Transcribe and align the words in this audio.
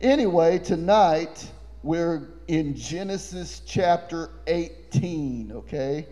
Anyway, 0.00 0.58
tonight 0.58 1.46
we're 1.82 2.30
in 2.48 2.74
Genesis 2.74 3.60
chapter 3.66 4.30
18, 4.46 5.52
okay? 5.52 6.06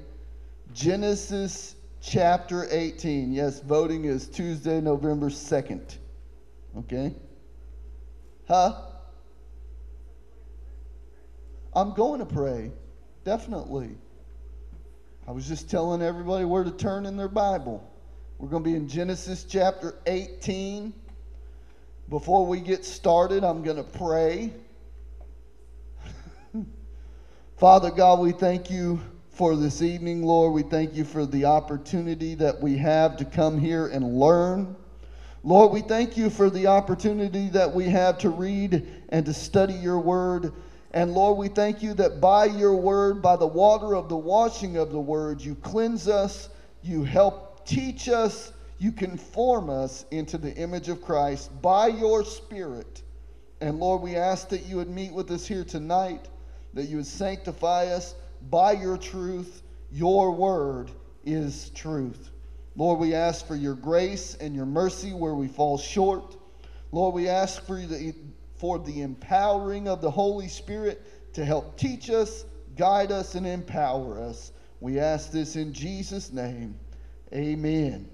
Genesis 0.75 1.75
chapter 2.03 2.66
18. 2.71 3.32
Yes, 3.32 3.61
voting 3.61 4.04
is 4.04 4.29
Tuesday, 4.29 4.82
November 4.82 5.30
2nd. 5.30 5.96
Okay? 6.77 7.14
Huh? 8.46 8.74
I'm 11.75 11.95
going 11.95 12.20
to 12.20 12.27
pray. 12.27 12.70
Definitely. 13.25 13.96
I 15.27 15.30
was 15.30 15.48
just 15.48 15.70
telling 15.70 16.02
everybody 16.02 16.45
where 16.45 16.62
to 16.62 16.70
turn 16.70 17.07
in 17.07 17.16
their 17.16 17.29
Bible. 17.29 17.91
We're 18.36 18.48
going 18.48 18.64
to 18.64 18.68
be 18.68 18.77
in 18.77 18.86
Genesis 18.86 19.45
chapter 19.45 19.95
18. 20.07 20.93
Before 22.09 22.46
we 22.46 22.61
get 22.61 22.86
started, 22.86 23.45
I'm 23.45 23.62
going 23.62 23.77
to 23.77 23.82
pray. 23.82 24.54
Father 27.59 27.91
God, 27.91 28.20
we 28.20 28.33
thank 28.33 28.70
you 28.70 28.98
for 29.28 29.56
this 29.56 29.83
evening, 29.83 30.23
Lord. 30.23 30.55
We 30.55 30.62
thank 30.62 30.95
you 30.95 31.05
for 31.05 31.27
the 31.27 31.45
opportunity 31.45 32.34
that 32.36 32.62
we 32.62 32.78
have 32.78 33.19
to 33.19 33.27
come 33.27 33.59
here 33.59 33.88
and 33.88 34.19
learn. 34.19 34.74
Lord, 35.45 35.70
we 35.70 35.83
thank 35.83 36.16
you 36.16 36.30
for 36.30 36.48
the 36.48 36.66
opportunity 36.66 37.50
that 37.50 37.74
we 37.74 37.84
have 37.91 38.16
to 38.20 38.30
read 38.30 38.88
and 39.11 39.27
to 39.27 39.34
study 39.34 39.75
your 39.75 39.98
word. 39.98 40.55
And 40.92 41.12
Lord, 41.12 41.36
we 41.36 41.48
thank 41.48 41.83
you 41.83 41.92
that 41.95 42.22
by 42.22 42.47
your 42.47 42.75
word, 42.75 43.20
by 43.20 43.36
the 43.36 43.47
water 43.47 43.95
of 43.95 44.09
the 44.09 44.16
washing 44.16 44.78
of 44.78 44.92
the 44.92 45.00
word, 45.00 45.42
you 45.42 45.56
cleanse 45.56 46.09
us, 46.09 46.48
you 46.83 47.05
help 47.05 47.66
teach 47.66 48.09
us, 48.09 48.55
you 48.78 48.92
conform 48.92 49.70
us 49.70 50.05
into 50.10 50.38
the 50.38 50.55
image 50.55 50.88
of 50.88 51.02
Christ 51.02 51.50
by 51.60 51.88
your 51.88 52.24
Spirit. 52.24 53.02
And 53.60 53.80
Lord, 53.80 54.02
we 54.02 54.14
ask 54.14 54.48
that 54.50 54.66
you 54.66 54.77
would 54.77 54.88
meet 54.88 55.12
with 55.12 55.30
us 55.30 55.46
here 55.46 55.64
tonight, 55.64 56.28
that 56.74 56.84
you 56.84 56.96
would 56.96 57.06
sanctify 57.06 57.86
us 57.86 58.14
by 58.50 58.72
your 58.72 58.97
truth. 58.97 59.62
Your 59.91 60.30
word 60.30 60.92
is 61.25 61.70
truth. 61.70 62.30
Lord, 62.77 63.00
we 63.00 63.14
ask 63.14 63.47
for 63.47 63.56
your 63.56 63.75
grace 63.75 64.36
and 64.36 64.55
your 64.55 64.66
mercy 64.66 65.12
where 65.12 65.34
we 65.34 65.48
fall 65.48 65.77
short. 65.77 66.36
Lord, 66.92 67.14
we 67.14 67.28
ask 67.28 67.66
for 67.66 67.77
the, 67.77 68.14
for 68.56 68.78
the 68.78 69.03
empowering 69.03 69.88
of 69.88 70.00
the 70.00 70.10
Holy 70.10 70.47
Spirit 70.47 71.34
to 71.34 71.44
help 71.44 71.77
teach 71.77 72.10
us, 72.10 72.44
guide 72.77 73.10
us, 73.10 73.34
and 73.34 73.44
empower 73.44 74.20
us. 74.20 74.53
We 74.78 75.00
ask 75.00 75.33
this 75.33 75.56
in 75.56 75.72
Jesus' 75.72 76.33
name. 76.33 76.78
Amen. 77.34 78.08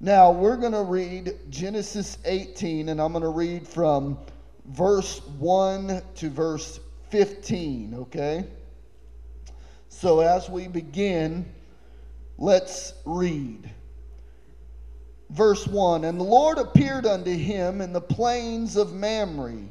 Now, 0.00 0.32
we're 0.32 0.56
going 0.56 0.72
to 0.72 0.82
read 0.82 1.34
Genesis 1.50 2.18
18, 2.24 2.88
and 2.88 3.00
I'm 3.00 3.12
going 3.12 3.22
to 3.22 3.28
read 3.28 3.66
from 3.66 4.18
verse 4.66 5.20
1 5.38 6.02
to 6.16 6.30
verse 6.30 6.80
15, 7.10 7.94
okay? 7.94 8.44
So, 9.88 10.20
as 10.20 10.50
we 10.50 10.66
begin, 10.66 11.46
let's 12.38 12.94
read. 13.04 13.70
Verse 15.30 15.66
1 15.66 16.04
And 16.04 16.18
the 16.18 16.24
Lord 16.24 16.58
appeared 16.58 17.06
unto 17.06 17.32
him 17.32 17.80
in 17.80 17.92
the 17.92 18.00
plains 18.00 18.76
of 18.76 18.92
Mamre, 18.92 19.62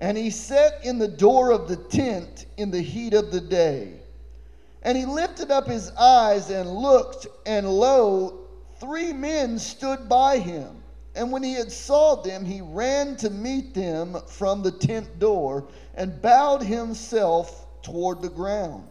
and 0.00 0.18
he 0.18 0.28
sat 0.28 0.84
in 0.84 0.98
the 0.98 1.08
door 1.08 1.52
of 1.52 1.68
the 1.68 1.76
tent 1.76 2.46
in 2.56 2.70
the 2.70 2.82
heat 2.82 3.14
of 3.14 3.30
the 3.30 3.40
day. 3.40 4.00
And 4.82 4.98
he 4.98 5.04
lifted 5.04 5.50
up 5.50 5.66
his 5.66 5.90
eyes 5.92 6.50
and 6.50 6.68
looked, 6.68 7.26
and 7.46 7.68
lo, 7.68 8.45
three 8.80 9.12
men 9.12 9.58
stood 9.58 10.08
by 10.08 10.38
him. 10.38 10.82
And 11.14 11.32
when 11.32 11.42
he 11.42 11.54
had 11.54 11.72
saw 11.72 12.16
them, 12.16 12.44
he 12.44 12.60
ran 12.60 13.16
to 13.16 13.30
meet 13.30 13.74
them 13.74 14.18
from 14.26 14.62
the 14.62 14.70
tent 14.70 15.18
door 15.18 15.66
and 15.94 16.20
bowed 16.20 16.62
himself 16.62 17.66
toward 17.82 18.20
the 18.20 18.28
ground 18.28 18.88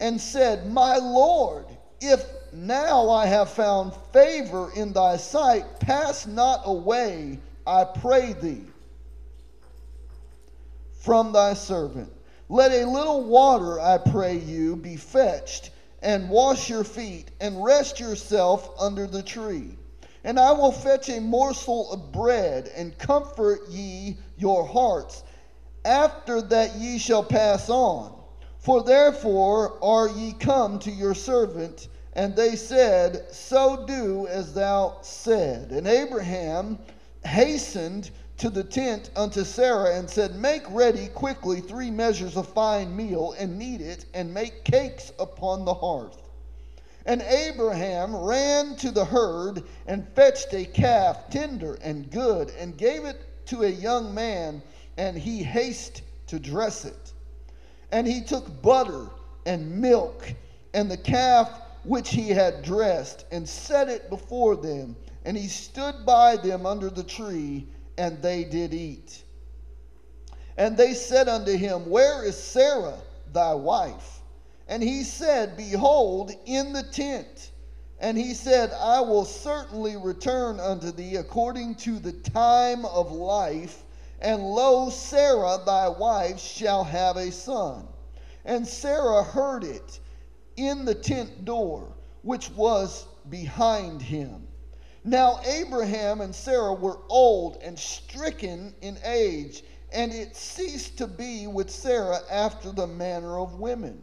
and 0.00 0.18
said, 0.18 0.72
My 0.72 0.96
Lord, 0.96 1.66
if 2.00 2.24
now 2.52 3.10
I 3.10 3.26
have 3.26 3.50
found 3.50 3.92
favor 4.12 4.72
in 4.74 4.94
thy 4.94 5.18
sight, 5.18 5.80
pass 5.80 6.26
not 6.26 6.62
away, 6.64 7.38
I 7.66 7.84
pray 7.84 8.32
thee, 8.32 8.64
from 10.94 11.32
thy 11.32 11.52
servant. 11.52 12.10
Let 12.48 12.72
a 12.72 12.88
little 12.88 13.22
water, 13.22 13.78
I 13.78 13.98
pray 13.98 14.38
you, 14.38 14.76
be 14.76 14.96
fetched 14.96 15.70
and 16.02 16.30
wash 16.30 16.68
your 16.70 16.84
feet, 16.84 17.30
and 17.40 17.62
rest 17.62 18.00
yourself 18.00 18.70
under 18.78 19.06
the 19.06 19.22
tree. 19.22 19.76
And 20.24 20.38
I 20.38 20.52
will 20.52 20.72
fetch 20.72 21.08
a 21.08 21.20
morsel 21.20 21.92
of 21.92 22.12
bread, 22.12 22.70
and 22.76 22.96
comfort 22.98 23.68
ye 23.68 24.18
your 24.36 24.66
hearts. 24.66 25.22
After 25.84 26.42
that 26.42 26.76
ye 26.76 26.98
shall 26.98 27.24
pass 27.24 27.68
on. 27.68 28.14
For 28.58 28.82
therefore 28.82 29.78
are 29.82 30.08
ye 30.08 30.34
come 30.34 30.78
to 30.80 30.90
your 30.90 31.14
servant. 31.14 31.88
And 32.12 32.36
they 32.36 32.56
said, 32.56 33.32
So 33.32 33.84
do 33.86 34.26
as 34.26 34.52
thou 34.52 34.98
said. 35.00 35.70
And 35.70 35.86
Abraham 35.86 36.78
hastened 37.24 38.10
to 38.40 38.48
the 38.48 38.64
tent 38.64 39.10
unto 39.16 39.44
Sarah 39.44 39.98
and 39.98 40.08
said, 40.08 40.34
Make 40.34 40.62
ready 40.70 41.08
quickly 41.08 41.60
three 41.60 41.90
measures 41.90 42.38
of 42.38 42.48
fine 42.48 42.96
meal, 42.96 43.34
and 43.38 43.58
knead 43.58 43.82
it, 43.82 44.06
and 44.14 44.32
make 44.32 44.64
cakes 44.64 45.12
upon 45.18 45.66
the 45.66 45.74
hearth. 45.74 46.16
And 47.04 47.20
Abraham 47.20 48.16
ran 48.16 48.76
to 48.76 48.90
the 48.90 49.04
herd 49.04 49.64
and 49.86 50.08
fetched 50.14 50.54
a 50.54 50.64
calf, 50.64 51.28
tender 51.28 51.74
and 51.82 52.10
good, 52.10 52.50
and 52.58 52.78
gave 52.78 53.04
it 53.04 53.46
to 53.48 53.64
a 53.64 53.68
young 53.68 54.14
man, 54.14 54.62
and 54.96 55.18
he 55.18 55.42
hasted 55.42 56.02
to 56.28 56.38
dress 56.38 56.86
it. 56.86 57.12
And 57.92 58.06
he 58.06 58.22
took 58.22 58.62
butter 58.62 59.08
and 59.44 59.82
milk 59.82 60.32
and 60.72 60.90
the 60.90 60.96
calf 60.96 61.60
which 61.84 62.08
he 62.08 62.30
had 62.30 62.62
dressed, 62.62 63.26
and 63.30 63.46
set 63.46 63.90
it 63.90 64.08
before 64.08 64.56
them. 64.56 64.96
And 65.26 65.36
he 65.36 65.48
stood 65.48 66.06
by 66.06 66.36
them 66.36 66.64
under 66.64 66.88
the 66.88 67.04
tree 67.04 67.66
and 67.98 68.20
they 68.22 68.44
did 68.44 68.74
eat. 68.74 69.22
And 70.56 70.76
they 70.76 70.94
said 70.94 71.28
unto 71.28 71.56
him, 71.56 71.88
Where 71.88 72.24
is 72.24 72.36
Sarah 72.36 72.98
thy 73.32 73.54
wife? 73.54 74.20
And 74.68 74.82
he 74.82 75.04
said, 75.04 75.56
Behold, 75.56 76.32
in 76.46 76.72
the 76.72 76.82
tent. 76.82 77.50
And 77.98 78.16
he 78.16 78.34
said, 78.34 78.72
I 78.72 79.00
will 79.00 79.24
certainly 79.24 79.96
return 79.96 80.58
unto 80.60 80.90
thee 80.90 81.16
according 81.16 81.74
to 81.76 81.98
the 81.98 82.12
time 82.12 82.84
of 82.86 83.12
life. 83.12 83.84
And 84.20 84.42
lo, 84.42 84.90
Sarah 84.90 85.58
thy 85.64 85.88
wife 85.88 86.38
shall 86.38 86.84
have 86.84 87.16
a 87.16 87.32
son. 87.32 87.86
And 88.44 88.66
Sarah 88.66 89.22
heard 89.22 89.64
it 89.64 90.00
in 90.56 90.84
the 90.84 90.94
tent 90.94 91.44
door, 91.44 91.92
which 92.22 92.50
was 92.50 93.06
behind 93.28 94.02
him. 94.02 94.46
Now 95.04 95.40
Abraham 95.44 96.20
and 96.20 96.34
Sarah 96.34 96.74
were 96.74 96.98
old 97.08 97.56
and 97.62 97.78
stricken 97.78 98.74
in 98.82 98.98
age, 99.02 99.64
and 99.92 100.12
it 100.12 100.36
ceased 100.36 100.98
to 100.98 101.06
be 101.06 101.46
with 101.46 101.70
Sarah 101.70 102.20
after 102.30 102.70
the 102.70 102.86
manner 102.86 103.38
of 103.38 103.58
women. 103.58 104.02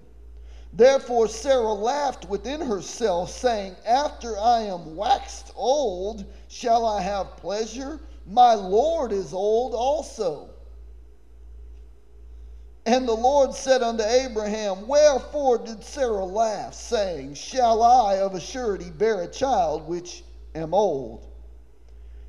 Therefore 0.73 1.27
Sarah 1.27 1.73
laughed 1.73 2.27
within 2.27 2.61
herself, 2.61 3.29
saying, 3.29 3.75
After 3.85 4.37
I 4.39 4.61
am 4.61 4.95
waxed 4.95 5.51
old, 5.55 6.25
shall 6.47 6.85
I 6.85 7.01
have 7.01 7.37
pleasure? 7.37 7.99
My 8.25 8.55
Lord 8.55 9.11
is 9.11 9.33
old 9.33 9.75
also. 9.75 10.49
And 12.87 13.07
the 13.07 13.13
Lord 13.13 13.53
said 13.53 13.83
unto 13.83 14.03
Abraham, 14.03 14.87
Wherefore 14.87 15.59
did 15.59 15.83
Sarah 15.83 16.25
laugh, 16.25 16.73
saying, 16.73 17.35
Shall 17.35 17.83
I 17.83 18.15
of 18.15 18.33
a 18.33 18.39
surety 18.39 18.89
bear 18.89 19.21
a 19.21 19.27
child 19.27 19.87
which 19.87 20.23
am 20.57 20.73
old. 20.73 21.27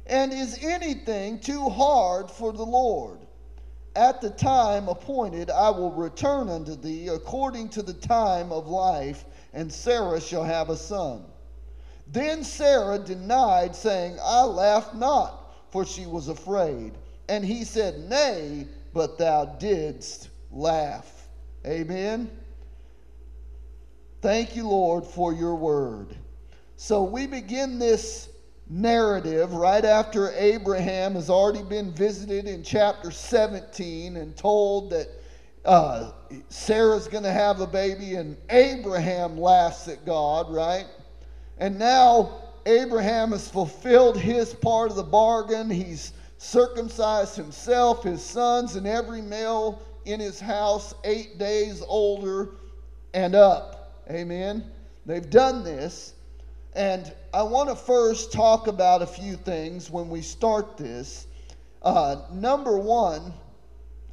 And 0.06 0.32
is 0.32 0.62
anything 0.62 1.38
too 1.40 1.68
hard 1.68 2.30
for 2.30 2.52
the 2.52 2.64
Lord? 2.64 3.18
At 3.94 4.20
the 4.20 4.30
time 4.30 4.88
appointed, 4.88 5.50
I 5.50 5.70
will 5.70 5.90
return 5.90 6.48
unto 6.48 6.76
thee 6.76 7.08
according 7.08 7.70
to 7.70 7.82
the 7.82 7.94
time 7.94 8.52
of 8.52 8.68
life, 8.68 9.24
and 9.52 9.72
Sarah 9.72 10.20
shall 10.20 10.44
have 10.44 10.70
a 10.70 10.76
son. 10.76 11.24
Then 12.06 12.44
Sarah 12.44 12.98
denied, 12.98 13.74
saying, 13.74 14.18
I 14.22 14.44
laugh 14.44 14.94
not, 14.94 15.54
for 15.70 15.84
she 15.84 16.06
was 16.06 16.28
afraid. 16.28 16.92
And 17.28 17.44
he 17.44 17.64
said, 17.64 17.98
Nay, 18.08 18.66
but 18.94 19.18
thou 19.18 19.44
didst 19.44 20.30
laugh. 20.50 21.28
Amen. 21.66 22.30
Thank 24.22 24.56
you, 24.56 24.68
Lord, 24.68 25.04
for 25.04 25.32
your 25.32 25.54
word. 25.54 26.16
So 26.80 27.02
we 27.02 27.26
begin 27.26 27.80
this 27.80 28.28
narrative 28.70 29.52
right 29.52 29.84
after 29.84 30.32
Abraham 30.34 31.16
has 31.16 31.28
already 31.28 31.64
been 31.64 31.90
visited 31.92 32.46
in 32.46 32.62
chapter 32.62 33.10
17 33.10 34.16
and 34.16 34.36
told 34.36 34.90
that 34.90 35.08
uh, 35.64 36.12
Sarah's 36.50 37.08
going 37.08 37.24
to 37.24 37.32
have 37.32 37.60
a 37.60 37.66
baby, 37.66 38.14
and 38.14 38.36
Abraham 38.50 39.36
laughs 39.36 39.88
at 39.88 40.06
God, 40.06 40.54
right? 40.54 40.86
And 41.58 41.80
now 41.80 42.44
Abraham 42.64 43.32
has 43.32 43.48
fulfilled 43.48 44.16
his 44.16 44.54
part 44.54 44.90
of 44.90 44.96
the 44.96 45.02
bargain. 45.02 45.68
He's 45.68 46.12
circumcised 46.36 47.34
himself, 47.34 48.04
his 48.04 48.22
sons, 48.22 48.76
and 48.76 48.86
every 48.86 49.20
male 49.20 49.82
in 50.04 50.20
his 50.20 50.38
house 50.38 50.94
eight 51.02 51.38
days 51.38 51.82
older 51.88 52.50
and 53.14 53.34
up. 53.34 54.04
Amen. 54.08 54.70
They've 55.06 55.28
done 55.28 55.64
this. 55.64 56.14
And 56.74 57.12
I 57.32 57.42
want 57.42 57.68
to 57.68 57.76
first 57.76 58.32
talk 58.32 58.66
about 58.66 59.02
a 59.02 59.06
few 59.06 59.36
things 59.36 59.90
when 59.90 60.08
we 60.08 60.22
start 60.22 60.76
this. 60.76 61.26
Uh, 61.82 62.22
number 62.32 62.78
one, 62.78 63.32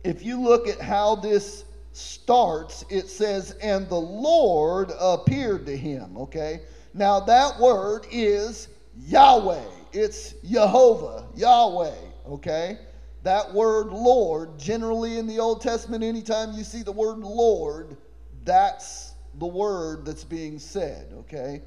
if 0.03 0.23
you 0.23 0.41
look 0.41 0.67
at 0.67 0.79
how 0.79 1.15
this 1.15 1.65
starts, 1.93 2.85
it 2.89 3.07
says, 3.07 3.55
And 3.61 3.89
the 3.89 3.95
Lord 3.95 4.91
appeared 4.99 5.65
to 5.65 5.75
him. 5.75 6.17
Okay? 6.17 6.61
Now, 6.93 7.19
that 7.21 7.59
word 7.59 8.05
is 8.11 8.69
Yahweh. 9.07 9.63
It's 9.91 10.33
Jehovah, 10.43 11.27
Yahweh. 11.35 11.95
Okay? 12.27 12.77
That 13.23 13.53
word 13.53 13.87
Lord, 13.87 14.57
generally 14.59 15.17
in 15.17 15.25
the 15.25 15.39
Old 15.39 15.61
Testament, 15.61 16.03
anytime 16.03 16.53
you 16.53 16.63
see 16.63 16.83
the 16.83 16.91
word 16.91 17.17
Lord, 17.17 17.97
that's 18.43 19.13
the 19.39 19.47
word 19.47 20.05
that's 20.05 20.23
being 20.23 20.59
said. 20.59 21.11
Okay? 21.19 21.61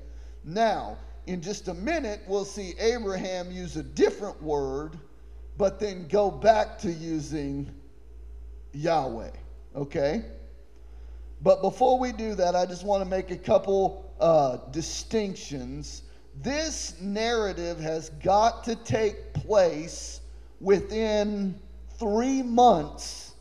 Now, 0.48 0.96
in 1.26 1.42
just 1.42 1.68
a 1.68 1.74
minute, 1.74 2.22
we'll 2.26 2.46
see 2.46 2.72
Abraham 2.78 3.50
use 3.50 3.76
a 3.76 3.82
different 3.82 4.42
word, 4.42 4.98
but 5.58 5.78
then 5.78 6.08
go 6.08 6.30
back 6.30 6.78
to 6.78 6.90
using 6.90 7.70
Yahweh. 8.72 9.30
Okay? 9.76 10.24
But 11.42 11.60
before 11.60 11.98
we 11.98 12.12
do 12.12 12.34
that, 12.34 12.56
I 12.56 12.64
just 12.64 12.82
want 12.82 13.04
to 13.04 13.08
make 13.08 13.30
a 13.30 13.36
couple 13.36 14.10
uh, 14.20 14.56
distinctions. 14.70 16.04
This 16.42 16.98
narrative 16.98 17.78
has 17.78 18.08
got 18.24 18.64
to 18.64 18.74
take 18.74 19.34
place 19.34 20.22
within 20.60 21.60
three 21.98 22.42
months 22.42 23.34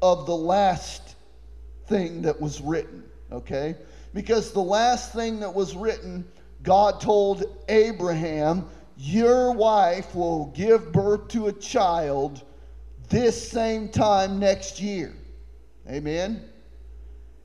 of 0.00 0.26
the 0.26 0.36
last 0.36 1.16
thing 1.88 2.22
that 2.22 2.40
was 2.40 2.60
written. 2.60 3.02
Okay? 3.32 3.74
Because 4.14 4.52
the 4.52 4.62
last 4.62 5.12
thing 5.12 5.40
that 5.40 5.52
was 5.52 5.74
written 5.74 6.24
God 6.62 7.00
told 7.00 7.44
Abraham, 7.68 8.68
Your 8.96 9.52
wife 9.52 10.14
will 10.14 10.46
give 10.54 10.92
birth 10.92 11.28
to 11.28 11.48
a 11.48 11.52
child 11.52 12.42
this 13.08 13.50
same 13.50 13.88
time 13.88 14.38
next 14.38 14.80
year. 14.80 15.14
Amen. 15.88 16.48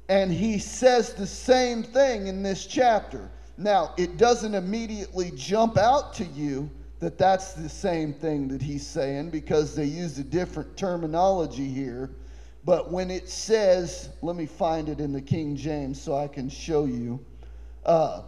And 0.09 0.31
he 0.31 0.59
says 0.59 1.13
the 1.13 1.27
same 1.27 1.83
thing 1.83 2.27
in 2.27 2.43
this 2.43 2.65
chapter. 2.65 3.29
Now, 3.57 3.93
it 3.97 4.17
doesn't 4.17 4.53
immediately 4.53 5.31
jump 5.35 5.77
out 5.77 6.13
to 6.15 6.23
you 6.23 6.69
that 6.99 7.17
that's 7.17 7.53
the 7.53 7.69
same 7.69 8.13
thing 8.13 8.47
that 8.47 8.61
he's 8.61 8.85
saying 8.85 9.29
because 9.29 9.75
they 9.75 9.85
use 9.85 10.17
a 10.19 10.23
different 10.23 10.77
terminology 10.77 11.67
here. 11.67 12.11
But 12.63 12.91
when 12.91 13.11
it 13.11 13.29
says, 13.29 14.09
let 14.21 14.35
me 14.35 14.45
find 14.45 14.89
it 14.89 14.99
in 14.99 15.13
the 15.13 15.21
King 15.21 15.55
James 15.55 16.01
so 16.01 16.15
I 16.15 16.27
can 16.27 16.49
show 16.49 16.85
you. 16.85 17.23
Uh, 17.85 18.23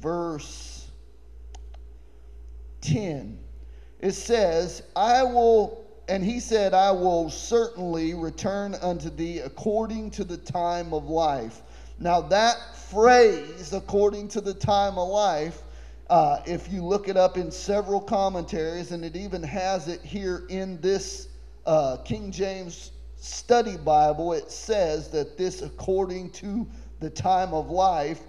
verse 0.00 0.90
10. 2.82 3.38
It 4.00 4.12
says, 4.12 4.82
I 4.96 5.22
will, 5.22 5.84
and 6.08 6.24
he 6.24 6.40
said, 6.40 6.74
I 6.74 6.90
will 6.90 7.30
certainly 7.30 8.14
return 8.14 8.74
unto 8.82 9.10
thee 9.10 9.38
according 9.38 10.10
to 10.12 10.24
the 10.24 10.36
time 10.36 10.92
of 10.92 11.04
life. 11.04 11.62
Now, 11.98 12.20
that 12.22 12.56
phrase, 12.76 13.72
according 13.72 14.28
to 14.28 14.40
the 14.40 14.54
time 14.54 14.98
of 14.98 15.08
life, 15.08 15.62
uh, 16.10 16.42
if 16.44 16.70
you 16.70 16.84
look 16.84 17.08
it 17.08 17.16
up 17.16 17.36
in 17.36 17.50
several 17.50 18.00
commentaries, 18.00 18.90
and 18.90 19.04
it 19.04 19.14
even 19.14 19.42
has 19.42 19.86
it 19.88 20.00
here 20.02 20.42
in 20.48 20.80
this 20.80 21.28
uh, 21.64 21.98
King 21.98 22.32
James 22.32 22.90
Study 23.16 23.76
Bible, 23.76 24.32
it 24.32 24.50
says 24.50 25.08
that 25.10 25.38
this, 25.38 25.62
according 25.62 26.30
to 26.30 26.66
the 26.98 27.08
time 27.08 27.54
of 27.54 27.70
life, 27.70 28.22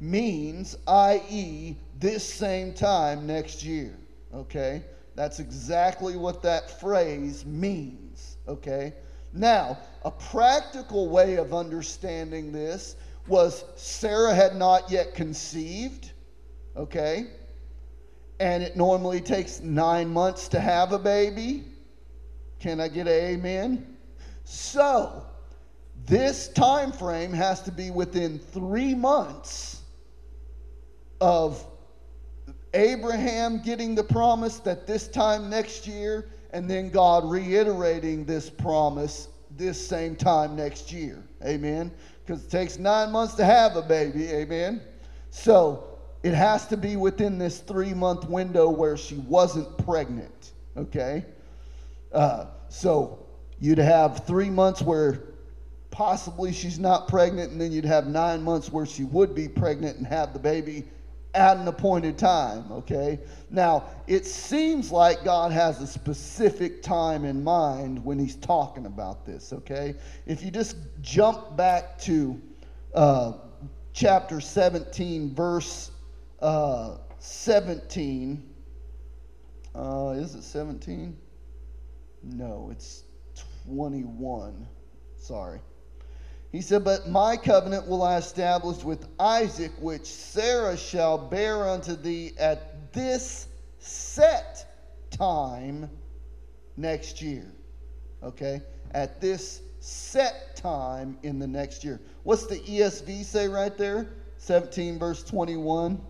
means, 0.00 0.76
i.e., 0.86 1.76
this 1.98 2.24
same 2.24 2.72
time 2.72 3.26
next 3.26 3.62
year. 3.62 3.96
Okay? 4.34 4.82
That's 5.14 5.38
exactly 5.38 6.16
what 6.16 6.42
that 6.42 6.80
phrase 6.80 7.44
means. 7.44 8.38
Okay? 8.48 8.94
Now, 9.32 9.78
a 10.04 10.10
practical 10.10 11.08
way 11.08 11.36
of 11.36 11.52
understanding 11.52 12.52
this 12.52 12.96
was 13.26 13.64
Sarah 13.76 14.34
had 14.34 14.56
not 14.56 14.90
yet 14.90 15.14
conceived. 15.14 16.12
Okay? 16.76 17.26
And 18.40 18.62
it 18.62 18.76
normally 18.76 19.20
takes 19.20 19.60
nine 19.60 20.08
months 20.08 20.48
to 20.48 20.60
have 20.60 20.92
a 20.92 20.98
baby. 20.98 21.64
Can 22.58 22.80
I 22.80 22.88
get 22.88 23.06
an 23.06 23.12
amen? 23.12 23.96
So, 24.44 25.24
this 26.06 26.48
time 26.48 26.92
frame 26.92 27.32
has 27.32 27.62
to 27.62 27.70
be 27.70 27.90
within 27.90 28.38
three 28.38 28.94
months 28.94 29.79
of 31.20 31.64
Abraham 32.74 33.62
getting 33.62 33.94
the 33.94 34.04
promise 34.04 34.58
that 34.60 34.86
this 34.86 35.08
time 35.08 35.50
next 35.50 35.86
year, 35.86 36.28
and 36.52 36.68
then 36.70 36.90
God 36.90 37.28
reiterating 37.28 38.24
this 38.24 38.48
promise 38.48 39.28
this 39.56 39.84
same 39.84 40.16
time 40.16 40.56
next 40.56 40.92
year. 40.92 41.22
Amen. 41.44 41.92
Because 42.24 42.44
it 42.44 42.50
takes 42.50 42.78
nine 42.78 43.10
months 43.10 43.34
to 43.34 43.44
have 43.44 43.76
a 43.76 43.82
baby. 43.82 44.28
Amen. 44.28 44.80
So 45.30 45.98
it 46.22 46.34
has 46.34 46.66
to 46.68 46.76
be 46.76 46.96
within 46.96 47.38
this 47.38 47.58
three 47.58 47.94
month 47.94 48.28
window 48.28 48.68
where 48.70 48.96
she 48.96 49.16
wasn't 49.16 49.78
pregnant. 49.84 50.52
Okay. 50.76 51.24
Uh, 52.12 52.46
so 52.68 53.26
you'd 53.58 53.78
have 53.78 54.26
three 54.26 54.50
months 54.50 54.82
where 54.82 55.22
possibly 55.90 56.52
she's 56.52 56.78
not 56.78 57.08
pregnant, 57.08 57.50
and 57.52 57.60
then 57.60 57.72
you'd 57.72 57.84
have 57.84 58.06
nine 58.06 58.42
months 58.42 58.70
where 58.70 58.86
she 58.86 59.04
would 59.04 59.34
be 59.34 59.48
pregnant 59.48 59.98
and 59.98 60.06
have 60.06 60.32
the 60.32 60.38
baby 60.38 60.84
at 61.34 61.56
an 61.56 61.68
appointed 61.68 62.18
time, 62.18 62.70
okay? 62.72 63.20
Now, 63.50 63.84
it 64.06 64.26
seems 64.26 64.90
like 64.90 65.24
God 65.24 65.52
has 65.52 65.80
a 65.80 65.86
specific 65.86 66.82
time 66.82 67.24
in 67.24 67.44
mind 67.44 68.04
when 68.04 68.18
he's 68.18 68.36
talking 68.36 68.86
about 68.86 69.24
this, 69.24 69.52
okay? 69.52 69.94
If 70.26 70.42
you 70.42 70.50
just 70.50 70.76
jump 71.00 71.56
back 71.56 71.98
to 72.00 72.40
uh, 72.94 73.34
chapter 73.92 74.40
17, 74.40 75.34
verse 75.34 75.92
uh, 76.40 76.96
17, 77.20 78.42
uh, 79.74 80.14
is 80.16 80.34
it 80.34 80.42
17? 80.42 81.16
No, 82.22 82.68
it's 82.72 83.04
21. 83.66 84.66
Sorry. 85.16 85.60
He 86.52 86.60
said, 86.62 86.84
But 86.84 87.08
my 87.08 87.36
covenant 87.36 87.86
will 87.86 88.02
I 88.02 88.16
establish 88.16 88.82
with 88.82 89.06
Isaac, 89.18 89.72
which 89.78 90.06
Sarah 90.06 90.76
shall 90.76 91.16
bear 91.16 91.68
unto 91.68 91.94
thee 91.94 92.32
at 92.38 92.92
this 92.92 93.46
set 93.78 94.66
time 95.10 95.88
next 96.76 97.22
year. 97.22 97.52
Okay? 98.22 98.62
At 98.92 99.20
this 99.20 99.62
set 99.78 100.56
time 100.56 101.16
in 101.22 101.38
the 101.38 101.46
next 101.46 101.84
year. 101.84 102.00
What's 102.24 102.46
the 102.46 102.58
ESV 102.58 103.24
say 103.24 103.48
right 103.48 103.76
there? 103.76 104.10
17 104.38 104.98
verse 104.98 105.22
21. 105.22 106.00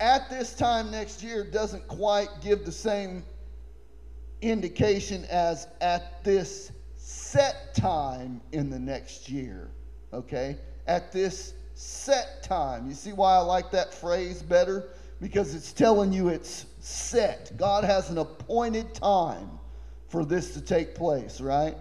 At 0.00 0.28
this 0.30 0.54
time 0.54 0.90
next 0.90 1.22
year 1.22 1.44
doesn't 1.44 1.86
quite 1.88 2.28
give 2.42 2.64
the 2.64 2.72
same 2.72 3.24
indication 4.42 5.24
as 5.26 5.66
at 5.80 6.22
this 6.24 6.72
set 6.96 7.74
time 7.74 8.40
in 8.52 8.70
the 8.70 8.78
next 8.78 9.28
year. 9.28 9.70
Okay? 10.12 10.56
At 10.86 11.12
this 11.12 11.54
set 11.74 12.42
time. 12.42 12.86
You 12.88 12.94
see 12.94 13.12
why 13.12 13.36
I 13.36 13.40
like 13.40 13.70
that 13.70 13.92
phrase 13.92 14.42
better? 14.42 14.88
Because 15.20 15.54
it's 15.54 15.72
telling 15.72 16.12
you 16.12 16.28
it's 16.28 16.66
set. 16.80 17.52
God 17.56 17.84
has 17.84 18.10
an 18.10 18.18
appointed 18.18 18.94
time 18.94 19.50
for 20.08 20.24
this 20.24 20.54
to 20.54 20.60
take 20.60 20.94
place, 20.94 21.40
right? 21.40 21.76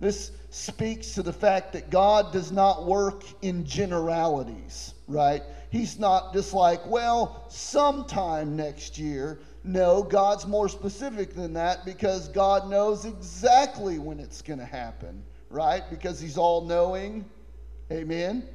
This 0.00 0.32
speaks 0.50 1.14
to 1.14 1.22
the 1.22 1.32
fact 1.32 1.72
that 1.72 1.90
God 1.90 2.32
does 2.32 2.52
not 2.52 2.86
work 2.86 3.24
in 3.42 3.64
generalities, 3.64 4.94
right? 5.08 5.42
He's 5.70 5.98
not 5.98 6.32
just 6.32 6.54
like, 6.54 6.86
well, 6.86 7.44
sometime 7.48 8.56
next 8.56 8.98
year. 8.98 9.40
No, 9.64 10.02
God's 10.02 10.46
more 10.46 10.68
specific 10.68 11.34
than 11.34 11.52
that 11.54 11.84
because 11.84 12.28
God 12.28 12.70
knows 12.70 13.04
exactly 13.04 13.98
when 13.98 14.20
it's 14.20 14.42
going 14.42 14.60
to 14.60 14.64
happen, 14.64 15.24
right? 15.50 15.82
Because 15.90 16.20
He's 16.20 16.38
all 16.38 16.64
knowing. 16.64 17.24
Amen. 17.90 18.48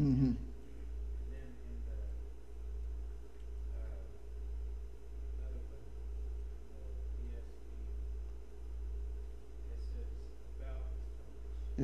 Mm-hmm. 0.00 0.32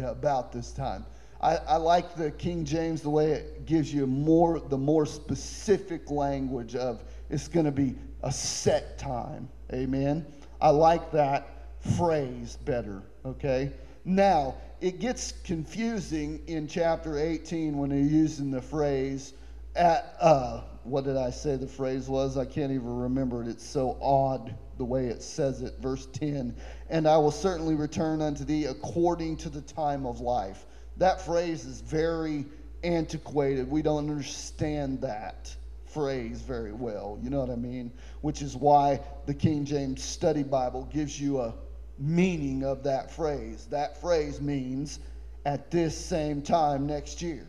About 0.00 0.52
this 0.52 0.72
time. 0.72 1.04
I, 1.40 1.56
I 1.56 1.76
like 1.76 2.14
the 2.16 2.30
King 2.32 2.64
James 2.64 3.02
the 3.02 3.10
way 3.10 3.32
it 3.32 3.66
gives 3.66 3.92
you 3.92 4.06
more 4.06 4.58
the 4.58 4.78
more 4.78 5.06
specific 5.06 6.10
language 6.10 6.74
of 6.74 7.04
it's 7.30 7.48
going 7.48 7.66
to 7.66 7.72
be 7.72 7.94
a 8.22 8.32
set 8.32 8.98
time. 8.98 9.48
Amen. 9.72 10.26
I 10.60 10.70
like 10.70 11.12
that 11.12 11.68
phrase 11.96 12.58
better. 12.64 13.02
Okay. 13.24 13.72
Now 14.04 14.56
it 14.80 15.00
gets 15.00 15.32
confusing 15.44 16.42
in 16.46 16.66
chapter 16.66 17.18
18 17.18 17.76
when 17.76 17.90
they're 17.90 17.98
using 17.98 18.50
the 18.50 18.62
phrase 18.62 19.34
at 19.78 20.16
uh, 20.20 20.62
what 20.82 21.04
did 21.04 21.16
I 21.16 21.30
say 21.30 21.56
the 21.56 21.66
phrase 21.66 22.08
was? 22.08 22.36
I 22.36 22.44
can't 22.44 22.72
even 22.72 22.98
remember 22.98 23.42
it. 23.42 23.48
It's 23.48 23.66
so 23.66 23.96
odd 24.02 24.54
the 24.76 24.84
way 24.84 25.06
it 25.06 25.22
says 25.22 25.62
it. 25.62 25.74
Verse 25.80 26.06
10 26.06 26.54
And 26.90 27.06
I 27.06 27.16
will 27.18 27.30
certainly 27.30 27.74
return 27.74 28.20
unto 28.20 28.44
thee 28.44 28.66
according 28.66 29.36
to 29.38 29.48
the 29.48 29.60
time 29.60 30.06
of 30.06 30.20
life. 30.20 30.66
That 30.96 31.20
phrase 31.20 31.64
is 31.64 31.80
very 31.80 32.44
antiquated. 32.82 33.70
We 33.70 33.82
don't 33.82 34.10
understand 34.10 35.00
that 35.02 35.54
phrase 35.86 36.40
very 36.40 36.72
well. 36.72 37.18
You 37.22 37.30
know 37.30 37.40
what 37.40 37.50
I 37.50 37.56
mean? 37.56 37.92
Which 38.20 38.42
is 38.42 38.56
why 38.56 39.00
the 39.26 39.34
King 39.34 39.64
James 39.64 40.02
Study 40.02 40.42
Bible 40.42 40.88
gives 40.92 41.20
you 41.20 41.40
a 41.40 41.54
meaning 41.98 42.64
of 42.64 42.82
that 42.84 43.10
phrase. 43.10 43.66
That 43.70 44.00
phrase 44.00 44.40
means 44.40 44.98
at 45.44 45.70
this 45.70 45.96
same 45.96 46.42
time 46.42 46.86
next 46.86 47.22
year. 47.22 47.46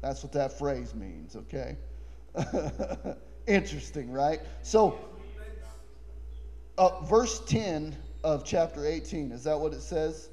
That's 0.00 0.22
what 0.22 0.32
that 0.32 0.58
phrase 0.58 0.94
means, 0.94 1.36
okay? 1.36 1.76
Interesting, 3.46 4.10
right? 4.10 4.40
So, 4.62 4.98
uh, 6.78 7.00
verse 7.04 7.40
10 7.46 7.96
of 8.24 8.44
chapter 8.44 8.86
18, 8.86 9.32
is 9.32 9.44
that 9.44 9.58
what 9.58 9.72
it 9.72 9.82
says? 9.82 10.30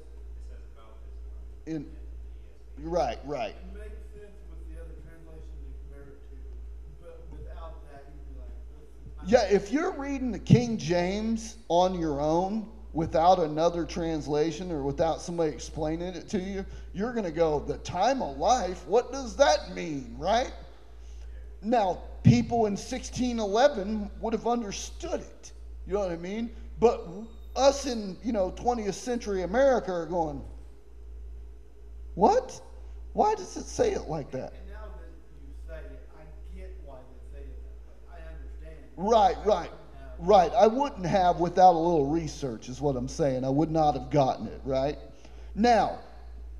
In, 1.66 1.86
right, 2.78 3.18
right. 3.24 3.54
Yeah, 9.26 9.42
if 9.50 9.70
you're 9.72 9.92
reading 9.92 10.32
the 10.32 10.38
King 10.38 10.78
James 10.78 11.56
on 11.68 11.98
your 11.98 12.18
own 12.18 12.66
without 12.92 13.38
another 13.38 13.84
translation 13.84 14.72
or 14.72 14.82
without 14.82 15.20
somebody 15.20 15.52
explaining 15.52 16.14
it 16.14 16.28
to 16.30 16.38
you, 16.38 16.64
you're 16.94 17.12
going 17.12 17.24
to 17.24 17.30
go, 17.30 17.60
the 17.60 17.78
time 17.78 18.22
of 18.22 18.38
life, 18.38 18.86
what 18.86 19.12
does 19.12 19.36
that 19.36 19.74
mean, 19.74 20.14
right? 20.18 20.52
Now, 21.62 22.02
people 22.22 22.66
in 22.66 22.72
1611 22.72 24.10
would 24.20 24.32
have 24.32 24.46
understood 24.46 25.20
it. 25.20 25.52
You 25.86 25.94
know 25.94 26.00
what 26.00 26.12
I 26.12 26.16
mean? 26.16 26.50
But 26.80 27.06
us 27.56 27.86
in, 27.86 28.16
you 28.22 28.32
know, 28.32 28.52
20th 28.52 28.94
century 28.94 29.42
America 29.42 29.92
are 29.92 30.06
going, 30.06 30.42
what? 32.14 32.60
Why 33.12 33.34
does 33.34 33.56
it 33.56 33.64
say 33.64 33.92
it 33.92 34.08
like 34.08 34.30
that? 34.30 34.52
And 34.52 34.68
now 34.72 34.86
that 34.96 35.10
you 35.46 35.52
say 35.66 35.78
it, 35.78 36.08
I 36.16 36.56
get 36.56 36.76
why 36.84 36.98
they 37.32 37.38
say 37.38 37.44
it 37.44 37.62
that 38.06 38.16
way. 38.16 38.22
I 38.22 38.34
understand. 38.34 38.76
Right, 38.96 39.36
right, 39.44 39.70
right. 40.18 40.52
I 40.52 40.66
wouldn't 40.66 41.06
have 41.06 41.40
without 41.40 41.74
a 41.74 41.78
little 41.78 42.06
research, 42.06 42.68
is 42.68 42.80
what 42.80 42.96
I'm 42.96 43.08
saying. 43.08 43.44
I 43.44 43.50
would 43.50 43.70
not 43.70 43.94
have 43.94 44.10
gotten 44.10 44.46
it, 44.46 44.60
right? 44.64 44.98
Now, 45.54 45.98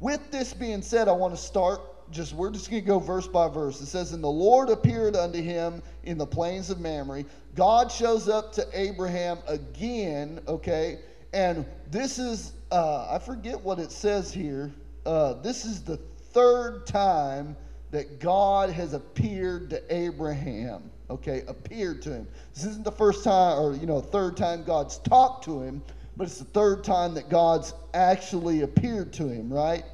with 0.00 0.30
this 0.30 0.54
being 0.54 0.82
said, 0.82 1.08
I 1.08 1.12
want 1.12 1.34
to 1.34 1.40
start 1.40 1.80
just 2.10 2.32
we're 2.32 2.50
just 2.50 2.70
going 2.70 2.82
to 2.82 2.86
go 2.86 2.98
verse 2.98 3.26
by 3.26 3.48
verse. 3.48 3.80
It 3.80 3.86
says, 3.86 4.12
"And 4.12 4.24
the 4.24 4.28
Lord 4.28 4.70
appeared 4.70 5.14
unto 5.14 5.42
him 5.42 5.82
in 6.04 6.16
the 6.16 6.26
plains 6.26 6.70
of 6.70 6.80
Mamre." 6.80 7.24
God 7.54 7.92
shows 7.92 8.28
up 8.28 8.52
to 8.54 8.66
Abraham 8.72 9.38
again, 9.46 10.40
okay? 10.48 11.00
And 11.32 11.66
this 11.90 12.18
is 12.18 12.52
uh, 12.70 13.08
I 13.10 13.18
forget 13.18 13.60
what 13.60 13.78
it 13.78 13.92
says 13.92 14.32
here. 14.32 14.72
Uh, 15.04 15.34
this 15.34 15.64
is 15.64 15.82
the 15.82 15.96
third 15.96 16.86
time 16.86 17.56
that 17.90 18.20
God 18.20 18.70
has 18.70 18.92
appeared 18.92 19.70
to 19.70 19.82
Abraham. 19.94 20.90
Okay, 21.10 21.42
appeared 21.48 22.02
to 22.02 22.10
him. 22.10 22.28
This 22.54 22.64
isn't 22.64 22.84
the 22.84 22.92
first 22.92 23.24
time, 23.24 23.58
or 23.58 23.74
you 23.74 23.86
know, 23.86 24.00
third 24.00 24.36
time 24.36 24.62
God's 24.62 24.98
talked 24.98 25.44
to 25.44 25.62
him, 25.62 25.82
but 26.16 26.26
it's 26.26 26.38
the 26.38 26.44
third 26.44 26.84
time 26.84 27.14
that 27.14 27.30
God's 27.30 27.72
actually 27.94 28.62
appeared 28.62 29.12
to 29.14 29.28
him, 29.28 29.52
right? 29.52 29.84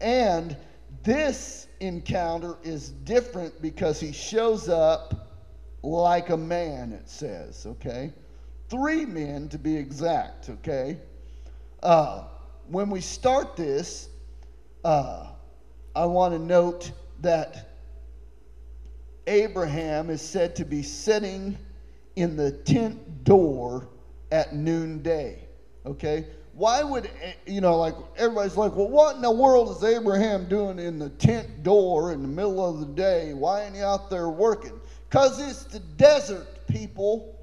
And 0.00 0.56
this 1.04 1.68
encounter 1.80 2.56
is 2.64 2.90
different 2.90 3.62
because 3.62 4.00
he 4.00 4.10
shows 4.10 4.68
up 4.68 5.38
like 5.82 6.30
a 6.30 6.36
man, 6.36 6.92
it 6.92 7.08
says, 7.08 7.64
okay? 7.66 8.12
Three 8.68 9.06
men 9.06 9.48
to 9.50 9.58
be 9.58 9.76
exact, 9.76 10.48
okay? 10.48 10.98
Uh, 11.82 12.24
when 12.66 12.90
we 12.90 13.00
start 13.00 13.54
this, 13.54 14.08
uh, 14.84 15.28
I 15.94 16.04
want 16.06 16.34
to 16.34 16.40
note 16.40 16.90
that 17.20 17.75
Abraham 19.26 20.10
is 20.10 20.22
said 20.22 20.54
to 20.56 20.64
be 20.64 20.82
sitting 20.82 21.58
in 22.16 22.36
the 22.36 22.52
tent 22.52 23.24
door 23.24 23.88
at 24.30 24.54
noonday, 24.54 25.46
okay? 25.84 26.26
why 26.56 26.82
would, 26.82 27.10
you 27.46 27.60
know, 27.60 27.76
like 27.76 27.94
everybody's 28.16 28.56
like, 28.56 28.74
well, 28.74 28.88
what 28.88 29.16
in 29.16 29.22
the 29.22 29.30
world 29.30 29.76
is 29.76 29.84
Abraham 29.84 30.48
doing 30.48 30.78
in 30.78 30.98
the 30.98 31.10
tent 31.10 31.62
door 31.62 32.12
in 32.12 32.22
the 32.22 32.28
middle 32.28 32.66
of 32.66 32.80
the 32.80 32.86
day? 32.86 33.34
Why 33.34 33.64
ain't 33.64 33.74
he 33.74 33.82
out 33.82 34.08
there 34.08 34.30
working? 34.30 34.80
Because 35.08 35.38
it's 35.38 35.64
the 35.64 35.80
desert, 35.80 36.66
people, 36.66 37.38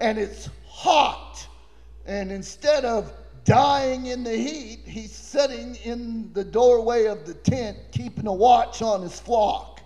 and 0.00 0.18
it's 0.18 0.48
hot. 0.66 1.46
And 2.06 2.32
instead 2.32 2.84
of 2.84 3.12
dying 3.44 4.06
in 4.06 4.24
the 4.24 4.36
heat, 4.36 4.80
he's 4.84 5.12
sitting 5.12 5.76
in 5.84 6.32
the 6.32 6.42
doorway 6.42 7.04
of 7.04 7.26
the 7.26 7.34
tent, 7.34 7.78
keeping 7.92 8.26
a 8.26 8.32
watch 8.32 8.82
on 8.82 9.00
his 9.02 9.20
flock. 9.20 9.80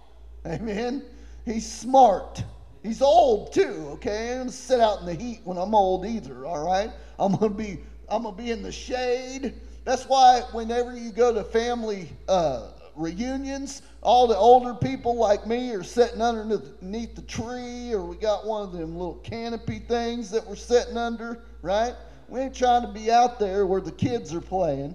Amen? 0.46 1.04
He's 1.44 1.70
smart. 1.70 2.42
He's 2.82 3.02
old 3.02 3.52
too, 3.52 3.88
okay? 3.92 4.32
I'm 4.32 4.38
gonna 4.38 4.52
sit 4.52 4.80
out 4.80 5.00
in 5.00 5.06
the 5.06 5.14
heat 5.14 5.40
when 5.44 5.56
I'm 5.56 5.74
old 5.74 6.04
either, 6.04 6.44
all 6.44 6.64
right? 6.64 6.90
I'm 7.18 7.36
gonna 7.36 7.54
be 7.54 7.80
I'm 8.08 8.24
to 8.24 8.32
be 8.32 8.50
in 8.50 8.62
the 8.62 8.72
shade. 8.72 9.54
That's 9.84 10.04
why 10.04 10.42
whenever 10.52 10.96
you 10.96 11.10
go 11.10 11.32
to 11.32 11.44
family 11.44 12.08
uh, 12.28 12.68
reunions, 12.96 13.82
all 14.02 14.26
the 14.26 14.36
older 14.36 14.74
people 14.74 15.16
like 15.16 15.46
me 15.46 15.72
are 15.72 15.82
sitting 15.82 16.20
underneath 16.20 17.14
the 17.14 17.22
tree, 17.22 17.92
or 17.92 18.04
we 18.04 18.16
got 18.16 18.46
one 18.46 18.62
of 18.62 18.72
them 18.72 18.96
little 18.96 19.16
canopy 19.16 19.78
things 19.78 20.30
that 20.30 20.46
we're 20.46 20.56
sitting 20.56 20.96
under, 20.96 21.42
right? 21.62 21.94
We 22.28 22.40
ain't 22.40 22.54
trying 22.54 22.82
to 22.82 22.88
be 22.88 23.10
out 23.10 23.38
there 23.38 23.66
where 23.66 23.80
the 23.80 23.92
kids 23.92 24.34
are 24.34 24.40
playing 24.40 24.94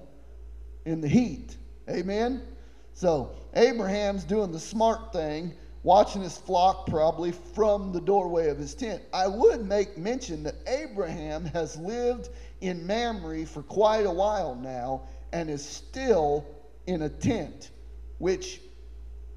in 0.85 1.01
the 1.01 1.07
heat. 1.07 1.57
Amen? 1.89 2.41
So, 2.93 3.31
Abraham's 3.55 4.23
doing 4.23 4.51
the 4.51 4.59
smart 4.59 5.13
thing, 5.13 5.53
watching 5.83 6.21
his 6.21 6.37
flock 6.37 6.87
probably 6.87 7.31
from 7.31 7.91
the 7.91 8.01
doorway 8.01 8.49
of 8.49 8.57
his 8.57 8.73
tent. 8.73 9.01
I 9.13 9.27
would 9.27 9.65
make 9.65 9.97
mention 9.97 10.43
that 10.43 10.55
Abraham 10.67 11.45
has 11.45 11.77
lived 11.77 12.29
in 12.61 12.85
Mamre 12.85 13.45
for 13.45 13.63
quite 13.63 14.05
a 14.05 14.11
while 14.11 14.55
now 14.55 15.03
and 15.31 15.49
is 15.49 15.65
still 15.65 16.45
in 16.87 17.03
a 17.03 17.09
tent, 17.09 17.71
which 18.17 18.61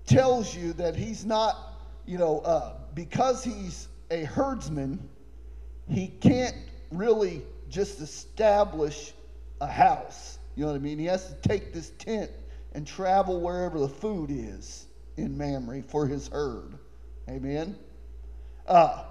tells 0.06 0.54
you 0.54 0.72
that 0.74 0.96
he's 0.96 1.24
not, 1.24 1.56
you 2.06 2.18
know, 2.18 2.40
uh, 2.40 2.74
because 2.94 3.44
he's 3.44 3.88
a 4.10 4.24
herdsman, 4.24 4.98
he 5.88 6.08
can't 6.08 6.56
really 6.90 7.42
just 7.68 8.00
establish 8.00 9.12
a 9.60 9.66
house. 9.66 10.38
You 10.56 10.64
know 10.64 10.72
what 10.72 10.76
I 10.76 10.80
mean? 10.80 10.98
He 10.98 11.06
has 11.06 11.28
to 11.28 11.48
take 11.48 11.72
this 11.72 11.90
tent 11.98 12.30
and 12.72 12.86
travel 12.86 13.40
wherever 13.40 13.78
the 13.78 13.88
food 13.88 14.30
is 14.30 14.86
in 15.16 15.36
Mamre 15.36 15.82
for 15.82 16.06
his 16.06 16.28
herd. 16.28 16.78
Amen. 17.28 17.76
Uh, 18.66 19.04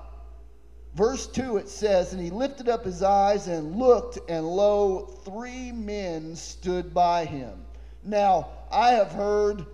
Verse 0.95 1.25
2 1.27 1.57
it 1.57 1.69
says, 1.69 2.13
And 2.13 2.21
he 2.21 2.29
lifted 2.29 2.67
up 2.67 2.83
his 2.83 3.01
eyes 3.01 3.47
and 3.47 3.77
looked, 3.77 4.19
and 4.29 4.45
lo, 4.45 5.05
three 5.23 5.71
men 5.71 6.35
stood 6.35 6.93
by 6.93 7.25
him. 7.25 7.63
Now, 8.03 8.49
I 8.71 8.91
have 8.91 9.11
heard 9.11 9.65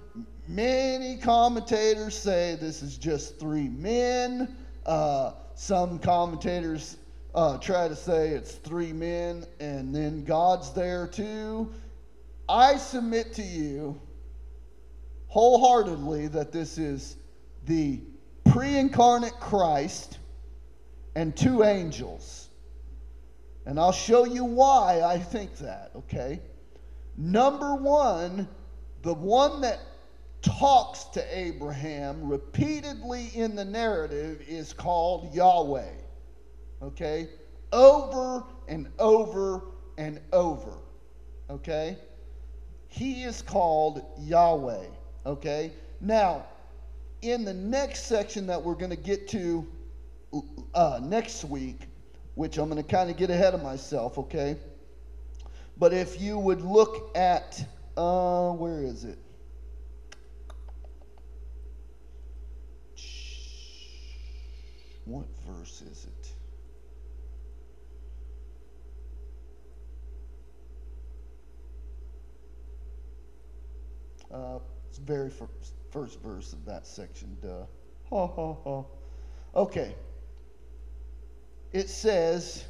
many 0.48 1.18
commentators 1.18 2.16
say 2.16 2.56
this 2.60 2.84
is 2.84 2.98
just 2.98 3.40
three 3.40 3.70
men. 3.70 4.56
Uh, 4.86 5.34
some 5.56 5.98
commentators 5.98 6.98
uh, 7.34 7.58
try 7.58 7.88
to 7.88 7.96
say 7.96 8.30
it's 8.30 8.54
three 8.54 8.94
men 8.94 9.46
and 9.60 9.94
then 9.94 10.24
God's 10.24 10.72
there 10.72 11.08
too. 11.08 11.72
I 12.48 12.78
submit 12.78 13.34
to 13.34 13.44
you 13.44 14.00
wholeheartedly 15.38 16.26
that 16.30 16.52
this 16.52 16.80
is 16.80 17.16
the 17.68 18.02
pre 18.44 18.76
incarnate 18.76 19.40
Christ 19.40 20.18
and 21.14 21.38
two 21.38 21.64
angels. 21.64 22.50
And 23.68 23.80
I'll 23.80 23.92
show 23.92 24.26
you 24.26 24.44
why 24.44 25.04
I 25.06 25.20
think 25.20 25.56
that, 25.58 25.92
okay? 25.96 26.42
Number 27.18 27.76
one, 27.76 28.48
the 29.04 29.14
one 29.14 29.62
that 29.62 29.80
talks 30.42 31.04
to 31.04 31.38
Abraham 31.38 32.28
repeatedly 32.28 33.30
in 33.36 33.56
the 33.56 33.66
narrative 33.66 34.42
is 34.48 34.74
called 34.74 35.36
Yahweh, 35.36 35.94
okay? 36.82 37.30
Over 37.72 38.44
and 38.68 38.88
over 38.98 39.66
and 40.00 40.20
over, 40.34 40.80
okay? 41.52 41.96
He 42.88 43.22
is 43.22 43.44
called 43.44 44.04
Yahweh. 44.18 44.88
Okay? 45.28 45.74
Now, 46.00 46.46
in 47.22 47.44
the 47.44 47.54
next 47.54 48.06
section 48.06 48.48
that 48.48 48.64
we're 48.64 48.76
going 48.76 48.92
to 48.92 48.96
get 48.96 49.28
to 49.30 49.68
uh, 50.74 51.00
next 51.04 51.44
week, 51.44 51.82
which 52.36 52.58
I'm 52.58 52.70
going 52.70 52.82
to 52.82 52.90
kind 52.90 53.10
of 53.10 53.18
get 53.18 53.30
ahead 53.30 53.54
of 53.54 53.62
myself, 53.62 54.18
okay? 54.18 54.56
But 55.78 55.94
if 55.94 56.22
you 56.22 56.40
would 56.40 56.62
look 56.62 57.12
at, 57.16 57.62
uh, 57.98 58.52
where 58.52 58.82
is 58.82 59.04
it? 59.04 59.18
What 65.06 65.26
verse 65.46 65.82
is 65.82 66.06
it? 66.06 66.32
Uh, 74.34 74.60
very 74.98 75.30
first, 75.30 75.74
first 75.92 76.22
verse 76.22 76.54
of 76.54 76.66
that 76.66 76.88
section. 76.88 77.38
Duh. 77.42 77.66
Ha 78.10 78.28
ha 78.28 78.54
ha. 78.64 78.84
Okay. 79.56 79.96
It 81.74 81.90
says 81.90 82.64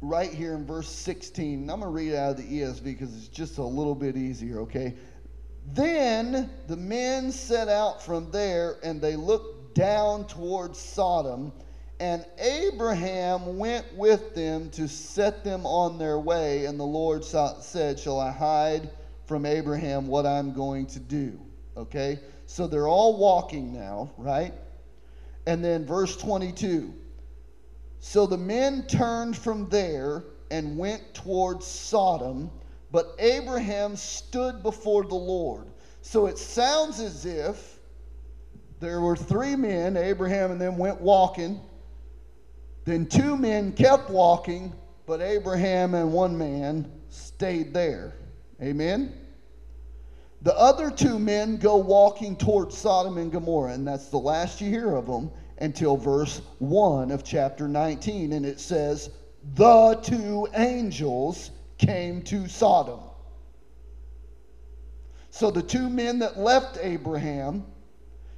right 0.00 0.32
here 0.32 0.54
in 0.54 0.66
verse 0.66 0.88
16. 0.88 1.68
I'm 1.70 1.80
going 1.80 1.80
to 1.80 1.88
read 1.88 2.14
out 2.14 2.30
of 2.32 2.36
the 2.36 2.60
ESV 2.60 2.84
because 2.84 3.16
it's 3.16 3.28
just 3.28 3.58
a 3.58 3.62
little 3.62 3.94
bit 3.94 4.16
easier, 4.16 4.60
okay? 4.60 4.94
Then 5.72 6.50
the 6.66 6.76
men 6.76 7.32
set 7.32 7.68
out 7.68 8.02
from 8.02 8.30
there 8.30 8.76
and 8.82 9.00
they 9.00 9.16
looked 9.16 9.74
down 9.74 10.26
towards 10.26 10.78
Sodom. 10.78 11.52
And 12.00 12.24
Abraham 12.38 13.58
went 13.58 13.84
with 13.96 14.34
them 14.34 14.70
to 14.70 14.86
set 14.86 15.42
them 15.42 15.66
on 15.66 15.98
their 15.98 16.18
way. 16.18 16.66
And 16.66 16.78
the 16.78 16.84
Lord 16.84 17.24
said, 17.24 17.98
Shall 17.98 18.20
I 18.20 18.30
hide 18.30 18.90
from 19.28 19.44
Abraham 19.44 20.06
what 20.06 20.24
I'm 20.24 20.54
going 20.54 20.86
to 20.86 20.98
do? 20.98 21.38
Okay? 21.76 22.18
So 22.46 22.66
they're 22.66 22.88
all 22.88 23.18
walking 23.18 23.74
now, 23.74 24.10
right? 24.16 24.54
And 25.46 25.62
then 25.62 25.86
verse 25.86 26.16
22 26.16 26.92
So 28.00 28.26
the 28.26 28.38
men 28.38 28.86
turned 28.86 29.36
from 29.36 29.68
there 29.68 30.24
and 30.50 30.78
went 30.78 31.14
towards 31.14 31.66
Sodom, 31.66 32.50
but 32.90 33.14
Abraham 33.18 33.96
stood 33.96 34.62
before 34.62 35.04
the 35.04 35.14
Lord. 35.14 35.66
So 36.00 36.26
it 36.26 36.38
sounds 36.38 37.00
as 37.00 37.26
if 37.26 37.78
there 38.80 39.02
were 39.02 39.16
three 39.16 39.56
men, 39.56 39.96
Abraham 39.98 40.52
and 40.52 40.60
them 40.60 40.78
went 40.78 41.00
walking. 41.02 41.60
Then 42.86 43.06
two 43.06 43.36
men 43.36 43.72
kept 43.72 44.08
walking, 44.08 44.72
but 45.04 45.20
Abraham 45.20 45.94
and 45.94 46.12
one 46.12 46.38
man 46.38 46.90
stayed 47.10 47.74
there. 47.74 48.14
Amen? 48.60 49.12
The 50.42 50.56
other 50.56 50.90
two 50.90 51.18
men 51.18 51.56
go 51.56 51.76
walking 51.76 52.36
towards 52.36 52.76
Sodom 52.76 53.18
and 53.18 53.30
Gomorrah, 53.30 53.72
and 53.72 53.86
that's 53.86 54.08
the 54.08 54.18
last 54.18 54.60
you 54.60 54.70
hear 54.70 54.94
of 54.94 55.06
them 55.06 55.30
until 55.58 55.96
verse 55.96 56.40
1 56.58 57.10
of 57.10 57.24
chapter 57.24 57.66
19. 57.66 58.32
And 58.32 58.46
it 58.46 58.60
says, 58.60 59.10
The 59.54 59.98
two 60.02 60.48
angels 60.54 61.50
came 61.78 62.22
to 62.22 62.48
Sodom. 62.48 63.00
So 65.30 65.50
the 65.50 65.62
two 65.62 65.88
men 65.88 66.18
that 66.20 66.38
left 66.38 66.78
Abraham 66.80 67.64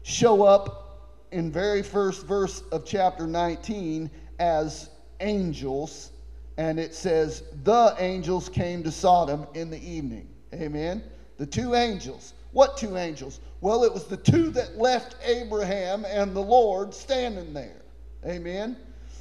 show 0.03 0.43
up 0.43 1.09
in 1.33 1.51
very 1.51 1.83
first 1.83 2.27
verse 2.27 2.63
of 2.73 2.85
chapter 2.85 3.27
19 3.27 4.11
as 4.39 4.91
angels 5.21 6.13
and 6.61 6.79
it 6.79 6.95
says 6.95 7.43
the 7.65 7.95
angels 7.99 8.51
came 8.51 8.83
to 8.83 8.93
Sodom 8.93 9.47
in 9.55 9.71
the 9.71 9.83
evening. 9.83 10.29
Amen. 10.53 11.03
The 11.39 11.47
two 11.47 11.75
angels. 11.75 12.35
What 12.53 12.77
two 12.77 12.99
angels? 12.99 13.41
Well, 13.63 13.83
it 13.83 13.91
was 13.91 14.05
the 14.05 14.19
two 14.19 14.51
that 14.51 14.77
left 14.77 15.17
Abraham 15.25 16.05
and 16.05 16.37
the 16.37 16.43
Lord 16.43 16.93
standing 16.93 17.55
there. 17.55 17.81
Amen. 18.27 18.77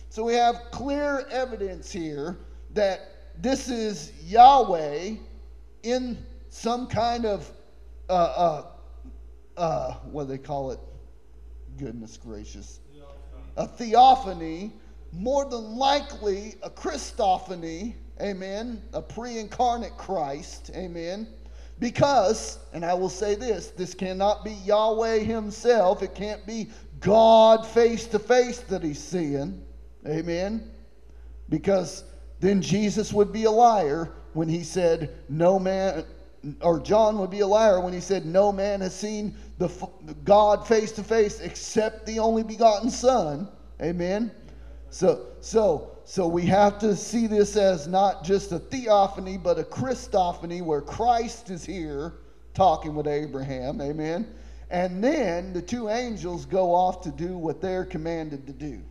So 0.09 0.25
we 0.25 0.33
have 0.33 0.63
clear 0.71 1.25
evidence 1.31 1.89
here 1.89 2.37
that 2.73 3.31
this 3.41 3.69
is 3.69 4.11
Yahweh 4.25 5.15
in 5.83 6.17
some 6.49 6.87
kind 6.87 7.25
of 7.25 7.49
uh, 8.09 8.11
uh, 8.11 8.65
uh, 9.55 9.93
what 10.11 10.23
do 10.23 10.31
they 10.31 10.37
call 10.37 10.71
it? 10.71 10.79
Goodness 11.77 12.17
gracious. 12.17 12.81
A 13.55 13.65
theophany, 13.65 14.73
more 15.11 15.45
than 15.45 15.77
likely 15.77 16.55
a 16.63 16.69
Christophany, 16.69 17.95
amen, 18.21 18.81
a 18.93 19.01
pre 19.01 19.39
incarnate 19.39 19.97
Christ, 19.97 20.71
amen. 20.75 21.27
Because, 21.79 22.59
and 22.73 22.83
I 22.83 22.93
will 22.93 23.09
say 23.09 23.35
this, 23.35 23.67
this 23.67 23.93
cannot 23.93 24.43
be 24.43 24.51
Yahweh 24.51 25.19
Himself. 25.19 26.03
It 26.03 26.13
can't 26.13 26.45
be 26.45 26.69
God 26.99 27.65
face 27.65 28.05
to 28.07 28.19
face 28.19 28.59
that 28.61 28.83
He's 28.83 29.01
seeing. 29.01 29.61
Amen. 30.05 30.69
Because 31.47 32.03
then 32.41 32.61
Jesus 32.61 33.13
would 33.13 33.31
be 33.31 33.45
a 33.45 33.51
liar 33.51 34.11
when 34.33 34.49
He 34.49 34.63
said, 34.63 35.15
No 35.29 35.57
man, 35.57 36.03
or 36.61 36.79
John 36.79 37.17
would 37.19 37.29
be 37.29 37.41
a 37.41 37.47
liar 37.47 37.79
when 37.79 37.93
he 37.93 37.99
said, 37.99 38.25
No 38.25 38.51
man 38.51 38.81
has 38.81 38.95
seen 38.95 39.35
the 39.57 39.67
God 40.23 40.67
face 40.67 40.91
to 40.93 41.03
face 41.03 41.39
except 41.39 42.05
the 42.05 42.19
only 42.19 42.43
begotten 42.43 42.89
Son. 42.89 43.47
Amen. 43.81 44.31
So, 44.91 45.27
so 45.41 45.91
so 46.09 46.27
we 46.27 46.43
have 46.47 46.79
to 46.79 46.95
see 46.95 47.27
this 47.27 47.55
as 47.55 47.87
not 47.87 48.23
just 48.23 48.51
a 48.51 48.57
theophany, 48.57 49.37
but 49.37 49.59
a 49.59 49.63
Christophany 49.63 50.59
where 50.59 50.81
Christ 50.81 51.51
is 51.51 51.63
here 51.63 52.15
talking 52.55 52.95
with 52.95 53.05
Abraham. 53.05 53.79
Amen. 53.79 54.33
And 54.71 55.03
then 55.03 55.53
the 55.53 55.61
two 55.61 55.87
angels 55.87 56.45
go 56.45 56.73
off 56.73 57.01
to 57.01 57.11
do 57.11 57.37
what 57.37 57.61
they're 57.61 57.85
commanded 57.85 58.47
to 58.47 58.53
do. 58.53 58.81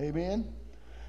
Amen. 0.00 0.50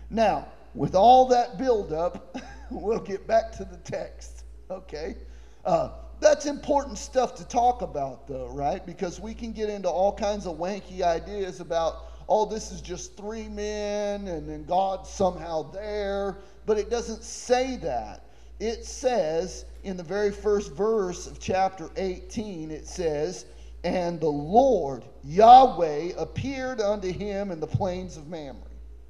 Now, 0.10 0.50
with 0.76 0.96
all 0.96 1.30
that 1.30 1.58
buildup, 1.58 2.36
we'll 2.70 3.00
get 3.00 3.26
back 3.26 3.54
to 3.54 3.64
the 3.64 3.78
text. 3.78 4.44
Okay. 4.70 5.16
Uh, 5.64 5.92
that's 6.20 6.46
important 6.46 6.98
stuff 6.98 7.36
to 7.36 7.48
talk 7.48 7.82
about, 7.82 8.28
though, 8.28 8.50
right? 8.50 8.86
Because 8.86 9.18
we 9.18 9.34
can 9.34 9.54
get 9.54 9.70
into 9.70 9.90
all 9.90 10.14
kinds 10.14 10.46
of 10.46 10.58
wanky 10.58 11.04
ideas 11.04 11.62
about 11.62 12.13
oh, 12.30 12.46
this 12.46 12.72
is 12.72 12.82
just 12.82 13.18
three 13.18 13.48
men 13.48 14.28
and 14.28 14.48
then 14.48 14.66
God's 14.66 15.10
somehow 15.10 15.72
there. 15.72 16.38
But 16.66 16.78
it 16.78 16.90
doesn't 16.90 17.24
say 17.24 17.78
that. 17.78 18.26
It 18.60 18.86
says 18.86 19.66
in 19.84 19.98
the 19.98 20.04
very 20.04 20.32
first 20.32 20.72
verse 20.74 21.28
of 21.28 21.40
chapter 21.40 21.90
18, 21.98 22.72
it 22.72 22.88
says, 22.88 23.46
And 23.84 24.20
the 24.20 24.30
Lord, 24.30 25.04
Yahweh, 25.24 26.14
appeared 26.18 26.80
unto 26.80 27.12
him 27.12 27.52
in 27.52 27.60
the 27.60 27.68
plains 27.68 28.16
of 28.18 28.28
Mamre. 28.28 28.62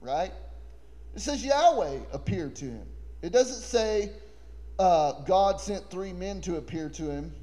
Right? 0.02 0.32
It 1.16 1.22
says 1.22 1.46
Yahweh 1.46 2.00
appeared 2.12 2.56
to 2.58 2.66
him. 2.66 2.88
It 3.22 3.32
doesn't 3.32 3.62
say 3.62 4.12
uh, 4.80 5.22
God 5.22 5.62
sent 5.62 5.90
three 5.90 6.14
men 6.14 6.42
to 6.42 6.58
appear 6.58 6.90
to 6.90 7.10
him. 7.10 7.34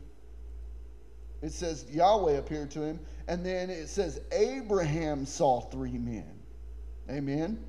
It 1.43 1.53
says 1.53 1.87
Yahweh 1.91 2.33
appeared 2.33 2.71
to 2.73 2.83
him. 2.83 3.01
And 3.29 3.45
then 3.45 3.71
it 3.71 3.89
says 3.89 4.21
Abraham 4.33 5.25
saw 5.25 5.61
three 5.61 5.99
men. 5.99 6.41
Amen. 7.09 7.63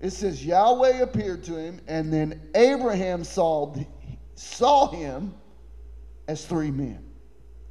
It 0.00 0.10
says 0.10 0.44
Yahweh 0.44 1.02
appeared 1.02 1.42
to 1.44 1.56
him, 1.56 1.80
and 1.88 2.12
then 2.12 2.40
Abraham 2.54 3.24
saw, 3.24 3.74
saw 4.34 4.90
him 4.90 5.34
as 6.28 6.44
three 6.46 6.70
men. 6.70 7.04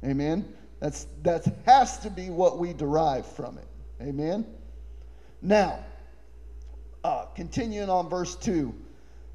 Amen. 0.04 0.52
That's 0.80 1.06
that 1.22 1.44
has 1.64 1.98
to 2.00 2.10
be 2.10 2.30
what 2.30 2.58
we 2.58 2.72
derive 2.72 3.26
from 3.26 3.58
it. 3.58 3.66
Amen. 4.00 4.46
Now, 5.42 5.84
uh, 7.02 7.26
continuing 7.34 7.88
on 7.88 8.08
verse 8.08 8.36
2. 8.36 8.74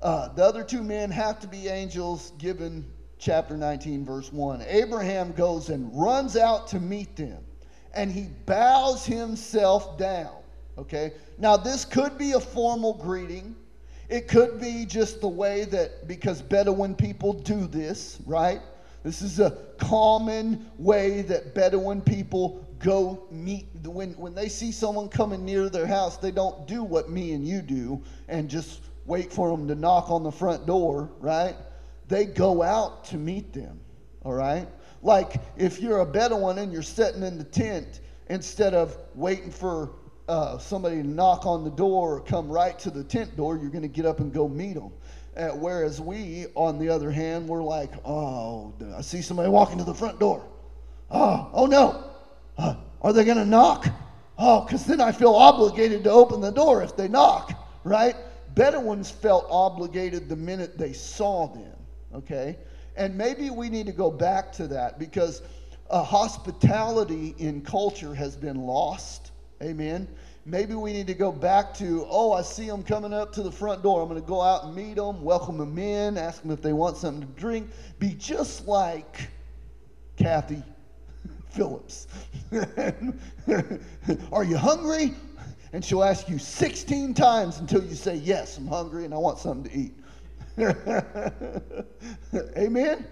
Uh, 0.01 0.27
the 0.33 0.43
other 0.43 0.63
two 0.63 0.83
men 0.83 1.09
have 1.09 1.39
to 1.39 1.47
be 1.47 1.67
angels 1.69 2.33
given 2.38 2.86
chapter 3.17 3.55
19, 3.57 4.05
verse 4.05 4.31
1. 4.31 4.62
Abraham 4.67 5.31
goes 5.31 5.69
and 5.69 5.89
runs 5.93 6.36
out 6.36 6.67
to 6.67 6.79
meet 6.79 7.15
them 7.15 7.43
and 7.93 8.12
he 8.12 8.27
bows 8.45 9.06
himself 9.06 9.97
down. 9.97 10.36
Okay? 10.77 11.13
Now, 11.38 11.58
this 11.58 11.86
could 11.86 12.17
be 12.17 12.32
a 12.34 12.39
formal 12.39 12.93
greeting. 12.93 13.56
It 14.10 14.27
could 14.27 14.60
be 14.60 14.86
just 14.86 15.21
the 15.21 15.27
way 15.27 15.65
that, 15.65 16.08
because 16.08 16.41
Bedouin 16.41 16.95
people 16.95 17.34
do 17.34 17.67
this, 17.67 18.19
right? 18.25 18.62
This 19.03 19.21
is 19.21 19.39
a 19.39 19.51
common 19.77 20.69
way 20.77 21.21
that 21.23 21.53
Bedouin 21.53 22.01
people 22.01 22.65
go 22.79 23.23
meet. 23.32 23.67
When, 23.84 24.12
when 24.13 24.34
they 24.34 24.49
see 24.49 24.71
someone 24.71 25.10
coming 25.10 25.45
near 25.45 25.69
their 25.69 25.88
house, 25.88 26.17
they 26.17 26.32
don't 26.32 26.67
do 26.67 26.84
what 26.84 27.10
me 27.10 27.34
and 27.34 27.45
you 27.45 27.62
do 27.62 28.01
and 28.27 28.49
just 28.49 28.82
wait 29.06 29.32
for 29.32 29.49
them 29.49 29.67
to 29.67 29.75
knock 29.75 30.10
on 30.10 30.23
the 30.23 30.32
front 30.32 30.65
door, 30.65 31.10
right? 31.19 31.56
They 32.08 32.25
go 32.25 32.62
out 32.62 33.06
to 33.06 33.17
meet 33.17 33.53
them, 33.53 33.79
all 34.23 34.34
right? 34.34 34.67
Like 35.03 35.41
if 35.57 35.79
you're 35.79 35.99
a 35.99 36.05
Bedouin 36.05 36.57
and 36.57 36.71
you're 36.71 36.81
sitting 36.81 37.23
in 37.23 37.37
the 37.37 37.43
tent, 37.43 37.99
instead 38.27 38.73
of 38.73 38.97
waiting 39.13 39.51
for 39.51 39.91
uh, 40.29 40.57
somebody 40.57 41.01
to 41.01 41.07
knock 41.07 41.45
on 41.45 41.65
the 41.65 41.69
door 41.69 42.15
or 42.15 42.21
come 42.21 42.49
right 42.49 42.79
to 42.79 42.89
the 42.89 43.03
tent 43.03 43.35
door, 43.35 43.57
you're 43.57 43.69
going 43.69 43.83
to 43.83 43.89
get 43.89 44.05
up 44.05 44.19
and 44.19 44.33
go 44.33 44.47
meet 44.47 44.73
them. 44.73 44.91
Uh, 45.35 45.49
whereas 45.49 45.99
we, 45.99 46.45
on 46.55 46.79
the 46.79 46.87
other 46.87 47.11
hand, 47.11 47.47
we're 47.47 47.63
like, 47.63 47.91
oh, 48.05 48.73
I 48.95 49.01
see 49.01 49.21
somebody 49.21 49.49
walking 49.49 49.77
to 49.79 49.83
the 49.83 49.93
front 49.93 50.19
door. 50.19 50.45
Oh, 51.11 51.49
oh 51.53 51.65
no. 51.65 52.05
Uh, 52.57 52.75
are 53.01 53.11
they 53.11 53.25
going 53.25 53.37
to 53.37 53.45
knock? 53.45 53.87
Oh, 54.37 54.63
because 54.63 54.85
then 54.85 55.01
I 55.01 55.11
feel 55.11 55.33
obligated 55.33 56.03
to 56.05 56.11
open 56.11 56.39
the 56.39 56.51
door 56.51 56.81
if 56.81 56.95
they 56.95 57.07
knock, 57.07 57.51
right? 57.83 58.15
Bedouins 58.55 59.11
felt 59.11 59.47
obligated 59.49 60.29
the 60.29 60.35
minute 60.35 60.77
they 60.77 60.93
saw 60.93 61.47
them, 61.47 61.75
okay? 62.13 62.57
And 62.95 63.17
maybe 63.17 63.49
we 63.49 63.69
need 63.69 63.86
to 63.88 63.91
go 63.91 64.12
back 64.12 64.51
to 64.53 64.67
that 64.67 64.99
because 64.99 65.41
hospitality 65.89 67.36
in 67.38 67.62
culture 67.62 68.13
has 68.13 68.36
been 68.36 68.58
lost. 68.58 69.32
Amen. 69.62 70.08
Maybe 70.45 70.75
we 70.75 70.91
need 70.91 71.08
to 71.08 71.13
go 71.13 71.32
back 71.32 71.73
to, 71.75 72.06
oh, 72.10 72.34
I 72.34 72.41
see 72.41 72.67
them 72.67 72.84
coming 72.84 73.13
up 73.13 73.32
to 73.34 73.43
the 73.43 73.51
front 73.51 73.82
door. 73.82 74.01
I'm 74.01 74.10
going 74.10 74.19
to 74.19 74.27
go 74.27 74.41
out 74.41 74.65
and 74.65 74.75
meet 74.75 74.95
them, 74.95 75.23
welcome 75.23 75.58
them 75.58 75.77
in, 75.77 76.17
ask 76.17 76.41
them 76.41 76.51
if 76.51 76.62
they 76.62 76.73
want 76.73 76.97
something 76.97 77.21
to 77.21 77.39
drink. 77.39 77.69
Be 77.97 78.13
just 78.15 78.67
like 78.67 79.29
Kathy 80.17 80.62
Phillips. 81.49 82.08
Are 84.34 84.43
you 84.43 84.58
hungry? 84.58 85.13
And 85.71 85.84
she'll 85.84 86.03
ask 86.03 86.27
you 86.27 86.38
16 86.38 87.13
times 87.13 87.60
until 87.60 87.84
you 87.84 87.95
say, 87.95 88.15
Yes, 88.15 88.58
I'm 88.58 88.67
hungry 88.67 89.06
and 89.06 89.13
I 89.13 89.17
want 89.17 89.39
something 89.39 89.71
to 89.71 89.77
eat. 89.77 89.93
Amen? 92.57 93.07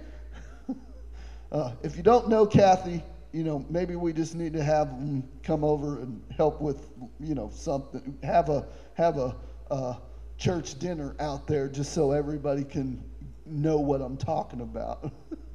Uh, 1.51 1.73
if 1.83 1.97
you 1.97 2.03
don't 2.03 2.29
know 2.29 2.45
Kathy, 2.45 3.03
you 3.31 3.43
know, 3.43 3.65
maybe 3.69 3.95
we 3.95 4.13
just 4.13 4.35
need 4.35 4.53
to 4.53 4.63
have 4.63 4.89
them 4.89 5.23
come 5.43 5.63
over 5.63 5.99
and 5.99 6.21
help 6.35 6.61
with, 6.61 6.89
you 7.19 7.33
know, 7.33 7.49
something. 7.53 8.17
Have 8.23 8.49
a 8.49 8.67
have 8.93 9.17
a 9.17 9.35
uh, 9.69 9.95
church 10.37 10.79
dinner 10.79 11.15
out 11.19 11.47
there 11.47 11.67
just 11.67 11.93
so 11.93 12.11
everybody 12.11 12.63
can 12.63 13.03
know 13.45 13.77
what 13.77 14.01
I'm 14.01 14.17
talking 14.17 14.61
about. 14.61 15.11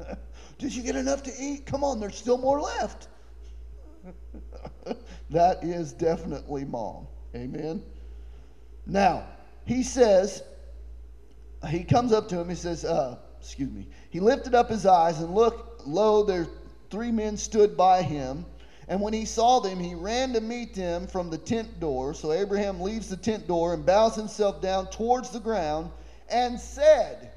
Did 0.58 0.74
you 0.74 0.82
get 0.82 0.96
enough 0.96 1.22
to 1.24 1.32
eat? 1.38 1.66
Come 1.66 1.84
on, 1.84 2.00
there's 2.00 2.16
still 2.16 2.38
more 2.38 2.60
left. 2.60 3.08
that 5.30 5.62
is 5.62 5.92
definitely 5.92 6.64
mom. 6.64 7.06
Amen. 7.34 7.82
Now, 8.86 9.26
he 9.64 9.82
says, 9.82 10.42
he 11.68 11.84
comes 11.84 12.12
up 12.12 12.28
to 12.28 12.38
him, 12.38 12.48
he 12.48 12.54
says, 12.54 12.84
uh, 12.84 13.16
excuse 13.40 13.70
me, 13.70 13.88
he 14.10 14.20
lifted 14.20 14.54
up 14.54 14.68
his 14.68 14.86
eyes 14.86 15.20
and 15.20 15.34
looked, 15.34 15.86
lo, 15.86 16.24
there 16.24 16.46
three 16.90 17.10
men 17.10 17.36
stood 17.36 17.76
by 17.76 18.02
him. 18.02 18.44
And 18.88 19.00
when 19.00 19.12
he 19.12 19.24
saw 19.24 19.58
them, 19.58 19.80
he 19.80 19.94
ran 19.94 20.32
to 20.34 20.40
meet 20.40 20.74
them 20.74 21.08
from 21.08 21.28
the 21.28 21.38
tent 21.38 21.80
door. 21.80 22.14
So 22.14 22.32
Abraham 22.32 22.80
leaves 22.80 23.08
the 23.08 23.16
tent 23.16 23.48
door 23.48 23.74
and 23.74 23.84
bows 23.84 24.14
himself 24.14 24.62
down 24.62 24.88
towards 24.90 25.30
the 25.30 25.40
ground 25.40 25.90
and 26.28 26.60
said, 26.60 27.32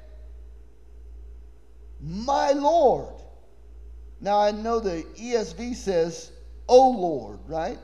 My 2.00 2.52
Lord. 2.52 3.14
Now 4.20 4.38
I 4.38 4.52
know 4.52 4.78
the 4.78 5.04
ESV 5.16 5.74
says, 5.74 6.30
O 6.68 6.90
Lord, 6.90 7.40
right? 7.48 7.78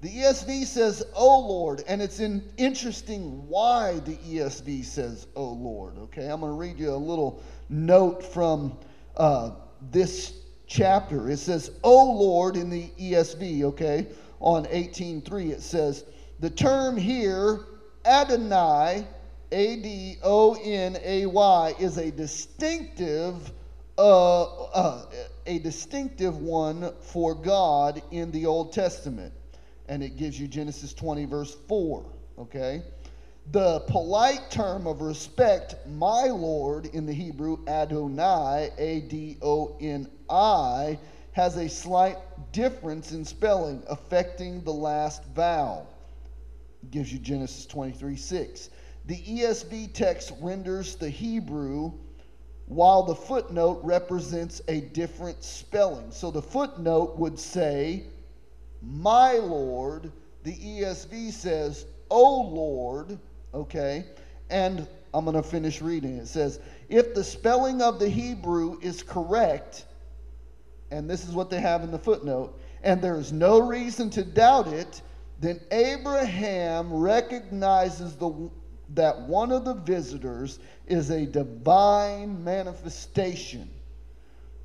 The 0.00 0.08
ESV 0.08 0.64
says, 0.64 1.02
O 1.14 1.40
Lord, 1.40 1.82
and 1.88 2.02
it's 2.02 2.20
in, 2.20 2.42
interesting 2.56 3.48
why 3.48 4.00
the 4.00 4.16
ESV 4.16 4.84
says, 4.84 5.26
O 5.34 5.44
Lord. 5.44 5.96
Okay, 5.98 6.28
I'm 6.28 6.40
going 6.40 6.52
to 6.52 6.58
read 6.58 6.78
you 6.78 6.90
a 6.90 6.96
little 6.96 7.42
note 7.68 8.22
from 8.22 8.76
uh, 9.16 9.52
this 9.90 10.34
chapter. 10.66 11.30
It 11.30 11.38
says, 11.38 11.70
O 11.82 12.12
Lord 12.12 12.56
in 12.56 12.68
the 12.68 12.90
ESV, 13.00 13.62
okay, 13.62 14.08
on 14.40 14.66
18.3. 14.66 15.50
It 15.50 15.62
says, 15.62 16.04
the 16.40 16.50
term 16.50 16.96
here, 16.96 17.60
Adonai, 18.04 19.06
A 19.52 19.76
D 19.76 20.18
O 20.22 20.54
N 20.62 20.98
A 21.02 21.26
Y, 21.26 21.74
is 21.78 21.96
a 21.96 22.10
distinctive 22.10 23.52
uh, 23.96 24.42
uh, 24.42 25.06
a 25.46 25.58
distinctive 25.60 26.38
one 26.38 26.92
for 27.00 27.34
God 27.34 28.02
in 28.10 28.32
the 28.32 28.46
Old 28.46 28.72
Testament. 28.72 29.32
And 29.88 30.02
it 30.02 30.16
gives 30.16 30.38
you 30.38 30.48
Genesis 30.48 30.94
20, 30.94 31.24
verse 31.26 31.56
4. 31.68 32.04
Okay? 32.38 32.82
The 33.52 33.80
polite 33.80 34.50
term 34.50 34.86
of 34.86 35.02
respect, 35.02 35.74
my 35.86 36.24
Lord, 36.24 36.86
in 36.86 37.04
the 37.04 37.12
Hebrew, 37.12 37.58
Adonai, 37.68 38.70
A 38.78 39.00
D 39.00 39.36
O 39.42 39.76
N 39.80 40.10
I, 40.30 40.98
has 41.32 41.56
a 41.56 41.68
slight 41.68 42.16
difference 42.52 43.12
in 43.12 43.24
spelling, 43.24 43.82
affecting 43.88 44.62
the 44.62 44.72
last 44.72 45.24
vowel. 45.34 45.86
It 46.82 46.90
gives 46.90 47.12
you 47.12 47.18
Genesis 47.18 47.66
23, 47.66 48.16
6. 48.16 48.70
The 49.06 49.18
ESV 49.18 49.92
text 49.92 50.32
renders 50.40 50.96
the 50.96 51.10
Hebrew 51.10 51.92
while 52.66 53.02
the 53.02 53.14
footnote 53.14 53.80
represents 53.84 54.62
a 54.68 54.80
different 54.80 55.44
spelling. 55.44 56.10
So 56.10 56.30
the 56.30 56.40
footnote 56.40 57.18
would 57.18 57.38
say, 57.38 58.04
My 58.86 59.34
Lord. 59.34 60.12
The 60.42 60.52
ESV 60.52 61.32
says, 61.32 61.86
O 62.10 62.42
Lord. 62.42 63.18
Okay? 63.54 64.04
And 64.50 64.86
I'm 65.12 65.24
going 65.24 65.36
to 65.36 65.42
finish 65.42 65.80
reading. 65.80 66.18
It 66.18 66.28
says, 66.28 66.60
If 66.88 67.14
the 67.14 67.24
spelling 67.24 67.80
of 67.80 67.98
the 67.98 68.08
Hebrew 68.08 68.78
is 68.82 69.02
correct, 69.02 69.86
and 70.90 71.08
this 71.08 71.26
is 71.26 71.34
what 71.34 71.50
they 71.50 71.60
have 71.60 71.82
in 71.82 71.90
the 71.90 71.98
footnote, 71.98 72.60
and 72.82 73.00
there 73.00 73.18
is 73.18 73.32
no 73.32 73.60
reason 73.60 74.10
to 74.10 74.24
doubt 74.24 74.68
it, 74.68 75.00
then 75.40 75.60
Abraham 75.70 76.92
recognizes 76.92 78.16
the 78.16 78.50
that 78.90 79.18
one 79.22 79.50
of 79.50 79.64
the 79.64 79.74
visitors 79.74 80.58
is 80.86 81.10
a 81.10 81.26
divine 81.26 82.42
manifestation. 82.44 83.68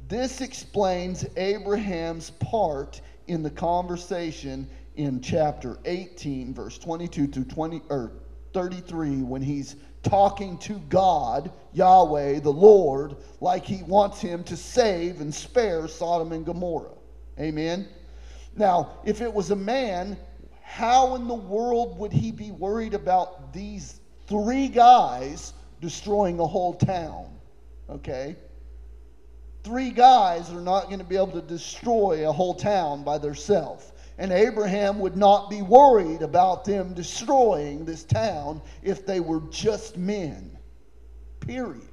This 0.10 0.42
explains 0.42 1.24
Abraham's 1.38 2.32
part 2.32 3.00
in 3.28 3.44
the 3.44 3.50
conversation 3.50 4.68
in 4.96 5.22
chapter 5.22 5.78
18, 5.86 6.54
verse 6.54 6.80
22 6.80 7.28
through 7.28 7.46
20 7.46 7.84
or 7.90 8.14
33, 8.52 9.22
when 9.22 9.44
he's 9.44 9.76
talking 10.02 10.58
to 10.58 10.80
God, 10.90 11.52
Yahweh, 11.74 12.40
the 12.40 12.50
Lord, 12.50 13.18
like 13.40 13.64
he 13.64 13.84
wants 13.84 14.20
him 14.20 14.44
to 14.46 14.58
save 14.58 15.22
and 15.22 15.34
spare 15.34 15.88
Sodom 15.88 16.32
and 16.32 16.44
Gomorrah. 16.44 16.98
Amen. 17.40 17.88
Now, 18.56 18.98
if 19.06 19.22
it 19.22 19.32
was 19.32 19.52
a 19.52 19.56
man, 19.56 20.18
how 20.64 21.16
in 21.16 21.28
the 21.28 21.36
world 21.36 22.00
would 22.00 22.12
he 22.12 22.32
be 22.32 22.50
worried 22.50 22.96
about 22.96 23.54
these 23.54 24.02
three 24.26 24.70
guys 24.70 25.54
destroying 25.82 26.40
a 26.40 26.46
whole 26.46 26.74
town. 26.74 27.28
Okay? 27.90 28.36
Three 29.70 29.92
guys 29.92 30.50
are 30.50 30.62
not 30.62 30.86
going 30.86 30.98
to 30.98 31.06
be 31.06 31.16
able 31.16 31.28
to 31.34 31.44
destroy 31.44 32.28
a 32.28 32.32
whole 32.32 32.56
town 32.56 33.04
by 33.04 33.20
themselves. 33.20 33.92
And 34.18 34.32
Abraham 34.32 34.98
would 34.98 35.16
not 35.16 35.48
be 35.48 35.62
worried 35.62 36.24
about 36.24 36.66
them 36.66 36.96
destroying 36.96 37.86
this 37.86 38.04
town 38.04 38.64
if 38.82 39.06
they 39.06 39.20
were 39.20 39.42
just 39.52 39.96
men. 39.96 40.58
Period. 41.40 41.88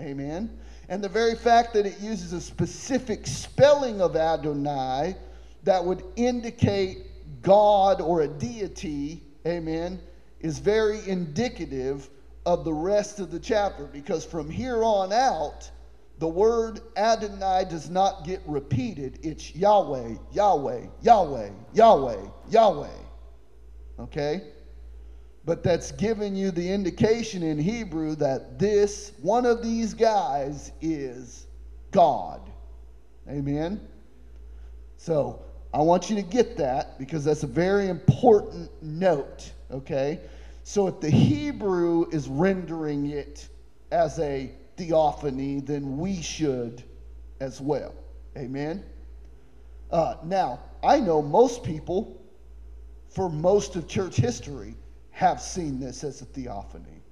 Amen. 0.00 0.58
And 0.88 1.04
the 1.04 1.08
very 1.08 1.36
fact 1.36 1.72
that 1.74 1.86
it 1.86 2.00
uses 2.00 2.32
a 2.32 2.40
specific 2.40 3.28
spelling 3.28 4.00
of 4.00 4.16
Adonai 4.16 5.14
that 5.62 5.84
would 5.84 6.02
indicate 6.16 7.06
God 7.42 8.00
or 8.00 8.22
a 8.22 8.28
deity, 8.28 9.22
amen, 9.46 10.00
is 10.40 10.58
very 10.58 10.98
indicative 11.08 12.10
of 12.44 12.64
the 12.64 12.74
rest 12.74 13.20
of 13.20 13.30
the 13.30 13.38
chapter 13.38 13.84
because 13.84 14.24
from 14.24 14.50
here 14.50 14.82
on 14.82 15.12
out, 15.12 15.70
the 16.18 16.28
word 16.28 16.80
Adonai 16.96 17.64
does 17.68 17.90
not 17.90 18.24
get 18.24 18.40
repeated. 18.46 19.18
It's 19.22 19.54
Yahweh, 19.54 20.14
Yahweh, 20.32 20.86
Yahweh, 21.02 21.50
Yahweh, 21.72 22.28
Yahweh. 22.50 22.88
Okay? 23.98 24.42
But 25.44 25.62
that's 25.62 25.92
giving 25.92 26.34
you 26.34 26.50
the 26.50 26.66
indication 26.72 27.42
in 27.42 27.58
Hebrew 27.58 28.14
that 28.16 28.58
this, 28.58 29.12
one 29.20 29.44
of 29.44 29.62
these 29.62 29.92
guys, 29.92 30.72
is 30.80 31.46
God. 31.90 32.40
Amen? 33.28 33.80
So 34.96 35.42
I 35.72 35.78
want 35.78 36.08
you 36.08 36.16
to 36.16 36.22
get 36.22 36.56
that 36.56 36.98
because 36.98 37.24
that's 37.24 37.42
a 37.42 37.48
very 37.48 37.88
important 37.88 38.70
note. 38.80 39.50
Okay? 39.70 40.20
So 40.62 40.86
if 40.86 41.00
the 41.00 41.10
Hebrew 41.10 42.06
is 42.10 42.28
rendering 42.28 43.10
it 43.10 43.48
as 43.90 44.18
a 44.20 44.50
theophany, 44.76 45.60
then 45.60 45.98
we 45.98 46.20
should 46.20 46.82
as 47.40 47.60
well. 47.60 47.94
Amen? 48.36 48.84
Uh, 49.90 50.16
now, 50.24 50.60
I 50.82 51.00
know 51.00 51.22
most 51.22 51.62
people, 51.62 52.20
for 53.08 53.28
most 53.28 53.76
of 53.76 53.86
church 53.86 54.16
history, 54.16 54.74
have 55.10 55.40
seen 55.40 55.78
this 55.78 56.02
as 56.02 56.20
a 56.20 56.24
theophany. 56.24 57.02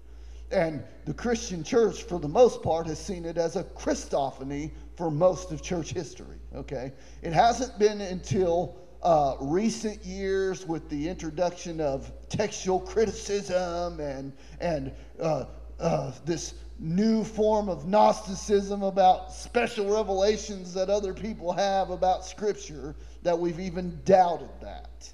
And 0.50 0.82
the 1.06 1.14
Christian 1.14 1.64
church, 1.64 2.02
for 2.02 2.18
the 2.18 2.28
most 2.28 2.62
part, 2.62 2.86
has 2.86 2.98
seen 2.98 3.24
it 3.24 3.38
as 3.38 3.56
a 3.56 3.64
Christophany 3.64 4.72
for 4.96 5.10
most 5.10 5.50
of 5.50 5.62
church 5.62 5.92
history. 5.92 6.36
Okay? 6.54 6.92
It 7.22 7.32
hasn't 7.32 7.78
been 7.78 8.00
until 8.00 8.76
uh, 9.02 9.36
recent 9.40 10.04
years 10.04 10.66
with 10.66 10.88
the 10.88 11.08
introduction 11.08 11.80
of 11.80 12.12
textual 12.28 12.80
criticism 12.80 13.98
and, 14.00 14.32
and 14.60 14.92
uh, 15.20 15.46
uh, 15.80 16.12
this 16.24 16.54
new 16.78 17.22
form 17.22 17.68
of 17.68 17.86
Gnosticism 17.86 18.82
about 18.82 19.32
special 19.32 19.94
revelations 19.94 20.74
that 20.74 20.90
other 20.90 21.14
people 21.14 21.52
have 21.52 21.90
about 21.90 22.24
Scripture, 22.24 22.94
that 23.22 23.38
we've 23.38 23.60
even 23.60 24.00
doubted 24.04 24.50
that. 24.60 25.10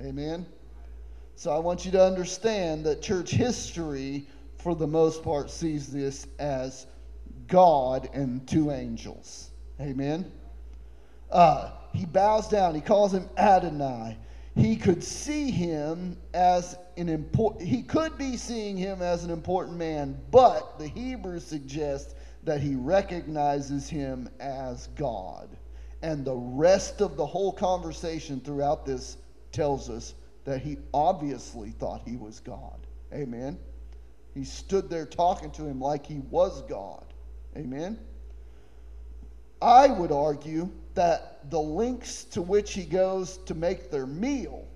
Amen? 0.00 0.46
So 1.36 1.52
I 1.52 1.58
want 1.58 1.84
you 1.84 1.92
to 1.92 2.02
understand 2.02 2.84
that 2.86 3.02
church 3.02 3.30
history, 3.30 4.26
for 4.58 4.74
the 4.74 4.86
most 4.86 5.22
part, 5.22 5.50
sees 5.50 5.92
this 5.92 6.26
as 6.38 6.86
God 7.46 8.08
and 8.12 8.46
two 8.48 8.70
angels. 8.70 9.50
Amen? 9.80 10.30
Uh, 11.30 11.70
he 11.92 12.04
bows 12.04 12.48
down. 12.48 12.74
He 12.74 12.80
calls 12.80 13.12
him 13.12 13.28
Adonai. 13.36 14.16
He 14.54 14.76
could 14.76 15.02
see 15.02 15.50
him 15.50 16.16
as 16.34 16.76
an 16.96 17.08
important, 17.08 17.68
he 17.68 17.82
could 17.82 18.18
be 18.18 18.36
seeing 18.36 18.76
him 18.76 19.00
as 19.00 19.24
an 19.24 19.30
important 19.30 19.78
man, 19.78 20.20
but 20.30 20.78
the 20.78 20.88
Hebrews 20.88 21.44
suggest 21.44 22.16
that 22.44 22.60
he 22.60 22.74
recognizes 22.74 23.88
him 23.88 24.28
as 24.40 24.88
God. 24.88 25.56
And 26.02 26.24
the 26.24 26.36
rest 26.36 27.00
of 27.00 27.16
the 27.16 27.24
whole 27.24 27.52
conversation 27.52 28.40
throughout 28.40 28.84
this 28.84 29.16
tells 29.52 29.88
us 29.88 30.14
that 30.44 30.60
he 30.60 30.78
obviously 30.92 31.70
thought 31.70 32.02
he 32.04 32.16
was 32.16 32.40
God. 32.40 32.86
Amen. 33.14 33.58
He 34.34 34.44
stood 34.44 34.90
there 34.90 35.06
talking 35.06 35.50
to 35.52 35.64
him 35.64 35.80
like 35.80 36.04
he 36.04 36.18
was 36.30 36.62
God. 36.62 37.04
Amen. 37.56 37.98
I 39.60 39.88
would 39.88 40.10
argue 40.10 40.68
that 40.94 41.50
the 41.50 41.60
lengths 41.60 42.24
to 42.24 42.42
which 42.42 42.72
he 42.72 42.84
goes 42.84 43.38
to 43.46 43.54
make 43.54 43.90
their 43.90 44.06
meal 44.06 44.66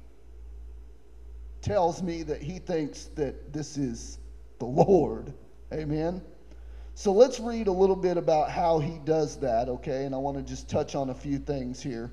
tells 1.63 2.03
me 2.03 2.23
that 2.23 2.43
he 2.43 2.59
thinks 2.59 3.05
that 3.17 3.53
this 3.53 3.77
is 3.77 4.19
the 4.59 4.67
Lord. 4.67 5.33
Amen. 5.73 6.23
So 6.95 7.13
let's 7.13 7.41
read 7.41 7.67
a 7.67 7.73
little 7.73 7.97
bit 7.97 8.17
about 8.17 8.51
how 8.51 8.79
he 8.79 8.99
does 9.05 9.37
that, 9.41 9.69
okay? 9.69 10.05
And 10.05 10.15
I 10.15 10.19
want 10.19 10.37
to 10.39 10.43
just 10.43 10.69
touch 10.71 10.95
on 10.95 11.11
a 11.11 11.15
few 11.15 11.39
things 11.39 11.83
here. 11.83 12.11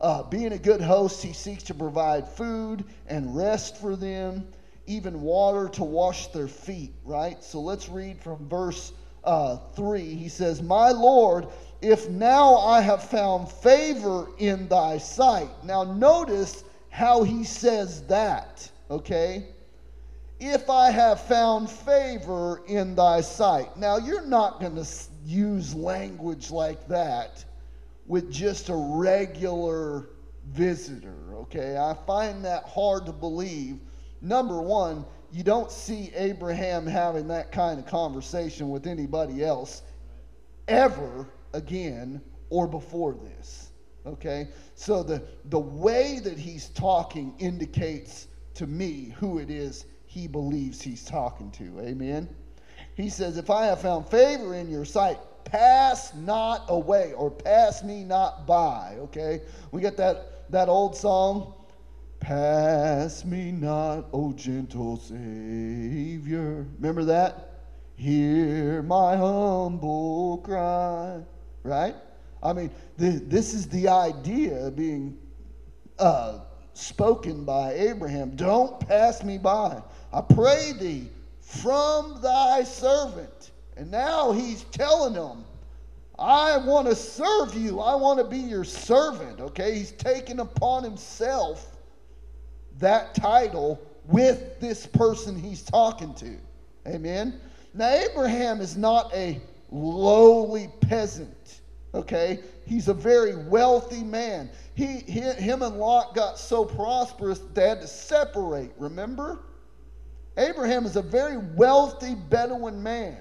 Uh, 0.00 0.22
being 0.24 0.52
a 0.52 0.58
good 0.58 0.80
host, 0.80 1.22
he 1.22 1.32
seeks 1.32 1.62
to 1.64 1.74
provide 1.74 2.28
food 2.28 2.84
and 3.06 3.34
rest 3.34 3.78
for 3.78 3.96
them, 3.96 4.46
even 4.86 5.22
water 5.22 5.68
to 5.70 5.84
wash 5.84 6.26
their 6.28 6.46
feet, 6.46 6.92
right? 7.04 7.42
So 7.42 7.60
let's 7.60 7.88
read 7.88 8.20
from 8.20 8.48
verse 8.48 8.92
uh, 9.24 9.56
3. 9.74 10.14
He 10.14 10.28
says, 10.28 10.62
My 10.62 10.90
Lord, 10.90 11.48
if 11.80 12.08
now 12.08 12.56
I 12.56 12.80
have 12.80 13.02
found 13.02 13.48
favor 13.50 14.30
in 14.38 14.68
thy 14.68 14.98
sight. 14.98 15.50
Now, 15.64 15.84
notice 15.84 16.64
how 16.90 17.22
he 17.22 17.44
says 17.44 18.02
that, 18.06 18.68
okay? 18.90 19.46
If 20.40 20.68
I 20.70 20.90
have 20.90 21.20
found 21.20 21.70
favor 21.70 22.62
in 22.66 22.94
thy 22.96 23.20
sight. 23.20 23.76
Now, 23.76 23.98
you're 23.98 24.26
not 24.26 24.60
going 24.60 24.76
to 24.76 24.86
use 25.24 25.74
language 25.74 26.50
like 26.50 26.88
that 26.88 27.44
with 28.06 28.32
just 28.32 28.70
a 28.70 28.76
regular 28.76 30.10
visitor, 30.46 31.34
okay? 31.34 31.76
I 31.76 31.94
find 32.06 32.44
that 32.44 32.64
hard 32.64 33.06
to 33.06 33.12
believe. 33.12 33.78
Number 34.20 34.60
one, 34.60 35.04
you 35.30 35.44
don't 35.44 35.70
see 35.70 36.10
Abraham 36.16 36.86
having 36.86 37.28
that 37.28 37.52
kind 37.52 37.78
of 37.78 37.86
conversation 37.86 38.70
with 38.70 38.86
anybody 38.86 39.44
else 39.44 39.82
ever 40.66 41.28
again 41.52 42.20
or 42.50 42.66
before 42.66 43.14
this. 43.14 43.70
Okay? 44.06 44.48
So 44.74 45.02
the, 45.02 45.22
the 45.46 45.58
way 45.58 46.20
that 46.22 46.38
he's 46.38 46.68
talking 46.70 47.34
indicates 47.38 48.28
to 48.54 48.66
me 48.66 49.14
who 49.18 49.38
it 49.38 49.50
is 49.50 49.84
he 50.06 50.26
believes 50.26 50.80
he's 50.80 51.04
talking 51.04 51.50
to. 51.52 51.80
Amen? 51.80 52.28
He 52.94 53.10
says, 53.10 53.36
If 53.36 53.50
I 53.50 53.66
have 53.66 53.80
found 53.80 54.08
favor 54.08 54.54
in 54.54 54.70
your 54.70 54.84
sight, 54.84 55.18
pass 55.44 56.14
not 56.14 56.64
away 56.68 57.12
or 57.12 57.30
pass 57.30 57.84
me 57.84 58.04
not 58.04 58.46
by. 58.46 58.96
Okay? 59.00 59.42
We 59.70 59.82
got 59.82 59.96
that, 59.98 60.50
that 60.50 60.68
old 60.68 60.96
song. 60.96 61.54
Pass 62.20 63.24
me 63.24 63.52
not, 63.52 64.06
O 64.12 64.32
gentle 64.32 64.96
Savior. 64.96 66.66
Remember 66.78 67.04
that? 67.04 67.44
Hear 67.94 68.82
my 68.82 69.16
humble 69.16 70.38
cry 70.38 71.22
right? 71.68 71.94
I 72.42 72.52
mean, 72.52 72.70
this 72.96 73.54
is 73.54 73.68
the 73.68 73.88
idea 73.88 74.70
being 74.70 75.18
uh, 75.98 76.40
spoken 76.72 77.44
by 77.44 77.72
Abraham. 77.72 78.36
Don't 78.36 78.78
pass 78.86 79.22
me 79.22 79.38
by. 79.38 79.82
I 80.12 80.20
pray 80.20 80.72
thee 80.78 81.08
from 81.40 82.20
thy 82.22 82.62
servant. 82.62 83.50
And 83.76 83.90
now 83.90 84.32
he's 84.32 84.64
telling 84.64 85.14
them, 85.14 85.44
I 86.18 86.56
want 86.58 86.88
to 86.88 86.94
serve 86.94 87.54
you. 87.54 87.80
I 87.80 87.94
want 87.94 88.18
to 88.18 88.24
be 88.24 88.38
your 88.38 88.64
servant. 88.64 89.40
Okay? 89.40 89.74
He's 89.74 89.92
taken 89.92 90.40
upon 90.40 90.82
himself 90.82 91.76
that 92.78 93.14
title 93.14 93.80
with 94.04 94.58
this 94.60 94.86
person 94.86 95.38
he's 95.38 95.62
talking 95.62 96.14
to. 96.14 96.36
Amen? 96.86 97.40
Now, 97.74 97.90
Abraham 97.90 98.60
is 98.60 98.76
not 98.76 99.12
a 99.14 99.40
lowly 99.70 100.70
peasant. 100.80 101.57
Okay? 101.94 102.40
He's 102.66 102.88
a 102.88 102.94
very 102.94 103.34
wealthy 103.34 104.04
man. 104.04 104.50
He, 104.74 104.98
he, 105.00 105.20
him 105.20 105.62
and 105.62 105.76
Lot 105.76 106.14
got 106.14 106.38
so 106.38 106.64
prosperous 106.64 107.40
they 107.54 107.68
had 107.68 107.80
to 107.80 107.86
separate, 107.86 108.72
remember? 108.78 109.40
Abraham 110.36 110.86
is 110.86 110.96
a 110.96 111.02
very 111.02 111.36
wealthy 111.36 112.14
Bedouin 112.14 112.82
man. 112.82 113.16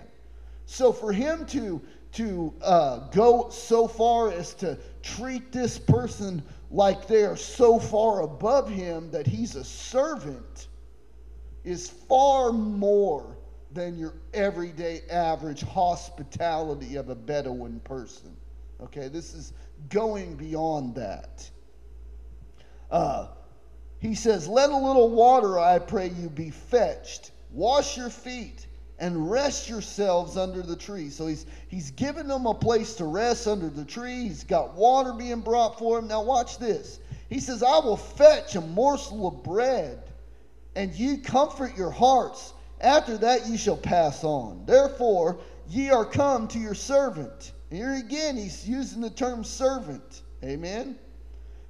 So 0.65 0.91
for 0.91 1.12
him 1.12 1.45
to, 1.47 1.82
to 2.13 2.53
uh, 2.62 3.10
go 3.10 3.49
so 3.49 3.88
far 3.88 4.32
as 4.32 4.53
to 4.56 4.77
treat 5.01 5.51
this 5.51 5.80
person 5.80 6.43
like 6.69 7.08
they 7.08 7.23
are 7.23 7.38
so 7.38 7.80
far 7.80 8.21
above 8.21 8.69
him 8.69 9.10
that 9.12 9.25
he's 9.25 9.56
a 9.56 9.63
servant 9.63 10.67
is 11.63 11.89
far 11.89 12.51
more 12.51 13.38
than 13.71 13.97
your 13.97 14.13
everyday 14.34 15.01
average 15.10 15.62
hospitality 15.62 16.95
of 16.95 17.10
a 17.10 17.15
Bedouin 17.15 17.80
person. 17.82 18.36
Okay, 18.81 19.07
this 19.07 19.33
is 19.33 19.53
going 19.89 20.35
beyond 20.35 20.95
that. 20.95 21.49
Uh, 22.91 23.27
he 23.99 24.13
says, 24.13 24.47
Let 24.47 24.69
a 24.69 24.77
little 24.77 25.09
water, 25.09 25.59
I 25.59 25.79
pray 25.79 26.09
you, 26.09 26.29
be 26.29 26.51
fetched. 26.51 27.31
Wash 27.51 27.97
your 27.97 28.09
feet 28.09 28.67
and 28.99 29.29
rest 29.29 29.69
yourselves 29.69 30.37
under 30.37 30.61
the 30.61 30.75
tree. 30.75 31.09
So 31.09 31.27
he's, 31.27 31.45
he's 31.67 31.91
given 31.91 32.27
them 32.27 32.45
a 32.45 32.53
place 32.53 32.95
to 32.95 33.05
rest 33.05 33.47
under 33.47 33.69
the 33.69 33.85
tree. 33.85 34.23
He's 34.27 34.43
got 34.43 34.73
water 34.73 35.13
being 35.13 35.41
brought 35.41 35.77
for 35.77 35.99
him. 35.99 36.07
Now, 36.07 36.23
watch 36.23 36.57
this. 36.57 36.99
He 37.29 37.39
says, 37.39 37.61
I 37.61 37.79
will 37.79 37.97
fetch 37.97 38.55
a 38.55 38.61
morsel 38.61 39.27
of 39.27 39.43
bread, 39.43 40.01
and 40.75 40.93
ye 40.93 41.17
comfort 41.17 41.75
your 41.75 41.91
hearts. 41.91 42.53
After 42.79 43.17
that 43.17 43.47
ye 43.47 43.57
shall 43.57 43.77
pass 43.77 44.23
on. 44.23 44.63
Therefore, 44.65 45.39
ye 45.67 45.89
are 45.89 46.05
come 46.05 46.47
to 46.49 46.59
your 46.59 46.75
servant. 46.75 47.51
Here 47.69 47.95
again, 47.95 48.38
he's 48.38 48.67
using 48.67 49.01
the 49.01 49.10
term 49.10 49.43
servant. 49.43 50.21
Amen? 50.43 50.97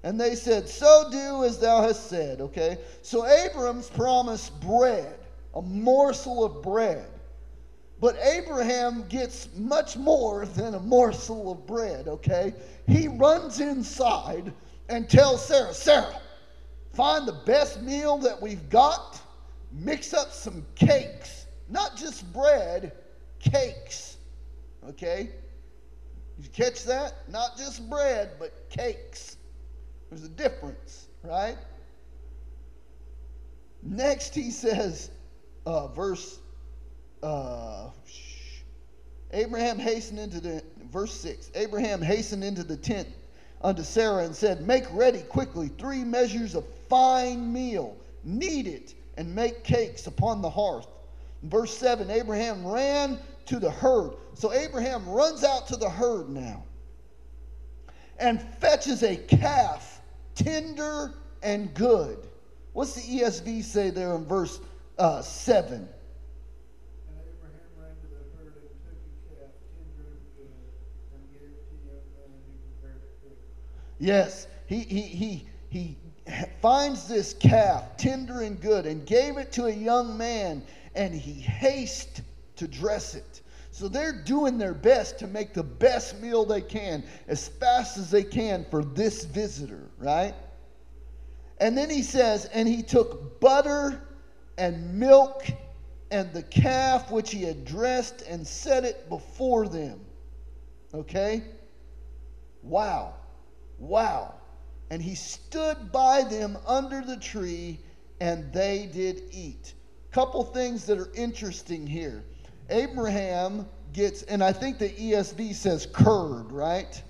And 0.03 0.19
they 0.19 0.36
said, 0.36 0.69
So 0.69 1.07
do 1.12 1.43
as 1.43 1.60
thou 1.60 1.81
hast 1.81 2.10
said. 2.10 2.41
Okay? 2.41 2.77
So 3.01 3.25
Abram's 3.25 3.89
promised 3.89 4.60
bread, 4.62 5.15
a 5.55 5.62
morsel 5.62 6.43
of 6.43 6.62
bread. 6.62 7.07
But 7.99 8.15
Abraham 8.21 9.07
gets 9.07 9.49
much 9.55 9.97
more 9.97 10.45
than 10.45 10.75
a 10.75 10.79
morsel 10.79 11.51
of 11.51 11.65
bread, 11.65 12.07
okay? 12.07 12.53
He 12.86 13.07
runs 13.07 13.60
inside 13.60 14.53
and 14.88 15.10
tells 15.10 15.43
Sarah, 15.43 15.73
Sarah, 15.73 16.21
find 16.93 17.27
the 17.27 17.41
best 17.47 17.81
meal 17.81 18.19
that 18.19 18.39
we've 18.39 18.69
got 18.69 19.19
mix 19.71 20.13
up 20.13 20.31
some 20.31 20.65
cakes, 20.75 21.45
not 21.69 21.95
just 21.97 22.31
bread, 22.33 22.91
cakes. 23.39 24.17
Okay? 24.89 25.29
You 26.39 26.50
catch 26.50 26.84
that? 26.84 27.30
Not 27.30 27.58
just 27.58 27.89
bread, 27.89 28.32
but 28.39 28.69
cakes. 28.69 29.38
There's 30.10 30.23
a 30.23 30.30
difference, 30.30 31.08
right? 31.23 31.58
Next, 33.84 34.36
he 34.36 34.52
says, 34.52 35.10
uh, 35.65 35.88
verse, 35.88 36.39
uh, 37.23 37.89
Abraham 39.32 39.80
hastened 39.80 40.19
into 40.19 40.39
the, 40.39 40.63
verse 40.91 41.13
6, 41.13 41.52
Abraham 41.56 42.02
hastened 42.02 42.43
into 42.43 42.63
the 42.63 42.78
tent 42.78 43.08
unto 43.62 43.84
Sarah 43.84 44.23
and 44.23 44.36
said, 44.36 44.65
Make 44.65 44.86
ready 44.93 45.21
quickly 45.21 45.69
three 45.78 46.04
measures 46.04 46.56
of 46.56 46.65
fine 46.89 47.52
meal, 47.52 47.97
knead 48.23 48.67
it, 48.67 48.93
and 49.17 49.34
make 49.34 49.63
cakes 49.63 50.08
upon 50.08 50.41
the 50.41 50.50
hearth. 50.50 50.88
verse 51.43 51.76
7 51.76 52.10
Abraham 52.10 52.65
ran 52.65 53.19
to 53.47 53.60
the 53.60 53.71
herd. 53.71 54.13
So 54.33 54.53
Abraham 54.53 55.07
runs 55.10 55.43
out 55.43 55.67
to 55.67 55.75
the 55.75 55.89
herd 55.89 56.29
now 56.29 56.63
and 58.19 58.41
fetches 58.60 59.03
a 59.03 59.15
calf 59.15 60.01
tender 60.36 61.13
and 61.41 61.73
good. 61.73 62.27
What's 62.73 62.93
the 62.93 63.19
ESV 63.19 63.63
say 63.63 63.89
there 63.89 64.15
in 64.15 64.25
verse 64.25 64.60
uh, 64.99 65.21
7? 65.21 65.75
And 65.75 65.88
Abraham 67.17 67.60
ran 67.79 67.95
to 67.95 68.07
the 68.07 68.21
herd 68.38 68.53
and 68.53 68.69
took 68.83 68.93
a 68.93 69.41
calf, 69.41 69.51
tender 69.73 70.10
and 70.12 70.21
good, 70.38 70.53
and 71.15 71.23
gave 71.33 71.49
it 71.49 71.65
to 71.67 71.73
the 71.73 71.89
young 71.89 72.07
man 72.13 72.29
who 72.45 72.53
prepared 72.79 73.01
it 73.01 73.21
quickly. 73.21 73.45
Yes, 73.99 74.47
he, 74.67 74.81
he, 74.81 75.01
he, 75.01 75.47
he 75.69 75.97
finds 76.62 77.07
this 77.07 77.33
calf, 77.33 77.97
tender 77.97 78.41
and 78.41 78.62
good, 78.62 78.86
and 78.86 79.05
gave 79.05 79.38
it 79.38 79.51
to 79.53 79.65
a 79.65 79.71
young 79.71 80.17
man, 80.17 80.63
and 80.93 81.15
he 81.15 81.33
hasted 81.33 82.25
to 82.57 82.67
dress 82.67 83.15
it. 83.15 83.41
So 83.71 83.87
they're 83.87 84.23
doing 84.23 84.57
their 84.57 84.73
best 84.73 85.19
to 85.19 85.27
make 85.27 85.53
the 85.53 85.63
best 85.63 86.19
meal 86.19 86.45
they 86.45 86.61
can 86.61 87.03
as 87.27 87.47
fast 87.47 87.97
as 87.97 88.09
they 88.09 88.23
can 88.23 88.65
for 88.71 88.83
this 88.83 89.25
visitor, 89.25 89.89
right? 89.97 90.33
And 91.59 91.77
then 91.77 91.89
he 91.89 92.03
says, 92.03 92.45
and 92.45 92.67
he 92.67 92.83
took 92.83 93.39
butter 93.39 94.01
and 94.57 94.99
milk 94.99 95.45
and 96.11 96.31
the 96.33 96.43
calf 96.43 97.11
which 97.11 97.31
he 97.31 97.43
had 97.43 97.65
dressed 97.65 98.21
and 98.23 98.45
set 98.47 98.83
it 98.83 99.09
before 99.09 99.67
them. 99.67 99.99
Okay? 100.93 101.43
Wow. 102.63 103.15
Wow. 103.77 104.35
And 104.89 105.01
he 105.01 105.15
stood 105.15 105.91
by 105.91 106.23
them 106.23 106.57
under 106.65 107.01
the 107.01 107.17
tree, 107.17 107.79
and 108.21 108.51
they 108.53 108.89
did 108.91 109.23
eat. 109.31 109.73
Couple 110.11 110.43
things 110.43 110.85
that 110.85 110.97
are 110.97 111.11
interesting 111.13 111.85
here. 111.85 112.23
Abraham 112.69 113.67
gets, 113.93 114.23
and 114.23 114.43
I 114.43 114.51
think 114.51 114.77
the 114.77 114.89
ESV 114.89 115.56
says 115.56 115.88
curd, 115.91 116.51
right? 116.51 117.01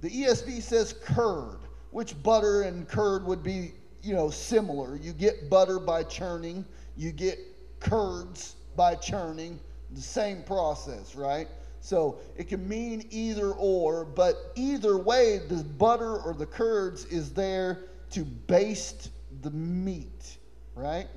The 0.00 0.10
ESV 0.10 0.62
says 0.62 0.92
curd, 0.92 1.60
which 1.90 2.20
butter 2.22 2.62
and 2.62 2.88
curd 2.88 3.24
would 3.24 3.42
be, 3.42 3.72
you 4.02 4.14
know, 4.14 4.30
similar. 4.30 4.96
You 4.96 5.12
get 5.12 5.48
butter 5.48 5.78
by 5.78 6.02
churning, 6.02 6.64
you 6.96 7.12
get 7.12 7.38
curds 7.80 8.56
by 8.76 8.96
churning, 8.96 9.60
the 9.92 10.00
same 10.00 10.42
process, 10.42 11.14
right? 11.14 11.48
So 11.80 12.18
it 12.36 12.48
can 12.48 12.66
mean 12.68 13.06
either 13.10 13.52
or, 13.52 14.04
but 14.04 14.52
either 14.56 14.96
way, 14.96 15.40
the 15.48 15.62
butter 15.62 16.16
or 16.16 16.34
the 16.34 16.46
curds 16.46 17.04
is 17.06 17.32
there 17.32 17.84
to 18.10 18.24
baste 18.24 19.10
the 19.42 19.50
meat, 19.50 20.38
right? 20.74 21.08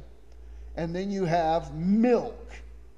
And 0.76 0.96
then 0.96 1.10
you 1.10 1.26
have 1.26 1.74
milk 1.74 2.47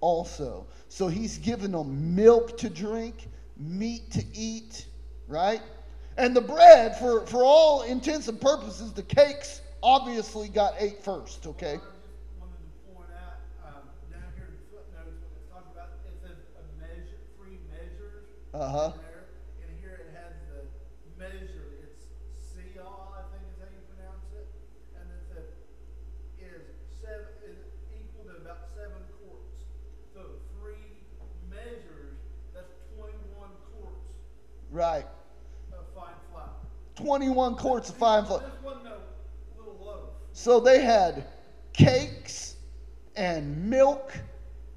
also. 0.02 0.68
So 0.88 1.08
he's 1.08 1.38
given 1.38 1.72
them 1.72 2.16
milk 2.16 2.58
to 2.60 2.70
drink, 2.70 3.28
meat 3.58 4.12
to 4.12 4.24
eat, 4.34 4.86
right? 5.28 5.62
And 6.18 6.36
the 6.36 6.42
bread, 6.42 6.98
for, 6.98 7.26
for 7.28 7.44
all 7.44 7.84
intents 7.84 8.28
and 8.28 8.40
purposes, 8.42 8.92
the 8.94 9.04
cakes 9.04 9.62
obviously 9.82 10.50
got 10.50 10.74
ate 10.80 11.04
first, 11.04 11.46
okay? 11.48 11.74
I 11.74 11.80
just 11.80 11.86
wanted 12.40 12.60
to 12.60 12.70
point 12.92 13.08
out, 13.16 13.40
um, 13.64 13.88
down 14.12 14.28
here 14.36 14.52
in 14.52 14.56
the 14.60 14.66
footnotes, 14.68 15.16
when 15.24 15.32
it's 15.40 15.48
talking 15.48 15.72
about, 15.72 15.96
it 16.04 16.16
says 16.20 16.36
a 16.60 16.64
measure, 16.76 17.20
three 17.40 17.56
measures. 17.72 18.28
Uh 18.52 18.68
huh. 18.68 18.92
in 18.92 19.00
there, 19.08 19.24
And 19.64 19.72
here 19.80 19.96
it 20.04 20.12
has 20.12 20.36
the 20.52 20.68
measure, 21.16 21.80
it's 21.88 22.12
Seah, 22.36 22.84
I 23.16 23.24
think 23.32 23.48
is 23.48 23.56
how 23.64 23.72
you 23.72 23.80
pronounce 23.96 24.28
it. 24.36 24.48
And 25.00 25.08
it 25.08 25.24
said, 25.32 25.48
is 26.44 26.68
seven, 27.00 27.32
is 27.48 27.64
equal 27.96 28.28
to 28.28 28.44
about 28.44 28.68
seven 28.76 29.00
quarts. 29.24 29.72
So 30.12 30.44
three 30.60 31.00
measures, 31.48 32.20
that's 32.52 32.76
twenty-one 32.92 33.56
quarts 33.72 34.12
Right. 34.72 35.06
of 35.72 35.86
fine 35.96 36.14
flour. 36.32 36.50
21 36.96 37.56
quarts 37.56 37.90
of 37.90 37.96
fine 37.96 38.26
flour. 38.26 38.40
This 38.40 38.64
wasn't 38.64 38.84
little 39.58 39.78
loaf. 39.84 40.10
So 40.34 40.60
they 40.60 40.82
had 40.82 41.26
cakes 41.74 42.56
and 43.16 43.70
milk 43.70 44.14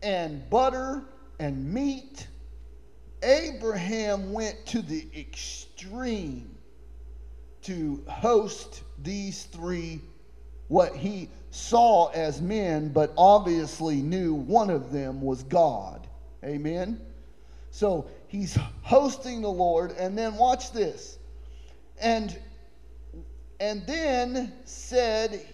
and 0.03 0.49
butter 0.51 1.05
and 1.39 1.73
meat. 1.73 2.27
Abraham 3.23 4.33
went 4.33 4.67
to 4.67 4.83
the 4.83 5.07
extreme 5.17 6.57
to 7.63 8.03
host 8.09 8.83
these 9.03 9.45
three, 9.45 10.01
what 10.69 10.97
he 10.97 11.29
saw 11.51 12.09
as 12.09 12.41
men, 12.41 12.89
but 12.89 13.13
obviously 13.17 13.97
knew 13.97 14.35
one 14.35 14.71
of 14.71 14.91
them 14.91 15.21
was 15.21 15.43
God. 15.45 16.07
Amen? 16.45 17.01
So 17.71 18.07
he's 18.33 18.59
hosting 18.81 19.43
the 19.43 19.51
Lord, 19.51 19.93
and 19.99 20.17
then 20.17 20.37
watch 20.37 20.73
this. 20.73 21.19
And 22.01 22.37
and 23.61 23.87
then 23.87 24.55
said, 24.65 25.47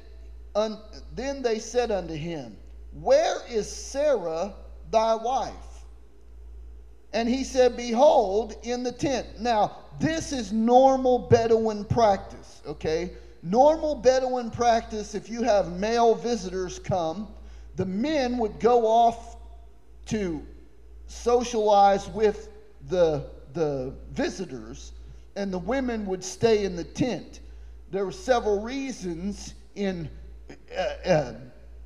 un, 0.55 0.79
then 1.14 1.43
they 1.43 1.59
said 1.59 1.91
unto 1.91 2.14
him, 2.14 2.57
Where 2.93 3.37
is 3.51 3.71
Sarah 3.71 4.55
thy 4.91 5.14
wife? 5.17 5.53
And 7.12 7.29
he 7.29 7.45
said, 7.45 7.77
Behold, 7.77 8.55
in 8.62 8.83
the 8.83 8.93
tent. 8.93 9.41
Now, 9.41 9.77
this 9.99 10.33
is 10.33 10.53
normal 10.53 11.19
Bedouin 11.19 11.85
practice, 11.85 12.62
okay? 12.67 13.11
Normal 13.43 13.97
Bedouin 13.97 14.51
practice, 14.51 15.14
if 15.14 15.29
you 15.29 15.43
have 15.43 15.73
male 15.73 16.14
visitors 16.14 16.79
come, 16.79 17.29
the 17.77 17.85
men 17.85 18.38
would 18.38 18.59
go 18.61 18.87
off 18.87 19.37
to 20.07 20.47
socialize 21.09 22.09
with 22.09 22.49
the, 22.88 23.24
the 23.53 23.92
visitors, 24.12 24.92
and 25.37 25.53
the 25.53 25.59
women 25.59 26.07
would 26.07 26.24
stay 26.24 26.64
in 26.64 26.77
the 26.77 26.85
tent. 26.85 27.40
There 27.90 28.05
were 28.05 28.12
several 28.12 28.61
reasons 28.61 29.55
in 29.74 30.11
uh, 30.77 31.09
uh, 31.09 31.35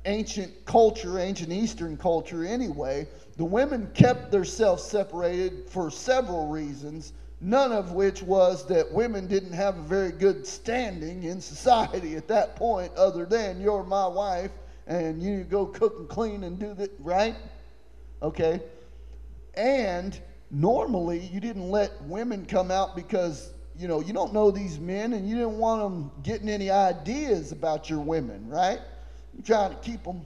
ancient 0.05 0.65
culture, 0.65 1.19
ancient 1.19 1.51
Eastern 1.51 1.97
culture 1.97 2.43
anyway. 2.43 3.07
The 3.37 3.45
women 3.45 3.89
kept 3.93 4.31
themselves 4.31 4.83
separated 4.83 5.69
for 5.69 5.89
several 5.89 6.47
reasons, 6.47 7.13
none 7.41 7.71
of 7.71 7.93
which 7.93 8.21
was 8.21 8.65
that 8.67 8.91
women 8.91 9.27
didn't 9.27 9.53
have 9.53 9.77
a 9.77 9.81
very 9.81 10.11
good 10.11 10.45
standing 10.45 11.23
in 11.23 11.39
society 11.41 12.15
at 12.15 12.27
that 12.27 12.55
point, 12.55 12.93
other 12.95 13.25
than 13.25 13.61
you're 13.61 13.83
my 13.83 14.07
wife 14.07 14.51
and 14.87 15.21
you 15.21 15.43
go 15.43 15.65
cook 15.65 15.97
and 15.99 16.09
clean 16.09 16.43
and 16.43 16.59
do 16.59 16.73
that, 16.73 16.91
right? 16.99 17.35
Okay. 18.21 18.61
And 19.55 20.19
normally 20.53 21.19
you 21.33 21.39
didn't 21.39 21.69
let 21.69 21.99
women 22.03 22.45
come 22.45 22.69
out 22.69 22.95
because 22.95 23.51
you 23.75 23.87
know 23.87 23.99
you 23.99 24.13
don't 24.13 24.33
know 24.33 24.51
these 24.51 24.79
men 24.79 25.13
and 25.13 25.27
you 25.27 25.35
didn't 25.35 25.57
want 25.57 25.81
them 25.81 26.11
getting 26.21 26.47
any 26.47 26.69
ideas 26.69 27.51
about 27.51 27.89
your 27.89 27.99
women, 27.99 28.47
right? 28.47 28.79
You're 29.33 29.43
trying 29.43 29.71
to 29.71 29.77
keep 29.77 30.03
them 30.03 30.25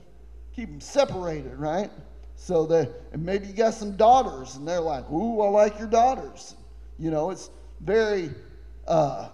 keep 0.54 0.68
them 0.68 0.80
separated, 0.80 1.56
right? 1.56 1.90
So 2.36 2.66
that 2.66 2.90
and 3.12 3.24
maybe 3.24 3.46
you 3.46 3.54
got 3.54 3.74
some 3.74 3.96
daughters 3.96 4.56
and 4.56 4.68
they're 4.68 4.80
like, 4.80 5.10
"Ooh, 5.10 5.40
I 5.40 5.48
like 5.48 5.78
your 5.78 5.88
daughters." 5.88 6.54
You 6.98 7.10
know, 7.10 7.30
it's 7.30 7.50
very 7.80 8.30
uh, 8.86 9.30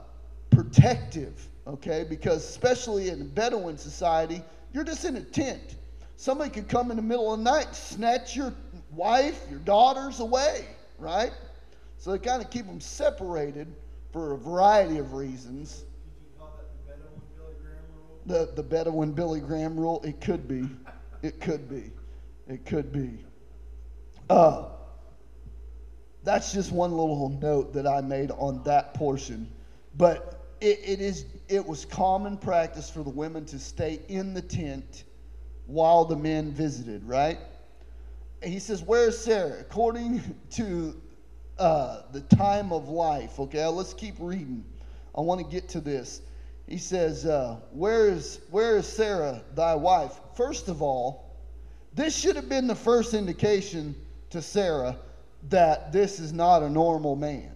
protective, 0.50 1.48
okay? 1.66 2.04
Because 2.09 2.44
especially 2.48 3.09
in 3.09 3.28
Bedouin 3.28 3.78
society, 3.78 4.42
you're 4.72 4.85
just 4.85 5.04
in 5.04 5.16
a 5.16 5.22
tent. 5.22 5.76
Somebody 6.16 6.50
could 6.50 6.68
come 6.68 6.90
in 6.90 6.96
the 6.96 7.02
middle 7.02 7.33
of 7.33 7.38
the 7.38 7.44
night, 7.44 7.74
snatch 7.74 8.37
your 8.37 8.54
wife, 8.92 9.44
your 9.50 9.59
daughters 9.61 10.20
away, 10.20 10.66
right? 11.05 11.33
So 11.99 12.11
they 12.11 12.19
kind 12.19 12.43
of 12.43 12.51
keep 12.51 12.67
them 12.67 12.81
separated 12.81 13.73
for 14.12 14.33
a 14.33 14.38
variety 14.38 14.99
of 14.99 15.12
reasons. 15.12 15.79
Did 15.79 15.87
you 16.21 16.38
call 16.38 16.57
that 16.57 16.87
the 16.87 16.93
Bedouin 16.93 17.21
Billy 17.37 17.55
Graham 17.62 17.85
rule? 17.95 18.21
The, 18.27 18.53
the 18.55 18.62
Bedouin 18.62 19.12
Billy 19.12 19.40
Graham 19.40 19.79
rule, 19.79 20.01
it 20.05 20.21
could 20.21 20.49
be. 20.49 20.69
It 21.23 21.40
could 21.40 21.69
be. 21.69 21.90
It 22.49 22.67
could 22.67 22.93
be. 22.93 23.25
Uh, 24.29 24.64
that's 26.23 26.53
just 26.53 26.73
one 26.73 26.90
little 26.90 27.29
note 27.40 27.75
that 27.75 27.87
I 27.87 28.01
made 28.01 28.31
on 28.33 28.62
that 28.64 28.95
portion. 28.95 29.51
But 29.97 30.40
it, 30.61 30.81
it 30.85 31.00
is 31.00 31.27
it 31.48 31.65
was 31.65 31.85
common 31.85 32.38
practice 32.38 32.88
for 32.88 33.02
the 33.02 33.11
women 33.11 33.44
to 33.46 33.59
stay 33.59 34.00
in 34.09 34.33
the 34.33 34.40
tent 34.40 35.05
while 35.67 36.05
the 36.05 36.17
men 36.17 36.52
visited, 36.52 37.05
right? 37.05 37.38
And 38.45 38.53
he 38.53 38.59
says, 38.59 38.83
Where's 38.83 39.19
Sarah? 39.19 39.59
According 39.59 40.23
to 40.51 40.95
uh, 41.59 42.03
the 42.13 42.21
time 42.21 42.73
of 42.73 42.88
life. 42.88 43.40
Okay, 43.40 43.65
let's 43.67 43.95
keep 43.95 44.17
reading. 44.19 44.65
I 45.17 45.23
want 45.23 45.40
to 45.40 45.47
get 45.47 45.69
to 45.71 45.81
this. 45.81 46.21
He 46.67 46.79
says, 46.79 47.27
uh, 47.27 47.57
where, 47.73 48.09
is, 48.09 48.40
where 48.51 48.77
is 48.77 48.87
Sarah, 48.87 49.42
thy 49.55 49.75
wife? 49.75 50.19
First 50.37 50.69
of 50.69 50.83
all, 50.83 51.37
this 51.95 52.17
should 52.17 52.37
have 52.37 52.49
been 52.49 52.67
the 52.67 52.75
first 52.75 53.15
indication 53.15 53.95
to 54.31 54.42
Sarah 54.42 54.99
that 55.51 55.92
this 55.92 56.19
is 56.19 56.33
not 56.33 56.63
a 56.63 56.69
normal 56.69 57.17
man. 57.17 57.53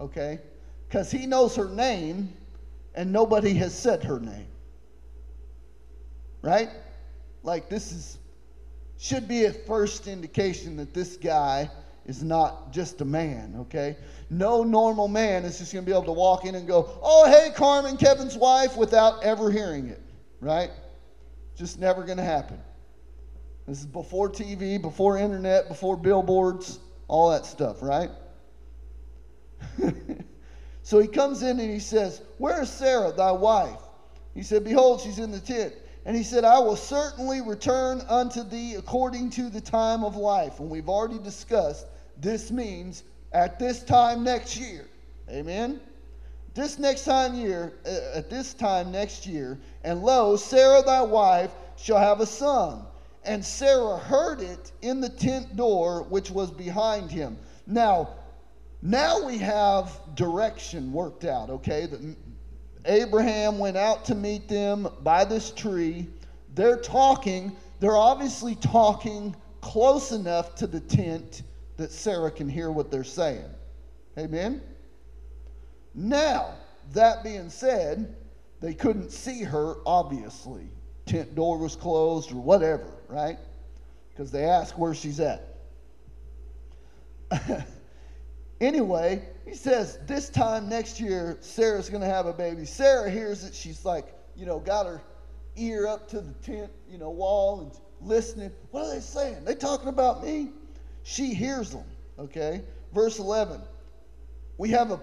Okay? 0.00 0.40
Because 0.88 1.10
he 1.10 1.26
knows 1.26 1.56
her 1.56 1.68
name 1.68 2.32
and 2.94 3.12
nobody 3.12 3.54
has 3.54 3.76
said 3.76 4.04
her 4.04 4.20
name. 4.20 4.48
Right? 6.42 6.68
Like, 7.44 7.68
this 7.68 7.92
is 7.92 8.18
should 9.02 9.26
be 9.26 9.46
a 9.46 9.52
first 9.52 10.06
indication 10.06 10.76
that 10.76 10.94
this 10.94 11.16
guy 11.16 11.68
is 12.06 12.22
not 12.22 12.72
just 12.72 13.00
a 13.00 13.04
man, 13.04 13.52
okay? 13.58 13.96
No 14.30 14.62
normal 14.62 15.08
man 15.08 15.44
is 15.44 15.58
just 15.58 15.72
going 15.72 15.84
to 15.84 15.90
be 15.90 15.92
able 15.92 16.04
to 16.04 16.12
walk 16.12 16.44
in 16.44 16.54
and 16.54 16.68
go, 16.68 16.88
oh, 17.02 17.28
hey, 17.28 17.50
Carmen, 17.52 17.96
Kevin's 17.96 18.36
wife, 18.36 18.76
without 18.76 19.24
ever 19.24 19.50
hearing 19.50 19.88
it, 19.88 20.00
right? 20.40 20.70
Just 21.56 21.80
never 21.80 22.04
going 22.04 22.18
to 22.18 22.22
happen. 22.22 22.60
This 23.66 23.80
is 23.80 23.86
before 23.86 24.30
TV, 24.30 24.80
before 24.80 25.18
internet, 25.18 25.66
before 25.66 25.96
billboards, 25.96 26.78
all 27.08 27.30
that 27.30 27.44
stuff, 27.44 27.82
right? 27.82 28.10
so 30.84 31.00
he 31.00 31.08
comes 31.08 31.42
in 31.42 31.58
and 31.58 31.70
he 31.70 31.80
says, 31.80 32.22
Where 32.38 32.62
is 32.62 32.70
Sarah, 32.70 33.10
thy 33.10 33.32
wife? 33.32 33.80
He 34.32 34.44
said, 34.44 34.62
Behold, 34.62 35.00
she's 35.00 35.18
in 35.18 35.32
the 35.32 35.40
tent. 35.40 35.74
And 36.04 36.16
he 36.16 36.24
said, 36.24 36.44
I 36.44 36.58
will 36.58 36.76
certainly 36.76 37.40
return 37.40 38.02
unto 38.08 38.42
thee 38.42 38.74
according 38.74 39.30
to 39.30 39.48
the 39.48 39.60
time 39.60 40.02
of 40.04 40.16
life. 40.16 40.58
And 40.58 40.68
we've 40.68 40.88
already 40.88 41.18
discussed 41.18 41.86
this 42.18 42.50
means 42.50 43.04
at 43.32 43.58
this 43.58 43.82
time 43.82 44.24
next 44.24 44.56
year. 44.56 44.88
Amen? 45.30 45.80
This 46.54 46.78
next 46.78 47.04
time 47.04 47.34
year, 47.34 47.74
uh, 47.86 48.18
at 48.18 48.28
this 48.28 48.52
time 48.52 48.90
next 48.92 49.26
year, 49.26 49.58
and 49.84 50.02
lo, 50.02 50.36
Sarah 50.36 50.82
thy 50.82 51.02
wife 51.02 51.52
shall 51.76 51.98
have 51.98 52.20
a 52.20 52.26
son. 52.26 52.84
And 53.24 53.44
Sarah 53.44 53.96
heard 53.96 54.40
it 54.40 54.72
in 54.82 55.00
the 55.00 55.08
tent 55.08 55.56
door 55.56 56.02
which 56.02 56.30
was 56.30 56.50
behind 56.50 57.10
him. 57.10 57.38
Now, 57.66 58.10
now 58.82 59.24
we 59.24 59.38
have 59.38 59.98
direction 60.16 60.92
worked 60.92 61.24
out, 61.24 61.48
okay? 61.48 61.86
Abraham 62.84 63.58
went 63.58 63.76
out 63.76 64.04
to 64.06 64.14
meet 64.14 64.48
them 64.48 64.88
by 65.02 65.24
this 65.24 65.50
tree. 65.50 66.08
They're 66.54 66.78
talking. 66.78 67.56
They're 67.80 67.96
obviously 67.96 68.54
talking 68.56 69.34
close 69.60 70.12
enough 70.12 70.54
to 70.56 70.66
the 70.66 70.80
tent 70.80 71.42
that 71.76 71.90
Sarah 71.92 72.30
can 72.30 72.48
hear 72.48 72.70
what 72.70 72.90
they're 72.90 73.04
saying. 73.04 73.48
Amen? 74.18 74.62
Now, 75.94 76.54
that 76.92 77.22
being 77.22 77.48
said, 77.48 78.14
they 78.60 78.74
couldn't 78.74 79.10
see 79.10 79.42
her, 79.42 79.76
obviously. 79.86 80.68
Tent 81.06 81.34
door 81.34 81.58
was 81.58 81.76
closed 81.76 82.32
or 82.32 82.36
whatever, 82.36 82.86
right? 83.08 83.38
Because 84.10 84.30
they 84.30 84.44
ask 84.44 84.78
where 84.78 84.94
she's 84.94 85.20
at. 85.20 85.48
anyway, 88.62 89.22
he 89.44 89.54
says 89.54 89.98
this 90.06 90.30
time 90.30 90.68
next 90.68 91.00
year, 91.00 91.36
Sarah's 91.40 91.90
going 91.90 92.00
to 92.00 92.08
have 92.08 92.26
a 92.26 92.32
baby. 92.32 92.64
Sarah 92.64 93.10
hears 93.10 93.44
it. 93.44 93.54
She's 93.54 93.84
like, 93.84 94.06
you 94.36 94.46
know, 94.46 94.60
got 94.60 94.86
her 94.86 95.02
ear 95.56 95.86
up 95.86 96.08
to 96.08 96.20
the 96.20 96.32
tent, 96.34 96.70
you 96.88 96.96
know, 96.96 97.10
wall 97.10 97.60
and 97.60 98.08
listening. 98.08 98.50
What 98.70 98.86
are 98.86 98.94
they 98.94 99.00
saying? 99.00 99.44
They 99.44 99.54
talking 99.54 99.88
about 99.88 100.24
me? 100.24 100.50
She 101.02 101.34
hears 101.34 101.70
them, 101.70 101.84
okay? 102.18 102.62
Verse 102.94 103.18
11. 103.18 103.60
We 104.56 104.70
have 104.70 104.92
a 104.92 105.00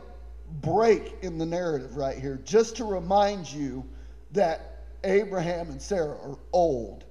break 0.61 1.17
in 1.21 1.37
the 1.37 1.45
narrative 1.45 1.97
right 1.97 2.17
here 2.17 2.39
just 2.43 2.77
to 2.77 2.85
remind 2.85 3.51
you 3.51 3.85
that 4.31 4.85
Abraham 5.03 5.69
and 5.69 5.81
Sarah 5.81 6.17
are 6.23 6.37
old. 6.53 7.03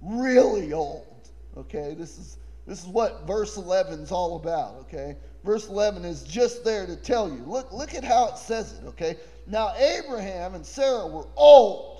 Really 0.00 0.72
old. 0.72 1.28
Okay? 1.56 1.94
This 1.98 2.18
is 2.18 2.38
this 2.66 2.82
is 2.82 2.86
what 2.86 3.26
verse 3.26 3.56
11 3.56 4.00
is 4.00 4.12
all 4.12 4.36
about, 4.36 4.76
okay? 4.82 5.16
Verse 5.44 5.68
11 5.68 6.04
is 6.04 6.22
just 6.22 6.64
there 6.64 6.86
to 6.86 6.96
tell 6.96 7.28
you. 7.28 7.42
Look 7.46 7.72
look 7.72 7.94
at 7.94 8.04
how 8.04 8.28
it 8.28 8.38
says 8.38 8.74
it, 8.74 8.86
okay? 8.86 9.16
Now 9.46 9.74
Abraham 9.76 10.54
and 10.54 10.64
Sarah 10.64 11.06
were 11.06 11.26
old 11.36 11.92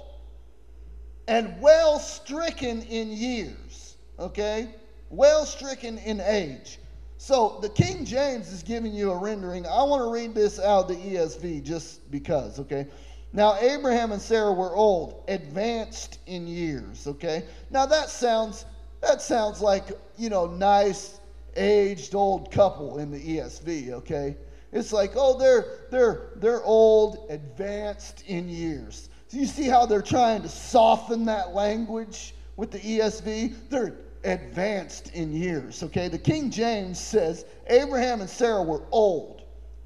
and 1.26 1.61
well 1.61 1.99
stricken 1.99 2.82
in 2.82 3.11
years, 3.11 3.97
okay? 4.18 4.74
Well 5.11 5.45
stricken 5.45 5.99
in 5.99 6.20
age. 6.20 6.78
So 7.18 7.59
the 7.62 7.68
King 7.68 8.05
James 8.05 8.53
is 8.53 8.62
giving 8.62 8.93
you 8.93 9.12
a 9.12 9.16
rendering. 9.16 9.66
I 9.66 9.82
want 9.84 10.03
to 10.03 10.11
read 10.11 10.34
this 10.34 10.59
out 10.59 10.88
the 10.88 10.95
ESV 10.95 11.62
just 11.62 12.11
because, 12.11 12.59
okay? 12.61 12.86
Now 13.32 13.57
Abraham 13.61 14.12
and 14.12 14.20
Sarah 14.20 14.53
were 14.53 14.74
old, 14.74 15.24
advanced 15.28 16.18
in 16.26 16.47
years, 16.47 17.07
okay? 17.07 17.45
Now 17.70 17.86
that 17.86 18.09
sounds 18.09 18.66
that 19.01 19.20
sounds 19.20 19.61
like, 19.61 19.90
you 20.16 20.30
know, 20.30 20.47
nice 20.47 21.18
aged 21.57 22.14
old 22.14 22.50
couple 22.50 22.98
in 22.98 23.11
the 23.11 23.18
ESV, 23.18 23.90
okay? 23.90 24.36
It's 24.72 24.92
like, 24.92 25.12
oh, 25.16 25.38
they're 25.38 25.66
they're 25.90 26.30
they're 26.36 26.64
old, 26.64 27.26
advanced 27.28 28.24
in 28.26 28.48
years. 28.48 29.11
So 29.28 29.36
you 29.38 29.46
see 29.46 29.68
how 29.68 29.86
they're 29.86 30.03
trying 30.03 30.42
to 30.42 30.48
soften 30.48 31.24
that 31.26 31.55
language 31.55 32.34
with 32.57 32.70
the 32.70 32.78
ESV? 32.78 33.55
They're 33.68 33.96
advanced 34.24 35.14
in 35.14 35.32
years. 35.32 35.82
Okay, 35.82 36.09
the 36.09 36.18
King 36.18 36.50
James 36.50 36.98
says 36.98 37.44
Abraham 37.66 38.20
and 38.20 38.30
Sarah 38.30 38.62
were 38.62 38.82
old, 38.90 39.42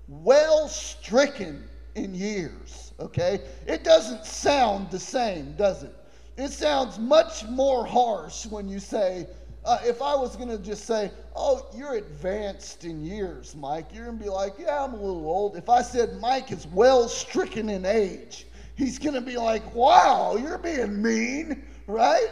well 0.08 0.68
stricken 0.68 1.68
in 1.94 2.14
years. 2.14 2.92
Okay, 3.00 3.40
it 3.66 3.82
doesn't 3.82 4.24
sound 4.24 4.90
the 4.90 4.98
same, 4.98 5.54
does 5.56 5.82
it? 5.82 5.94
It 6.36 6.50
sounds 6.50 6.98
much 6.98 7.44
more 7.46 7.84
harsh 7.84 8.46
when 8.46 8.68
you 8.68 8.78
say, 8.78 9.26
uh, 9.66 9.80
if 9.84 10.00
I 10.00 10.14
was 10.14 10.36
going 10.36 10.48
to 10.48 10.58
just 10.58 10.84
say, 10.84 11.10
oh, 11.34 11.66
you're 11.74 11.96
advanced 11.96 12.84
in 12.84 13.04
years, 13.04 13.56
Mike, 13.56 13.88
you're 13.92 14.04
going 14.06 14.18
to 14.18 14.24
be 14.24 14.30
like, 14.30 14.54
yeah, 14.58 14.84
I'm 14.84 14.94
a 14.94 14.96
little 14.96 15.26
old. 15.26 15.56
If 15.56 15.68
I 15.68 15.82
said 15.82 16.20
Mike 16.20 16.52
is 16.52 16.68
well 16.68 17.08
stricken 17.08 17.68
in 17.68 17.84
age, 17.84 18.46
he's 18.76 18.98
going 18.98 19.14
to 19.14 19.20
be 19.20 19.36
like, 19.36 19.74
wow, 19.74 20.36
you're 20.36 20.58
being 20.58 21.02
mean, 21.02 21.64
right? 21.88 22.28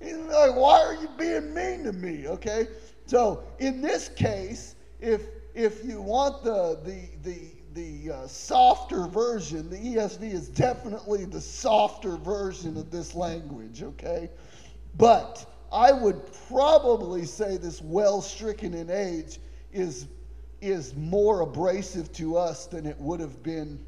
He's 0.00 0.16
like, 0.16 0.54
why 0.54 0.80
are 0.80 0.94
you 0.94 1.08
being 1.18 1.52
mean 1.52 1.82
to 1.82 1.92
me? 1.92 2.28
Okay. 2.28 2.68
So 3.06 3.42
in 3.58 3.80
this 3.80 4.08
case, 4.10 4.76
if 5.00 5.22
if 5.54 5.84
you 5.84 6.00
want 6.00 6.44
the 6.44 6.78
the 6.84 7.08
the 7.24 7.38
the 7.74 8.12
uh, 8.12 8.26
softer 8.28 9.06
version, 9.06 9.68
the 9.70 9.76
ESV 9.76 10.32
is 10.32 10.48
definitely 10.48 11.24
the 11.24 11.40
softer 11.40 12.16
version 12.16 12.76
of 12.76 12.90
this 12.90 13.14
language. 13.14 13.82
Okay, 13.82 14.30
but 14.96 15.46
I 15.72 15.92
would 15.92 16.22
probably 16.48 17.24
say 17.24 17.56
this 17.56 17.82
well 17.82 18.20
stricken 18.20 18.74
in 18.74 18.90
age 18.90 19.38
is 19.72 20.06
is 20.60 20.94
more 20.96 21.42
abrasive 21.42 22.12
to 22.12 22.36
us 22.36 22.66
than 22.66 22.84
it 22.84 22.98
would 22.98 23.20
have 23.20 23.42
been 23.42 23.78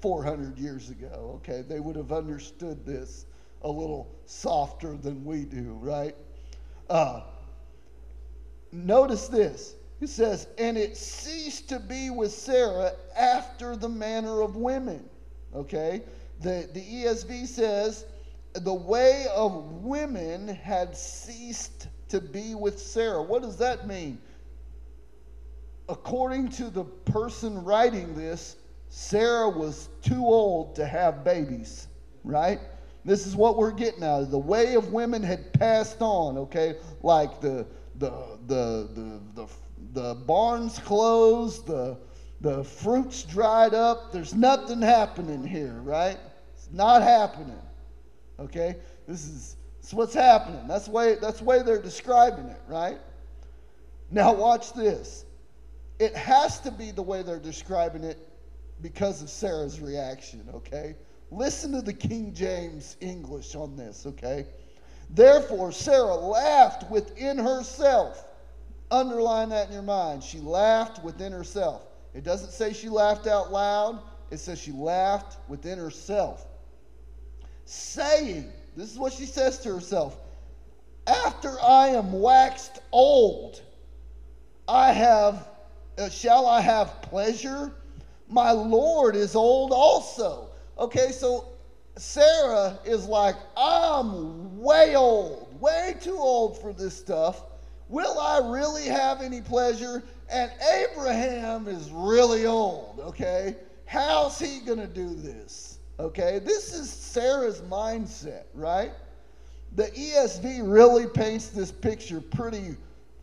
400 0.00 0.58
years 0.58 0.90
ago. 0.90 1.32
Okay, 1.36 1.62
they 1.66 1.80
would 1.80 1.96
have 1.96 2.12
understood 2.12 2.84
this 2.84 3.24
a 3.62 3.68
little 3.70 4.14
softer 4.26 4.96
than 4.96 5.24
we 5.24 5.44
do, 5.44 5.78
right? 5.80 6.14
Uh, 6.90 7.22
notice 8.70 9.28
this. 9.28 9.76
He 10.00 10.06
says, 10.06 10.48
and 10.58 10.76
it 10.76 10.96
ceased 10.96 11.70
to 11.70 11.80
be 11.80 12.10
with 12.10 12.32
Sarah 12.32 12.92
after 13.16 13.76
the 13.76 13.88
manner 13.88 14.42
of 14.42 14.56
women. 14.56 15.08
Okay? 15.54 16.02
The, 16.40 16.68
the 16.74 16.80
ESV 16.80 17.46
says, 17.46 18.04
the 18.54 18.74
way 18.74 19.26
of 19.34 19.52
women 19.82 20.48
had 20.48 20.96
ceased 20.96 21.88
to 22.08 22.20
be 22.20 22.54
with 22.54 22.78
Sarah. 22.78 23.22
What 23.22 23.42
does 23.42 23.56
that 23.58 23.86
mean? 23.86 24.18
According 25.88 26.48
to 26.50 26.70
the 26.70 26.84
person 26.84 27.62
writing 27.64 28.14
this, 28.14 28.56
Sarah 28.88 29.48
was 29.48 29.88
too 30.02 30.24
old 30.24 30.76
to 30.76 30.86
have 30.86 31.24
babies, 31.24 31.88
right? 32.22 32.60
This 33.04 33.26
is 33.26 33.34
what 33.36 33.56
we're 33.56 33.72
getting 33.72 34.04
out 34.04 34.22
of. 34.22 34.30
The 34.30 34.38
way 34.38 34.76
of 34.76 34.92
women 34.92 35.22
had 35.22 35.52
passed 35.52 36.00
on, 36.00 36.38
okay? 36.38 36.76
Like 37.02 37.40
the 37.40 37.66
the 37.98 38.38
the 38.46 38.88
the 38.94 39.20
the, 39.34 39.48
the 39.92 40.14
barns 40.26 40.78
closed, 40.78 41.66
the 41.66 41.98
the 42.40 42.62
fruits 42.64 43.24
dried 43.24 43.74
up. 43.74 44.12
There's 44.12 44.32
nothing 44.34 44.80
happening 44.80 45.44
here, 45.44 45.80
right? 45.82 46.18
It's 46.54 46.68
not 46.72 47.02
happening. 47.02 47.60
Okay? 48.38 48.76
This 49.06 49.24
is 49.26 49.56
this 49.80 49.90
is 49.90 49.94
what's 49.94 50.14
happening. 50.14 50.66
That's 50.66 50.86
the 50.86 50.92
way 50.92 51.16
that's 51.20 51.38
the 51.38 51.44
way 51.44 51.62
they're 51.62 51.82
describing 51.82 52.46
it, 52.46 52.60
right? 52.68 52.98
Now 54.10 54.32
watch 54.32 54.72
this. 54.72 55.24
It 55.98 56.14
has 56.16 56.60
to 56.60 56.70
be 56.70 56.90
the 56.90 57.02
way 57.02 57.22
they're 57.22 57.38
describing 57.38 58.02
it 58.02 58.18
because 58.82 59.22
of 59.22 59.30
Sarah's 59.30 59.80
reaction, 59.80 60.48
okay? 60.52 60.96
Listen 61.30 61.72
to 61.72 61.82
the 61.82 61.92
King 61.92 62.34
James 62.34 62.96
English 63.00 63.54
on 63.54 63.76
this, 63.76 64.06
okay? 64.06 64.46
Therefore, 65.10 65.72
Sarah 65.72 66.14
laughed 66.14 66.90
within 66.90 67.38
herself. 67.38 68.26
Underline 68.90 69.48
that 69.50 69.68
in 69.68 69.72
your 69.72 69.82
mind. 69.82 70.22
She 70.22 70.38
laughed 70.38 71.02
within 71.02 71.32
herself. 71.32 71.86
It 72.14 72.24
doesn't 72.24 72.50
say 72.50 72.72
she 72.72 72.88
laughed 72.88 73.26
out 73.26 73.52
loud, 73.52 74.02
it 74.30 74.38
says 74.38 74.58
she 74.58 74.72
laughed 74.72 75.38
within 75.48 75.78
herself. 75.78 76.46
Saying, 77.64 78.52
this 78.76 78.92
is 78.92 78.98
what 78.98 79.12
she 79.12 79.26
says 79.26 79.58
to 79.60 79.74
herself 79.74 80.16
After 81.06 81.60
I 81.60 81.88
am 81.88 82.12
waxed 82.12 82.80
old, 82.92 83.62
I 84.68 84.92
have, 84.92 85.48
uh, 85.98 86.08
shall 86.08 86.46
I 86.46 86.60
have 86.60 87.02
pleasure? 87.02 87.72
My 88.28 88.50
Lord 88.50 89.16
is 89.16 89.34
old 89.36 89.72
also. 89.72 90.48
Okay, 90.78 91.10
so 91.12 91.46
Sarah 91.96 92.78
is 92.84 93.06
like, 93.06 93.36
I'm 93.56 94.60
way 94.60 94.96
old, 94.96 95.60
way 95.60 95.94
too 96.00 96.16
old 96.16 96.60
for 96.60 96.72
this 96.72 96.96
stuff. 96.96 97.42
will 97.88 98.18
I 98.18 98.38
really 98.38 98.86
have 98.86 99.22
any 99.22 99.40
pleasure? 99.40 100.02
And 100.30 100.50
Abraham 100.72 101.68
is 101.68 101.90
really 101.90 102.46
old, 102.46 102.98
okay? 103.00 103.56
How's 103.84 104.38
he 104.38 104.60
going 104.60 104.80
to 104.80 104.86
do 104.86 105.14
this? 105.14 105.73
Okay, 106.00 106.40
this 106.40 106.74
is 106.74 106.90
Sarah's 106.90 107.60
mindset, 107.62 108.44
right? 108.52 108.90
The 109.76 109.84
ESV 109.84 110.60
really 110.64 111.06
paints 111.06 111.48
this 111.48 111.70
picture 111.70 112.20
pretty 112.20 112.76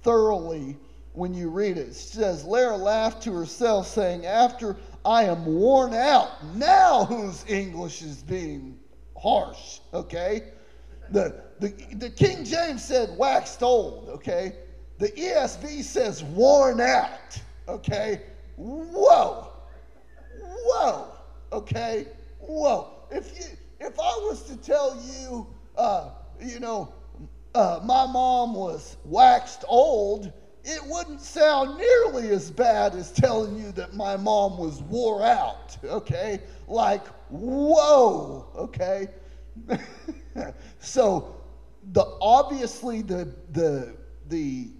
thoroughly 0.03 0.77
when 1.13 1.33
you 1.33 1.49
read 1.49 1.77
it. 1.77 1.89
It 1.89 1.95
says, 1.95 2.43
Sarah 2.43 2.77
laughed 2.77 3.23
to 3.23 3.33
herself, 3.33 3.87
saying, 3.87 4.25
After 4.25 4.77
I 5.03 5.23
am 5.23 5.45
worn 5.45 5.93
out, 5.93 6.29
now 6.55 7.05
whose 7.05 7.45
English 7.49 8.01
is 8.01 8.23
being 8.23 8.79
harsh, 9.21 9.79
okay? 9.93 10.51
The, 11.09 11.43
the, 11.59 11.73
the 11.95 12.09
King 12.09 12.45
James 12.45 12.83
said 12.83 13.17
waxed 13.17 13.63
old, 13.63 14.07
okay? 14.09 14.55
The 14.97 15.09
ESV 15.09 15.83
says 15.83 16.23
worn 16.23 16.79
out, 16.79 17.37
okay? 17.67 18.21
Whoa, 18.55 19.51
whoa, 20.41 21.07
okay? 21.51 22.07
Whoa. 22.51 22.89
If, 23.09 23.39
you, 23.39 23.45
if 23.79 23.97
I 23.97 24.13
was 24.27 24.43
to 24.43 24.57
tell 24.57 25.01
you, 25.01 25.47
uh, 25.77 26.09
you 26.41 26.59
know, 26.59 26.93
uh, 27.55 27.79
my 27.85 28.05
mom 28.05 28.53
was 28.53 28.97
waxed 29.05 29.63
old, 29.69 30.33
it 30.65 30.81
wouldn't 30.85 31.21
sound 31.21 31.77
nearly 31.77 32.27
as 32.29 32.51
bad 32.51 32.93
as 32.95 33.09
telling 33.13 33.57
you 33.57 33.71
that 33.71 33.93
my 33.93 34.17
mom 34.17 34.57
was 34.57 34.81
wore 34.83 35.23
out, 35.23 35.77
okay? 35.85 36.41
Like, 36.67 37.07
whoa, 37.29 38.45
okay? 38.57 39.07
so 40.79 41.33
the 41.93 42.05
obviously 42.21 43.01
the 43.01 43.33
the 43.51 43.95
the 44.27 44.71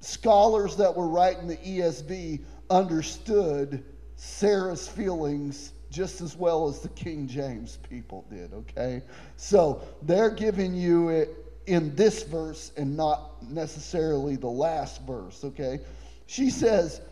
scholars 0.00 0.76
that 0.76 0.94
were 0.96 1.08
writing 1.08 1.48
the 1.48 1.56
ESV 1.56 2.44
understood 2.70 3.84
Sarah's 4.16 4.88
feelings 4.88 5.72
just 5.92 6.22
as 6.22 6.36
well 6.36 6.68
as 6.68 6.80
the 6.80 6.88
King 6.90 7.28
James 7.28 7.78
people 7.88 8.24
did, 8.30 8.52
okay? 8.54 9.02
So 9.36 9.82
they're 10.02 10.30
giving 10.30 10.74
you 10.74 11.10
it 11.10 11.36
in 11.66 11.94
this 11.94 12.22
verse 12.22 12.72
and 12.76 12.96
not 12.96 13.42
necessarily 13.42 14.36
the 14.36 14.48
last 14.48 15.02
verse, 15.02 15.44
okay? 15.44 15.80
She 16.26 16.48
says, 16.50 17.02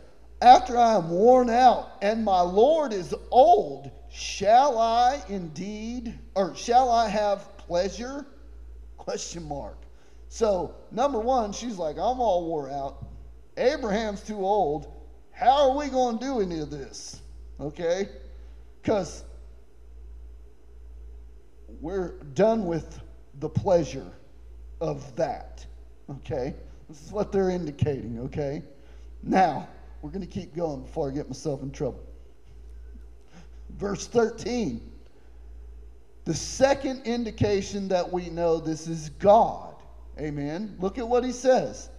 After 0.41 0.77
I 0.77 0.95
am 0.95 1.09
worn 1.09 1.49
out 1.49 1.91
and 2.01 2.25
my 2.25 2.41
Lord 2.41 2.91
is 2.91 3.13
old, 3.29 3.91
shall 4.11 4.79
I 4.79 5.21
indeed, 5.29 6.17
or 6.35 6.55
shall 6.55 6.89
I 6.89 7.07
have 7.07 7.55
pleasure? 7.57 8.25
Question 8.97 9.47
mark. 9.47 9.77
So, 10.27 10.73
number 10.91 11.19
one, 11.19 11.51
she's 11.53 11.77
like, 11.77 11.97
I'm 11.97 12.19
all 12.19 12.47
wore 12.47 12.69
out. 12.69 13.05
Abraham's 13.57 14.21
too 14.21 14.39
old. 14.39 14.91
How 15.31 15.69
are 15.69 15.77
we 15.77 15.87
going 15.87 16.17
to 16.17 16.25
do 16.25 16.41
any 16.41 16.59
of 16.59 16.71
this? 16.71 17.21
Okay? 17.59 18.09
Because 18.81 19.23
we're 21.79 22.13
done 22.33 22.65
with 22.65 22.99
the 23.39 23.49
pleasure 23.49 24.11
of 24.79 25.15
that. 25.15 25.65
Okay? 26.09 26.55
This 26.89 27.05
is 27.05 27.11
what 27.11 27.31
they're 27.31 27.49
indicating, 27.49 28.19
okay? 28.19 28.63
Now, 29.23 29.67
we're 30.01 30.09
going 30.09 30.25
to 30.25 30.31
keep 30.31 30.55
going 30.55 30.81
before 30.81 31.09
I 31.09 31.13
get 31.13 31.27
myself 31.27 31.61
in 31.61 31.71
trouble. 31.71 32.03
Verse 33.77 34.07
13. 34.07 34.91
The 36.25 36.33
second 36.33 37.03
indication 37.05 37.87
that 37.87 38.11
we 38.11 38.29
know 38.29 38.59
this 38.59 38.87
is 38.87 39.09
God. 39.09 39.75
Amen. 40.19 40.75
Look 40.79 40.97
at 40.97 41.07
what 41.07 41.23
he 41.23 41.31
says. 41.31 41.89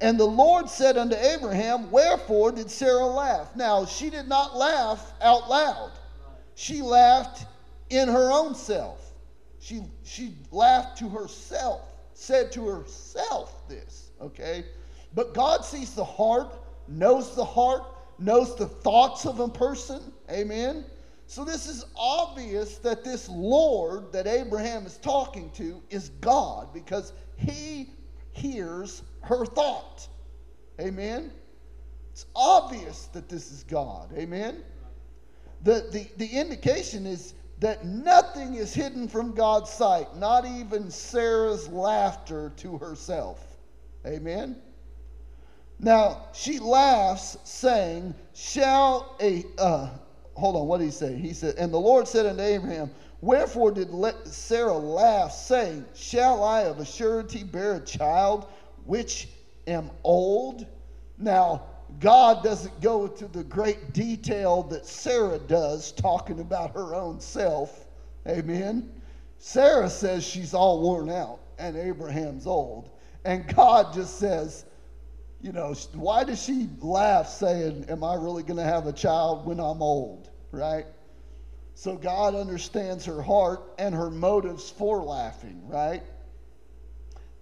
And 0.00 0.18
the 0.18 0.24
Lord 0.24 0.68
said 0.68 0.96
unto 0.96 1.16
Abraham, 1.16 1.90
Wherefore 1.90 2.52
did 2.52 2.70
Sarah 2.70 3.04
laugh? 3.04 3.54
Now, 3.54 3.84
she 3.84 4.08
did 4.10 4.26
not 4.26 4.56
laugh 4.56 5.12
out 5.20 5.50
loud. 5.50 5.92
She 6.54 6.82
laughed 6.82 7.46
in 7.88 8.08
her 8.08 8.30
own 8.30 8.54
self. 8.54 9.12
She, 9.60 9.82
she 10.04 10.34
laughed 10.50 10.98
to 10.98 11.08
herself 11.08 11.90
said 12.20 12.52
to 12.52 12.66
herself 12.66 13.66
this, 13.66 14.10
okay? 14.20 14.66
But 15.14 15.32
God 15.32 15.64
sees 15.64 15.94
the 15.94 16.04
heart, 16.04 16.54
knows 16.86 17.34
the 17.34 17.44
heart, 17.44 17.82
knows 18.18 18.54
the 18.56 18.66
thoughts 18.66 19.24
of 19.24 19.40
a 19.40 19.48
person. 19.48 20.12
Amen. 20.30 20.84
So 21.26 21.44
this 21.44 21.66
is 21.66 21.86
obvious 21.96 22.76
that 22.78 23.04
this 23.04 23.28
Lord 23.30 24.12
that 24.12 24.26
Abraham 24.26 24.84
is 24.84 24.98
talking 24.98 25.50
to 25.52 25.82
is 25.88 26.10
God 26.20 26.74
because 26.74 27.14
he 27.36 27.88
hears 28.32 29.02
her 29.22 29.46
thought. 29.46 30.06
Amen. 30.78 31.32
It's 32.12 32.26
obvious 32.36 33.06
that 33.14 33.30
this 33.30 33.50
is 33.50 33.64
God. 33.64 34.12
Amen. 34.14 34.62
The, 35.62 35.86
the, 35.90 36.08
the 36.16 36.26
indication 36.26 37.06
is 37.06 37.34
that 37.60 37.84
nothing 37.84 38.54
is 38.54 38.72
hidden 38.72 39.06
from 39.06 39.34
God's 39.34 39.70
sight, 39.70 40.16
not 40.16 40.46
even 40.46 40.90
Sarah's 40.90 41.68
laughter 41.68 42.52
to 42.56 42.78
herself. 42.78 43.56
Amen? 44.06 44.56
Now, 45.78 46.28
she 46.32 46.58
laughs, 46.58 47.36
saying, 47.44 48.14
Shall 48.34 49.16
a, 49.20 49.44
uh, 49.58 49.90
hold 50.34 50.56
on, 50.56 50.66
what 50.66 50.78
did 50.78 50.86
he 50.86 50.90
say? 50.90 51.16
He 51.16 51.32
said, 51.34 51.56
And 51.56 51.72
the 51.72 51.80
Lord 51.80 52.08
said 52.08 52.26
unto 52.26 52.42
Abraham, 52.42 52.90
Wherefore 53.20 53.70
did 53.70 53.90
Sarah 54.24 54.72
laugh, 54.72 55.32
saying, 55.32 55.84
Shall 55.94 56.42
I 56.42 56.62
of 56.62 56.80
a 56.80 56.84
surety 56.84 57.44
bear 57.44 57.74
a 57.74 57.80
child 57.80 58.46
which 58.84 59.28
am 59.66 59.90
old? 60.04 60.66
Now, 61.18 61.62
God 61.98 62.42
doesn't 62.44 62.80
go 62.80 63.08
to 63.08 63.26
the 63.26 63.44
great 63.44 63.92
detail 63.92 64.62
that 64.64 64.86
Sarah 64.86 65.38
does, 65.38 65.92
talking 65.92 66.40
about 66.40 66.74
her 66.74 66.94
own 66.94 67.20
self. 67.20 67.86
Amen. 68.28 68.90
Sarah 69.38 69.88
says 69.88 70.24
she's 70.24 70.54
all 70.54 70.82
worn 70.82 71.10
out 71.10 71.40
and 71.58 71.76
Abraham's 71.76 72.46
old. 72.46 72.90
And 73.24 73.54
God 73.54 73.92
just 73.92 74.18
says, 74.18 74.64
you 75.42 75.52
know, 75.52 75.74
why 75.94 76.24
does 76.24 76.42
she 76.42 76.68
laugh 76.80 77.28
saying, 77.28 77.86
Am 77.88 78.04
I 78.04 78.14
really 78.14 78.42
going 78.42 78.58
to 78.58 78.64
have 78.64 78.86
a 78.86 78.92
child 78.92 79.46
when 79.46 79.58
I'm 79.58 79.82
old? 79.82 80.28
Right? 80.52 80.86
So 81.74 81.96
God 81.96 82.34
understands 82.34 83.06
her 83.06 83.22
heart 83.22 83.62
and 83.78 83.94
her 83.94 84.10
motives 84.10 84.68
for 84.68 85.02
laughing, 85.02 85.62
right? 85.66 86.02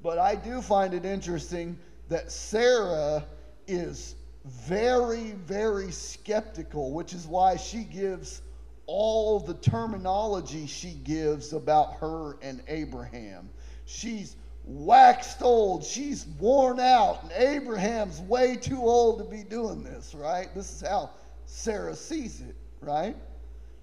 But 0.00 0.18
I 0.18 0.36
do 0.36 0.62
find 0.62 0.94
it 0.94 1.04
interesting 1.04 1.76
that 2.08 2.30
Sarah 2.30 3.24
is 3.66 4.14
very, 4.48 5.32
very 5.46 5.90
skeptical, 5.90 6.92
which 6.92 7.12
is 7.12 7.26
why 7.26 7.56
she 7.56 7.84
gives 7.84 8.42
all 8.86 9.38
the 9.38 9.54
terminology 9.54 10.66
she 10.66 10.92
gives 11.04 11.52
about 11.52 11.94
her 11.96 12.38
and 12.40 12.62
Abraham. 12.68 13.50
She's 13.84 14.36
waxed 14.64 15.42
old, 15.42 15.84
she's 15.84 16.26
worn 16.38 16.80
out, 16.80 17.22
and 17.22 17.32
Abraham's 17.32 18.20
way 18.22 18.56
too 18.56 18.80
old 18.80 19.18
to 19.18 19.24
be 19.24 19.42
doing 19.42 19.82
this, 19.82 20.14
right? 20.14 20.48
This 20.54 20.70
is 20.74 20.88
how 20.88 21.10
Sarah 21.46 21.94
sees 21.94 22.40
it, 22.40 22.54
right? 22.80 23.16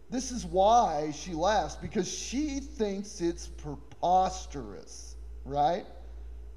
This 0.10 0.32
is 0.32 0.46
why 0.46 1.12
she 1.16 1.34
laughs, 1.34 1.76
because 1.76 2.12
she 2.12 2.60
thinks 2.60 3.22
it's 3.22 3.48
preposterous, 3.48 5.16
right? 5.44 5.86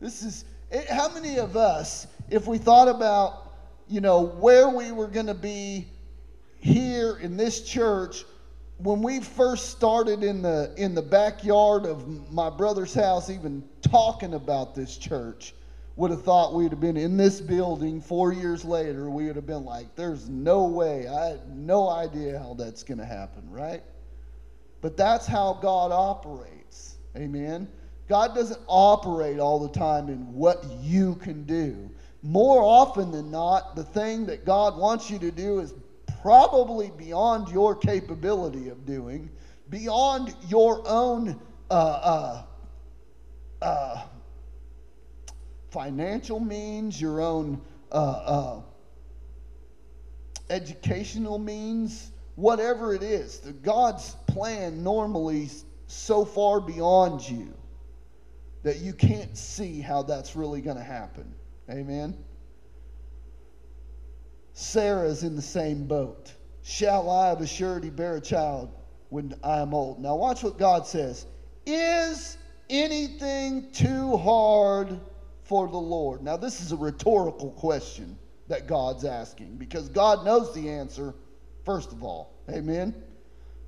This 0.01 0.23
is, 0.23 0.45
it, 0.71 0.89
how 0.89 1.13
many 1.13 1.39
of 1.39 1.57
us, 1.57 2.07
if 2.31 2.47
we 2.47 2.59
thought 2.59 2.89
about 2.89 3.48
you 3.89 4.01
know, 4.01 4.27
where 4.27 4.69
we 4.69 4.93
were 4.93 5.09
going 5.09 5.27
to 5.27 5.35
be 5.35 5.87
here 6.61 7.19
in 7.23 7.37
this 7.37 7.63
church 7.63 8.25
when 8.79 9.03
we 9.03 9.21
first 9.21 9.71
started 9.71 10.23
in 10.23 10.43
the 10.43 10.73
in 10.77 10.95
the 10.95 11.03
backyard 11.03 11.85
of 11.85 12.33
my 12.33 12.49
brother's 12.49 12.95
house 12.95 13.29
even 13.29 13.65
talking 13.83 14.35
about 14.35 14.75
this 14.75 14.97
church 14.97 15.55
would 15.97 16.13
have 16.13 16.23
thought 16.23 16.55
we'd 16.55 16.71
have 16.71 16.81
been 16.81 16.97
in 16.97 17.17
this 17.17 17.41
building 17.41 18.01
4 18.01 18.33
years 18.33 18.65
later. 18.65 19.11
We 19.11 19.27
would 19.27 19.35
have 19.35 19.47
been 19.47 19.65
like 19.65 19.97
there's 19.97 20.29
no 20.29 20.65
way. 20.65 21.09
I 21.09 21.27
had 21.31 21.57
no 21.57 21.89
idea 21.89 22.39
how 22.39 22.55
that's 22.55 22.85
going 22.85 22.99
to 22.99 23.05
happen 23.05 23.43
right? 23.51 23.83
But 24.81 24.97
that's 24.97 25.27
how 25.27 25.59
God 25.61 25.91
operates. 25.91 26.99
Amen? 27.17 27.69
God 28.09 28.35
doesn't 28.35 28.61
operate 28.69 29.41
all 29.41 29.59
the 29.59 29.77
time 29.77 30.09
in 30.09 30.33
what 30.33 30.65
you 30.81 31.17
can 31.17 31.43
do 31.43 31.91
more 32.23 32.63
often 32.63 33.13
than 33.13 33.31
not, 33.31 33.77
the 33.77 33.85
thing 33.85 34.27
that 34.27 34.45
God 34.45 34.77
wants 34.77 35.11
you 35.11 35.19
to 35.21 35.31
do 35.31 35.61
is 35.61 35.73
probably 36.21 36.91
beyond 36.97 37.49
your 37.49 37.75
capability 37.77 38.69
of 38.69 38.85
doing, 38.85 39.31
beyond 39.71 40.35
your 40.49 40.83
own 40.87 41.41
uh, 41.71 41.75
uh, 41.75 42.43
uh, 43.63 44.03
financial 45.71 46.41
means, 46.41 47.01
your 47.01 47.21
own 47.21 47.61
uh, 47.93 47.95
uh, 47.95 48.61
educational 50.51 51.39
means, 51.39 52.11
whatever 52.35 52.95
it 52.95 53.03
is. 53.03 53.39
The 53.39 53.53
God's 53.53 54.17
plan 54.27 54.83
normally 54.83 55.45
is 55.45 55.65
so 55.87 56.25
far 56.25 56.61
beyond 56.61 57.27
you 57.29 57.55
that 58.63 58.79
you 58.79 58.93
can't 58.93 59.37
see 59.37 59.81
how 59.81 60.03
that's 60.03 60.35
really 60.35 60.61
going 60.61 60.77
to 60.77 60.83
happen. 60.83 61.35
Amen. 61.71 62.17
Sarah's 64.53 65.23
in 65.23 65.37
the 65.37 65.43
same 65.43 65.87
boat. 65.87 66.33
Shall 66.63 67.11
I 67.11 67.31
of 67.31 67.41
a 67.41 67.47
surety 67.47 67.91
bear 67.91 68.17
a 68.17 68.21
child 68.21 68.71
when 69.11 69.35
I 69.43 69.61
am 69.61 69.73
old? 69.73 70.01
Now, 70.01 70.17
watch 70.17 70.43
what 70.43 70.59
God 70.59 70.87
says. 70.87 71.27
Is 71.67 72.39
anything 72.71 73.71
too 73.73 74.17
hard 74.17 74.99
for 75.43 75.69
the 75.69 75.79
Lord? 75.79 76.23
Now, 76.23 76.37
this 76.37 76.61
is 76.61 76.73
a 76.73 76.77
rhetorical 76.77 77.51
question 77.53 78.19
that 78.49 78.67
God's 78.67 79.05
asking 79.05 79.57
because 79.57 79.89
God 79.89 80.25
knows 80.25 80.53
the 80.55 80.69
answer, 80.69 81.15
first 81.65 81.93
of 81.93 82.03
all. 82.03 82.33
Amen. 82.51 82.95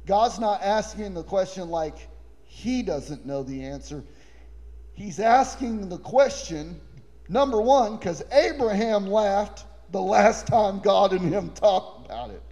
God's 0.07 0.39
not 0.39 0.63
asking 0.63 1.15
the 1.15 1.23
question 1.23 1.69
like 1.69 2.09
he 2.45 2.83
doesn't 2.83 3.27
know 3.27 3.43
the 3.43 3.63
answer. 3.63 4.03
He's 4.93 5.21
asking 5.21 5.89
the 5.89 5.99
question, 5.99 6.81
number 7.31 7.61
one, 7.61 7.97
because 7.97 8.23
Abraham 8.33 9.07
laughed 9.07 9.65
the 9.93 10.01
last 10.01 10.47
time 10.47 10.81
God 10.81 11.13
and 11.13 11.33
him 11.33 11.51
talked 11.51 12.07
about 12.07 12.31
it. 12.31 12.43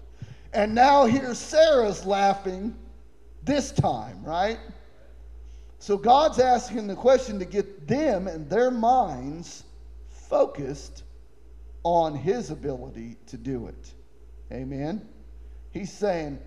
And 0.53 0.75
now 0.75 1.05
here's 1.05 1.39
Sarah's 1.39 2.07
laughing 2.07 2.75
this 3.45 3.73
time, 3.73 4.23
right? 4.25 4.59
So 5.79 5.97
God's 5.97 6.39
asking 6.39 6.87
the 6.87 6.95
question 6.95 7.39
to 7.39 7.45
get 7.45 7.87
them 7.87 8.27
and 8.27 8.49
their 8.49 8.71
minds 8.71 9.65
focused 10.09 11.05
on 11.83 12.15
his 12.15 12.51
ability 12.51 13.17
to 13.27 13.37
do 13.37 13.67
it. 13.67 13.93
Amen. 14.53 15.09
He's 15.71 15.93
saying, 15.93 16.39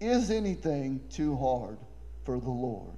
Is 0.00 0.30
anything 0.30 1.00
too 1.10 1.36
hard 1.36 1.78
for 2.24 2.40
the 2.40 2.50
Lord? 2.50 2.94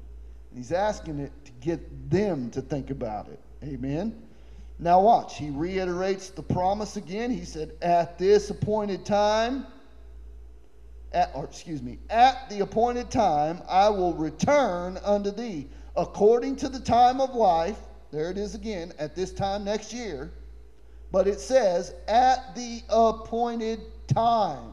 And 0.50 0.58
he's 0.58 0.72
asking 0.72 1.18
it 1.18 1.32
to 1.44 1.52
get 1.60 2.10
them 2.10 2.50
to 2.50 2.60
think 2.60 2.90
about 2.90 3.28
it. 3.28 3.40
Amen. 3.64 4.22
Now, 4.82 5.00
watch. 5.00 5.38
He 5.38 5.50
reiterates 5.50 6.30
the 6.30 6.42
promise 6.42 6.96
again. 6.96 7.30
He 7.30 7.44
said, 7.44 7.70
At 7.82 8.18
this 8.18 8.50
appointed 8.50 9.06
time, 9.06 9.64
at, 11.12 11.30
or 11.34 11.44
excuse 11.44 11.80
me, 11.80 12.00
at 12.10 12.50
the 12.50 12.60
appointed 12.60 13.08
time, 13.08 13.62
I 13.68 13.88
will 13.90 14.12
return 14.14 14.98
unto 15.04 15.30
thee 15.30 15.68
according 15.96 16.56
to 16.56 16.68
the 16.68 16.80
time 16.80 17.20
of 17.20 17.32
life. 17.36 17.78
There 18.10 18.28
it 18.28 18.36
is 18.36 18.56
again, 18.56 18.92
at 18.98 19.14
this 19.14 19.32
time 19.32 19.62
next 19.62 19.92
year. 19.92 20.32
But 21.12 21.28
it 21.28 21.38
says, 21.38 21.94
at 22.08 22.56
the 22.56 22.82
appointed 22.88 23.82
time. 24.08 24.72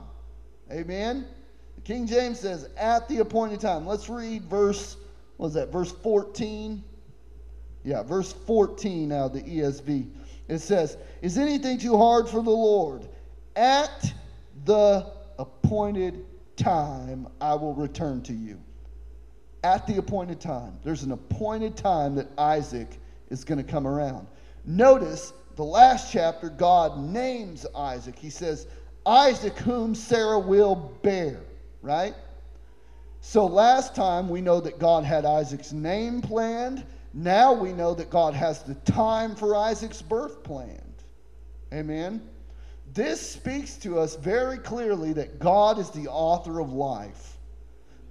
Amen? 0.71 1.27
The 1.75 1.81
King 1.81 2.07
James 2.07 2.39
says, 2.39 2.67
at 2.77 3.07
the 3.09 3.19
appointed 3.19 3.59
time. 3.59 3.85
Let's 3.85 4.09
read 4.09 4.45
verse, 4.45 4.97
what 5.37 5.47
was 5.47 5.53
that, 5.53 5.71
verse 5.71 5.91
14? 5.91 6.83
Yeah, 7.83 8.03
verse 8.03 8.33
14 8.33 9.07
now, 9.07 9.27
the 9.27 9.41
ESV. 9.41 10.09
It 10.47 10.59
says, 10.59 10.97
Is 11.21 11.37
anything 11.37 11.77
too 11.77 11.97
hard 11.97 12.27
for 12.27 12.43
the 12.43 12.49
Lord? 12.49 13.07
At 13.55 14.13
the 14.65 15.11
appointed 15.37 16.25
time, 16.57 17.27
I 17.39 17.53
will 17.55 17.73
return 17.73 18.21
to 18.23 18.33
you. 18.33 18.59
At 19.63 19.87
the 19.87 19.97
appointed 19.97 20.39
time. 20.39 20.77
There's 20.83 21.03
an 21.03 21.11
appointed 21.11 21.77
time 21.77 22.15
that 22.15 22.27
Isaac 22.37 22.99
is 23.29 23.43
going 23.43 23.57
to 23.57 23.69
come 23.69 23.87
around. 23.87 24.27
Notice 24.65 25.33
the 25.55 25.63
last 25.63 26.11
chapter, 26.11 26.49
God 26.49 26.97
names 26.99 27.65
Isaac. 27.75 28.17
He 28.17 28.29
says, 28.29 28.67
Isaac, 29.05 29.57
whom 29.57 29.95
Sarah 29.95 30.39
will 30.39 30.75
bear, 31.01 31.39
right? 31.81 32.13
So 33.21 33.45
last 33.45 33.95
time 33.95 34.29
we 34.29 34.41
know 34.41 34.61
that 34.61 34.79
God 34.79 35.03
had 35.03 35.25
Isaac's 35.25 35.73
name 35.73 36.21
planned. 36.21 36.85
Now 37.13 37.53
we 37.53 37.73
know 37.73 37.93
that 37.95 38.09
God 38.09 38.33
has 38.33 38.63
the 38.63 38.75
time 38.75 39.35
for 39.35 39.55
Isaac's 39.55 40.01
birth 40.01 40.43
planned. 40.43 41.03
Amen. 41.73 42.21
This 42.93 43.19
speaks 43.21 43.75
to 43.77 43.99
us 43.99 44.15
very 44.15 44.57
clearly 44.57 45.13
that 45.13 45.39
God 45.39 45.79
is 45.79 45.89
the 45.91 46.07
author 46.07 46.59
of 46.59 46.71
life. 46.71 47.37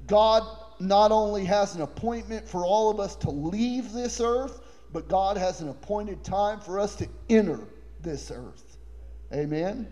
God 0.06 0.42
not 0.80 1.10
only 1.10 1.44
has 1.44 1.74
an 1.74 1.82
appointment 1.82 2.48
for 2.48 2.64
all 2.64 2.90
of 2.90 3.00
us 3.00 3.16
to 3.16 3.30
leave 3.30 3.92
this 3.92 4.20
earth, 4.20 4.60
but 4.92 5.08
God 5.08 5.36
has 5.36 5.60
an 5.60 5.68
appointed 5.68 6.24
time 6.24 6.60
for 6.60 6.78
us 6.80 6.94
to 6.96 7.08
enter 7.28 7.60
this 8.00 8.30
earth. 8.30 8.78
Amen. 9.32 9.88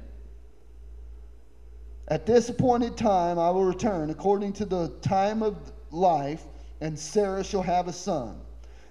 At 2.09 2.25
this 2.25 2.49
appointed 2.49 2.97
time 2.97 3.39
I 3.39 3.51
will 3.51 3.65
return 3.65 4.11
according 4.11 4.53
to 4.55 4.65
the 4.65 4.89
time 5.03 5.43
of 5.43 5.73
life, 5.91 6.45
and 6.81 6.99
Sarah 6.99 7.43
shall 7.43 7.63
have 7.63 7.89
a 7.89 7.93
son. 7.93 8.41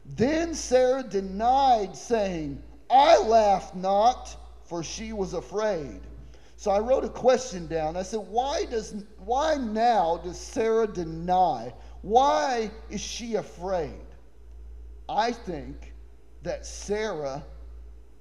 Then 0.05 0.53
Sarah 0.53 1.03
denied, 1.03 1.95
saying, 1.97 2.61
I 2.91 3.17
laughed 3.17 3.75
not, 3.75 4.37
for 4.63 4.83
she 4.83 5.13
was 5.13 5.33
afraid. 5.33 6.01
So 6.57 6.71
I 6.71 6.79
wrote 6.79 7.03
a 7.03 7.09
question 7.09 7.67
down. 7.67 7.97
I 7.97 8.03
said, 8.03 8.19
why 8.19 8.65
does 8.65 9.03
why 9.17 9.55
now 9.55 10.17
does 10.17 10.39
Sarah 10.39 10.87
deny? 10.87 11.73
Why 12.01 12.71
is 12.89 13.01
she 13.01 13.35
afraid? 13.35 14.05
I 15.09 15.31
think 15.31 15.93
that 16.43 16.65
Sarah, 16.65 17.43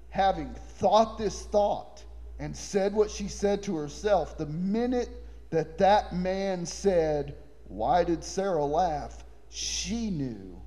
having 0.09 0.55
thought 0.55 1.18
this 1.18 1.43
thought 1.43 2.03
and 2.39 2.57
said 2.57 2.95
what 2.95 3.11
she 3.11 3.28
said 3.28 3.62
to 3.64 3.76
herself, 3.76 4.37
the 4.37 4.47
minute 4.47 5.11
that 5.51 5.78
that 5.78 6.14
man 6.14 6.66
said, 6.66 7.37
Why 7.68 8.05
did 8.05 8.24
Sarah 8.24 8.64
laugh? 8.64 9.24
she 9.51 10.11
knew 10.11 10.61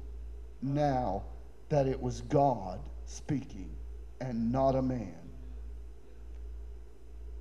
now 0.62 1.24
that 1.70 1.88
it 1.88 2.02
was 2.02 2.22
God 2.22 2.80
speaking 3.06 3.76
and 4.20 4.52
not 4.52 4.76
a 4.76 4.82
man. 4.82 5.14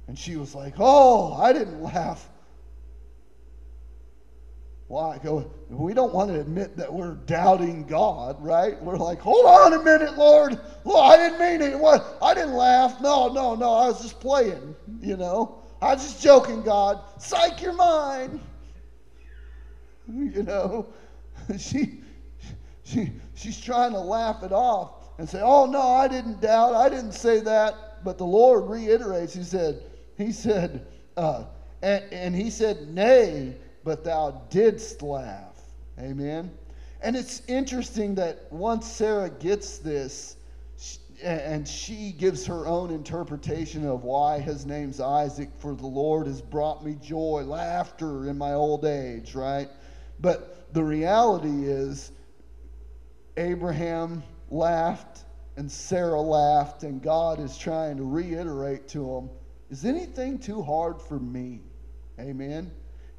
And 0.09 0.19
she 0.19 0.37
was 0.37 0.55
like, 0.55 0.75
Oh, 0.79 1.35
I 1.35 1.53
didn't 1.53 1.83
laugh. 1.83 2.29
Why? 4.89 5.19
Go, 5.23 5.51
we 5.69 5.95
don't 5.95 6.15
want 6.15 6.31
to 6.31 6.41
admit 6.41 6.77
that 6.77 6.93
we're 6.93 7.15
doubting 7.15 7.85
God, 7.85 8.41
right? 8.41 8.81
We're 8.81 8.97
like, 8.97 9.19
hold 9.19 9.45
on 9.45 9.73
a 9.73 9.83
minute, 9.83 10.17
Lord. 10.17 10.61
Well, 10.85 10.99
I 10.99 11.17
didn't 11.17 11.41
mean 11.41 11.61
it. 11.61 11.77
What? 11.77 12.17
I 12.23 12.35
didn't 12.35 12.55
laugh. 12.55 13.01
No, 13.01 13.33
no, 13.33 13.57
no. 13.57 13.73
I 13.73 13.89
was 13.89 14.01
just 14.01 14.21
playing, 14.21 14.77
you 15.01 15.17
know. 15.17 15.59
I 15.83 15.95
was 15.95 16.05
just 16.05 16.23
joking, 16.23 16.63
God. 16.63 17.01
Psych 17.19 17.61
your 17.63 17.75
mind. 17.75 18.41
You 20.09 20.45
know, 20.45 20.87
she, 21.59 22.01
she, 22.87 23.13
she's 23.35 23.61
trying 23.61 23.93
to 23.93 24.01
laugh 24.01 24.43
it 24.43 24.53
off 24.53 24.93
and 25.19 25.29
say, 25.29 25.41
oh, 25.43 25.67
no, 25.67 25.81
I 25.81 26.09
didn't 26.09 26.41
doubt. 26.41 26.75
I 26.75 26.89
didn't 26.89 27.13
say 27.13 27.41
that. 27.41 28.05
But 28.05 28.19
the 28.19 28.27
Lord 28.27 28.71
reiterates, 28.71 29.35
He 29.35 29.43
said, 29.43 29.83
He 30.17 30.33
said, 30.33 30.87
uh, 31.17 31.45
and, 31.83 32.05
and 32.13 32.35
He 32.35 32.51
said, 32.51 32.89
nay 32.89 33.57
but 33.87 34.03
thou 34.03 34.43
didst 34.51 35.01
laugh. 35.01 35.61
Amen. 36.01 36.51
And 37.03 37.15
it's 37.15 37.43
interesting 37.47 38.17
that 38.17 38.47
once 38.51 38.85
Sarah 38.85 39.31
gets 39.31 39.79
this, 39.79 40.37
and 41.23 41.67
she 41.67 42.13
gives 42.13 42.45
her 42.47 42.67
own 42.67 42.91
interpretation 42.91 43.87
of 43.87 44.03
why 44.03 44.41
his 44.41 44.67
name's 44.67 45.01
Isaac, 45.01 45.51
for 45.57 45.75
the 45.75 45.87
Lord 45.87 46.27
has 46.27 46.43
brought 46.43 46.85
me 46.85 46.97
joy, 47.01 47.45
laughter 47.47 48.29
in 48.29 48.37
my 48.37 48.53
old 48.53 48.85
age, 48.85 49.35
right? 49.35 49.69
But 50.19 50.75
the 50.75 50.83
reality 50.83 51.67
is, 51.67 52.11
Abraham 53.37 54.23
laughed 54.51 55.25
and 55.57 55.71
Sarah 55.71 56.21
laughed, 56.21 56.83
and 56.83 57.03
God 57.03 57.41
is 57.41 57.57
trying 57.57 57.97
to 57.97 58.05
reiterate 58.05 58.89
to 58.89 59.09
him, 59.09 59.31
Is 59.71 59.85
anything 59.85 60.39
too 60.39 60.63
hard 60.63 61.01
for 61.01 61.19
me? 61.19 61.63
Amen. 62.21 62.71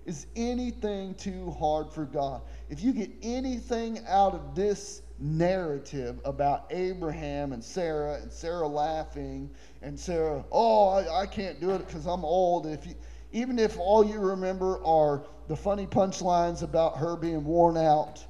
Is 0.05 0.27
anything 0.35 1.15
too 1.15 1.51
hard 1.59 1.91
for 1.91 2.05
God? 2.05 2.41
If 2.69 2.81
you 2.81 2.93
get 2.93 3.09
anything 3.21 3.99
out 4.07 4.33
of 4.33 4.55
this 4.55 5.01
narrative 5.19 6.21
about 6.23 6.67
Abraham 6.69 7.51
and 7.53 7.63
Sarah 7.63 8.19
and 8.21 8.31
Sarah 8.31 8.67
laughing 8.67 9.49
and 9.81 9.99
Sarah, 9.99 10.45
oh, 10.51 10.89
I, 10.89 11.23
I 11.23 11.25
can't 11.25 11.59
do 11.59 11.71
it 11.71 11.85
because 11.85 12.05
I'm 12.05 12.23
old. 12.23 12.67
If 12.67 12.85
you, 12.85 12.95
even 13.31 13.59
if 13.59 13.77
all 13.79 14.05
you 14.05 14.19
remember 14.19 14.81
are 14.85 15.25
the 15.47 15.55
funny 15.55 15.87
punchlines 15.87 16.61
about 16.61 16.97
her 16.97 17.17
being 17.17 17.43
worn 17.43 17.77
out, 17.77 18.23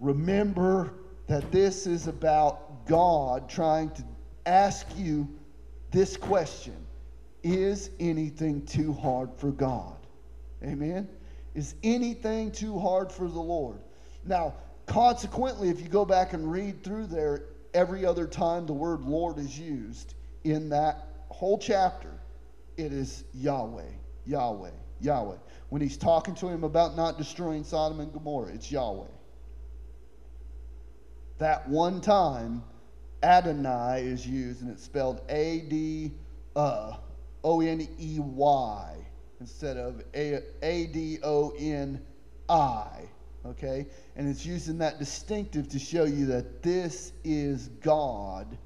remember 0.00 0.92
that 1.26 1.50
this 1.50 1.86
is 1.86 2.06
about 2.06 2.86
God 2.86 3.48
trying 3.48 3.90
to 3.90 4.04
ask 4.44 4.86
you 4.96 5.28
this 5.90 6.16
question 6.16 6.76
Is 7.42 7.90
anything 8.00 8.64
too 8.66 8.92
hard 8.92 9.30
for 9.36 9.50
God? 9.50 9.96
Amen? 10.62 11.08
Is 11.54 11.74
anything 11.82 12.52
too 12.52 12.78
hard 12.78 13.10
for 13.10 13.28
the 13.28 13.40
Lord? 13.40 13.78
Now, 14.24 14.54
consequently, 14.86 15.68
if 15.68 15.80
you 15.80 15.88
go 15.88 16.04
back 16.04 16.32
and 16.32 16.50
read 16.50 16.84
through 16.84 17.06
there, 17.06 17.44
every 17.74 18.04
other 18.04 18.26
time 18.26 18.66
the 18.66 18.72
word 18.72 19.02
Lord 19.02 19.38
is 19.38 19.58
used 19.58 20.14
in 20.44 20.68
that 20.70 21.08
whole 21.28 21.58
chapter, 21.58 22.10
it 22.76 22.92
is 22.92 23.24
Yahweh, 23.34 23.82
Yahweh, 24.26 24.70
Yahweh. 25.00 25.36
When 25.68 25.82
he's 25.82 25.96
talking 25.96 26.34
to 26.36 26.48
him 26.48 26.64
about 26.64 26.96
not 26.96 27.18
destroying 27.18 27.64
Sodom 27.64 28.00
and 28.00 28.12
Gomorrah, 28.12 28.52
it's 28.52 28.70
Yahweh. 28.70 29.06
That 31.38 31.68
one 31.68 32.00
time, 32.00 32.62
Adonai 33.22 34.02
is 34.02 34.26
used, 34.26 34.62
and 34.62 34.70
it's 34.70 34.84
spelled 34.84 35.20
A 35.28 35.60
D 35.68 36.12
uh, 36.54 36.96
O 37.44 37.60
N 37.60 37.86
E 37.98 38.18
Y 38.18 38.96
instead 39.40 39.76
of 39.76 40.02
A 40.14 40.86
D 40.86 41.18
O 41.22 41.52
N 41.58 42.00
I. 42.48 42.88
Okay? 43.44 43.86
And 44.16 44.28
it's 44.28 44.44
using 44.44 44.78
that 44.78 44.98
distinctive 44.98 45.68
to 45.68 45.78
show 45.78 46.04
you 46.04 46.26
that 46.26 46.62
this 46.62 47.12
is 47.24 47.68
God 47.80 48.58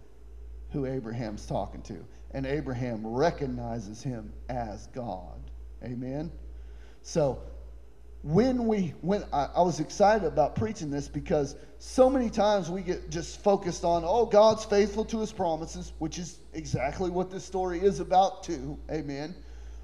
who 0.71 0.87
Abraham's 0.87 1.47
talking 1.47 1.83
to. 1.83 2.05
And 2.33 2.47
Abraham 2.47 3.07
recognizes 3.07 4.03
him 4.03 4.33
as 4.49 4.87
God. 4.89 5.51
Amen? 5.83 6.31
So, 7.03 7.41
when 8.23 8.67
we 8.67 8.93
when 9.01 9.25
I, 9.33 9.49
I, 9.57 9.63
was 9.63 9.81
excited 9.81 10.27
about 10.27 10.55
preaching 10.55 10.91
this 10.91 11.09
because 11.09 11.57
so 11.79 12.11
many 12.11 12.29
times 12.29 12.69
we 12.69 12.83
get 12.83 13.09
just 13.09 13.43
focused 13.43 13.83
on 13.83 14.03
oh 14.05 14.27
god's 14.27 14.65
faithful 14.65 15.07
to 15.07 15.21
his 15.21 15.33
promises 15.33 15.95
which 16.01 16.19
is 16.19 16.41
exactly 16.53 17.09
what 17.09 17.31
this 17.31 17.45
story 17.45 17.81
is 17.81 18.01
about 18.01 18.43
too. 18.43 18.79
Amen. 18.91 19.35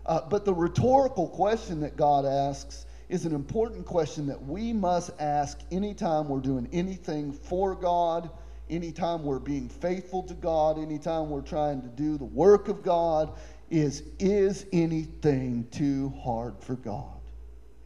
Uh, 0.04 0.20
but 0.28 0.44
the 0.44 0.52
rhetorical 0.52 1.28
question 1.28 1.80
that 1.80 1.96
god 1.96 2.26
asks 2.26 2.84
is 3.08 3.24
an 3.24 3.34
important 3.34 3.86
question 3.86 4.26
that 4.26 4.42
we 4.42 4.70
must 4.70 5.12
ask 5.18 5.60
anytime 5.70 6.28
we're 6.28 6.40
doing 6.40 6.68
anything 6.72 7.32
for 7.32 7.74
god 7.74 8.28
anytime 8.68 9.24
we're 9.24 9.38
being 9.38 9.66
faithful 9.66 10.22
to 10.22 10.34
god 10.34 10.78
anytime 10.78 11.30
we're 11.30 11.40
trying 11.40 11.80
to 11.80 11.88
do 11.88 12.18
the 12.18 12.24
work 12.24 12.68
of 12.68 12.82
god 12.82 13.32
is 13.70 14.02
is 14.18 14.66
anything 14.74 15.66
too 15.70 16.12
hard 16.22 16.54
for 16.60 16.74
god 16.74 17.15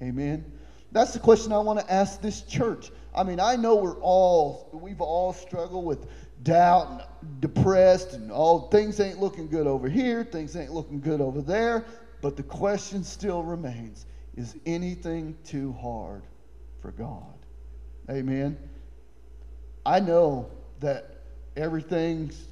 Amen. 0.02 0.44
That's 0.92 1.12
the 1.12 1.18
question 1.18 1.52
I 1.52 1.58
want 1.58 1.78
to 1.78 1.92
ask 1.92 2.20
this 2.20 2.42
church. 2.42 2.90
I 3.14 3.22
mean, 3.22 3.38
I 3.38 3.56
know 3.56 3.76
we're 3.76 4.00
all, 4.00 4.70
we've 4.72 5.00
all 5.00 5.32
struggled 5.32 5.84
with 5.84 6.06
doubt 6.42 7.06
and 7.22 7.40
depressed 7.40 8.14
and 8.14 8.32
all 8.32 8.68
things 8.68 8.98
ain't 8.98 9.20
looking 9.20 9.48
good 9.48 9.66
over 9.66 9.88
here, 9.88 10.24
things 10.24 10.56
ain't 10.56 10.72
looking 10.72 11.00
good 11.00 11.20
over 11.20 11.40
there. 11.40 11.84
But 12.22 12.36
the 12.36 12.42
question 12.42 13.04
still 13.04 13.42
remains 13.42 14.06
is 14.36 14.56
anything 14.66 15.36
too 15.44 15.72
hard 15.80 16.22
for 16.80 16.92
God? 16.92 17.34
Amen. 18.08 18.56
I 19.84 20.00
know 20.00 20.50
that 20.80 21.22
everything's 21.56 22.46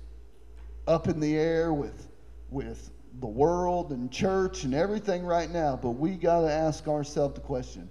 up 0.86 1.08
in 1.08 1.20
the 1.20 1.36
air 1.36 1.72
with, 1.72 2.08
with 2.50 2.90
the 3.20 3.26
world 3.26 3.92
and 3.92 4.10
church 4.10 4.64
and 4.64 4.74
everything 4.74 5.24
right 5.24 5.50
now, 5.50 5.78
but 5.80 5.90
we 5.90 6.12
got 6.12 6.42
to 6.42 6.50
ask 6.50 6.86
ourselves 6.88 7.34
the 7.34 7.40
question 7.40 7.88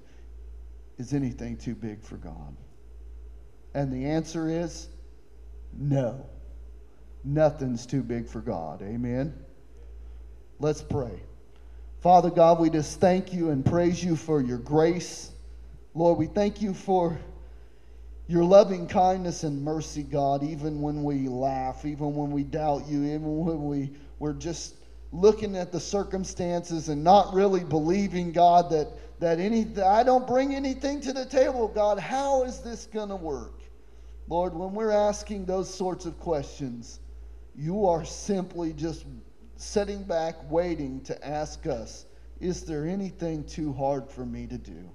is 0.97 1.13
anything 1.13 1.57
too 1.57 1.75
big 1.75 2.01
for 2.01 2.15
God? 2.15 2.55
And 3.73 3.91
the 3.93 4.05
answer 4.05 4.49
is 4.49 4.87
no. 5.77 6.25
Nothing's 7.23 7.85
too 7.85 8.01
big 8.01 8.27
for 8.27 8.41
God. 8.41 8.81
Amen. 8.81 9.33
Let's 10.59 10.81
pray. 10.81 11.21
Father 11.99 12.29
God, 12.29 12.59
we 12.59 12.69
just 12.69 12.99
thank 12.99 13.33
you 13.33 13.49
and 13.49 13.65
praise 13.65 14.03
you 14.03 14.15
for 14.15 14.41
your 14.41 14.57
grace. 14.57 15.31
Lord, 15.93 16.17
we 16.17 16.27
thank 16.27 16.61
you 16.61 16.73
for 16.73 17.19
your 18.27 18.43
loving 18.43 18.87
kindness 18.87 19.43
and 19.43 19.63
mercy, 19.63 20.03
God, 20.03 20.43
even 20.43 20.81
when 20.81 21.03
we 21.03 21.27
laugh, 21.27 21.85
even 21.85 22.15
when 22.15 22.31
we 22.31 22.43
doubt 22.43 22.87
you, 22.87 23.03
even 23.03 23.37
when 23.37 23.65
we, 23.65 23.91
we're 24.19 24.33
just 24.33 24.75
looking 25.11 25.55
at 25.55 25.71
the 25.71 25.79
circumstances 25.79 26.89
and 26.89 27.03
not 27.03 27.33
really 27.33 27.63
believing 27.63 28.31
God 28.31 28.69
that 28.71 28.87
that 29.19 29.39
any 29.39 29.65
I 29.81 30.03
don't 30.03 30.27
bring 30.27 30.53
anything 30.53 31.01
to 31.01 31.13
the 31.13 31.25
table, 31.25 31.67
God, 31.67 31.97
how 31.97 32.43
is 32.43 32.59
this 32.59 32.85
going 32.85 33.09
to 33.09 33.15
work? 33.15 33.61
Lord, 34.27 34.53
when 34.53 34.73
we're 34.73 34.91
asking 34.91 35.45
those 35.45 35.73
sorts 35.73 36.05
of 36.05 36.19
questions, 36.19 36.99
you 37.55 37.87
are 37.87 38.05
simply 38.05 38.73
just 38.73 39.05
sitting 39.55 40.03
back 40.03 40.35
waiting 40.51 41.01
to 41.01 41.27
ask 41.27 41.65
us, 41.65 42.05
is 42.39 42.63
there 42.63 42.85
anything 42.85 43.43
too 43.45 43.73
hard 43.73 44.09
for 44.09 44.25
me 44.25 44.45
to 44.47 44.57
do? 44.57 44.89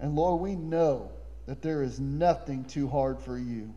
And 0.00 0.14
Lord, 0.14 0.42
we 0.42 0.54
know 0.54 1.10
that 1.46 1.62
there 1.62 1.82
is 1.82 1.98
nothing 1.98 2.64
too 2.64 2.88
hard 2.88 3.18
for 3.18 3.38
you. 3.38 3.72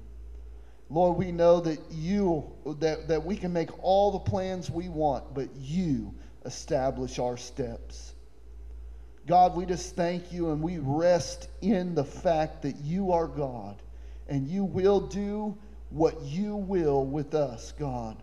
Lord, 0.92 1.18
we 1.18 1.32
know 1.32 1.60
that 1.62 1.80
you 1.92 2.52
that, 2.80 3.08
that 3.08 3.24
we 3.24 3.36
can 3.36 3.54
make 3.54 3.70
all 3.84 4.12
the 4.12 4.20
plans 4.20 4.72
we 4.72 4.90
want, 4.90 5.36
but 5.36 5.50
you 5.56 6.14
establish 6.46 7.20
our 7.20 7.38
steps. 7.38 8.14
God, 9.28 9.56
we 9.56 9.66
just 9.66 9.96
thank 9.96 10.32
you 10.34 10.50
and 10.50 10.62
we 10.62 10.80
rest 10.80 11.50
in 11.62 11.94
the 11.94 12.04
fact 12.04 12.64
that 12.64 12.78
you 12.78 13.12
are 13.12 13.28
God 13.28 13.80
and 14.28 14.48
you 14.48 14.64
will 14.64 15.00
do 15.00 15.56
what 15.92 16.20
you 16.24 16.56
will 16.56 17.06
with 17.06 17.36
us, 17.36 17.72
God. 17.78 18.18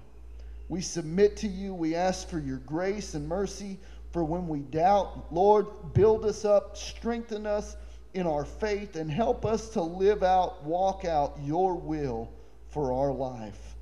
We 0.69 0.81
submit 0.81 1.37
to 1.39 1.47
you. 1.47 1.73
We 1.73 1.95
ask 1.95 2.29
for 2.29 2.41
your 2.41 2.59
grace 2.59 3.15
and 3.15 3.29
mercy 3.29 3.79
for 4.13 4.25
when 4.25 4.49
we 4.49 4.61
doubt. 4.61 5.33
Lord, 5.33 5.67
build 5.95 6.25
us 6.25 6.45
up, 6.45 6.77
strengthen 6.77 7.47
us 7.47 7.77
in 8.15 8.27
our 8.27 8.45
faith, 8.45 8.97
and 8.97 9.09
help 9.09 9.47
us 9.47 9.69
to 9.71 9.83
live 9.83 10.25
out, 10.25 10.65
walk 10.65 11.05
out 11.05 11.39
your 11.45 11.77
will 11.77 12.33
for 12.77 12.93
our 12.93 13.11
life. 13.11 13.75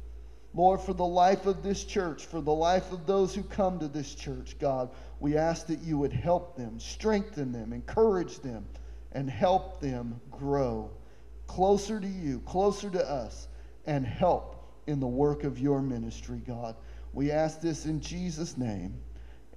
Lord, 0.54 0.80
for 0.80 0.92
the 0.92 1.04
life 1.04 1.46
of 1.46 1.64
this 1.64 1.82
church, 1.82 2.26
for 2.26 2.40
the 2.40 2.54
life 2.54 2.92
of 2.92 3.08
those 3.08 3.34
who 3.34 3.42
come 3.42 3.80
to 3.80 3.88
this 3.88 4.14
church, 4.14 4.54
God, 4.60 4.88
we 5.18 5.36
ask 5.36 5.66
that 5.66 5.80
you 5.80 5.98
would 5.98 6.12
help 6.12 6.56
them, 6.56 6.78
strengthen 6.78 7.50
them, 7.50 7.72
encourage 7.72 8.38
them, 8.38 8.64
and 9.10 9.28
help 9.28 9.80
them 9.80 10.20
grow 10.30 10.92
closer 11.48 11.98
to 11.98 12.06
you, 12.06 12.38
closer 12.46 12.88
to 12.88 13.04
us, 13.04 13.48
and 13.84 14.06
help 14.06 14.64
in 14.86 15.00
the 15.00 15.08
work 15.08 15.42
of 15.42 15.58
your 15.58 15.82
ministry, 15.82 16.40
God. 16.46 16.76
We 17.12 17.32
ask 17.32 17.60
this 17.60 17.86
in 17.86 18.00
Jesus' 18.00 18.56
name. 18.56 18.94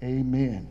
Amen. 0.04 0.68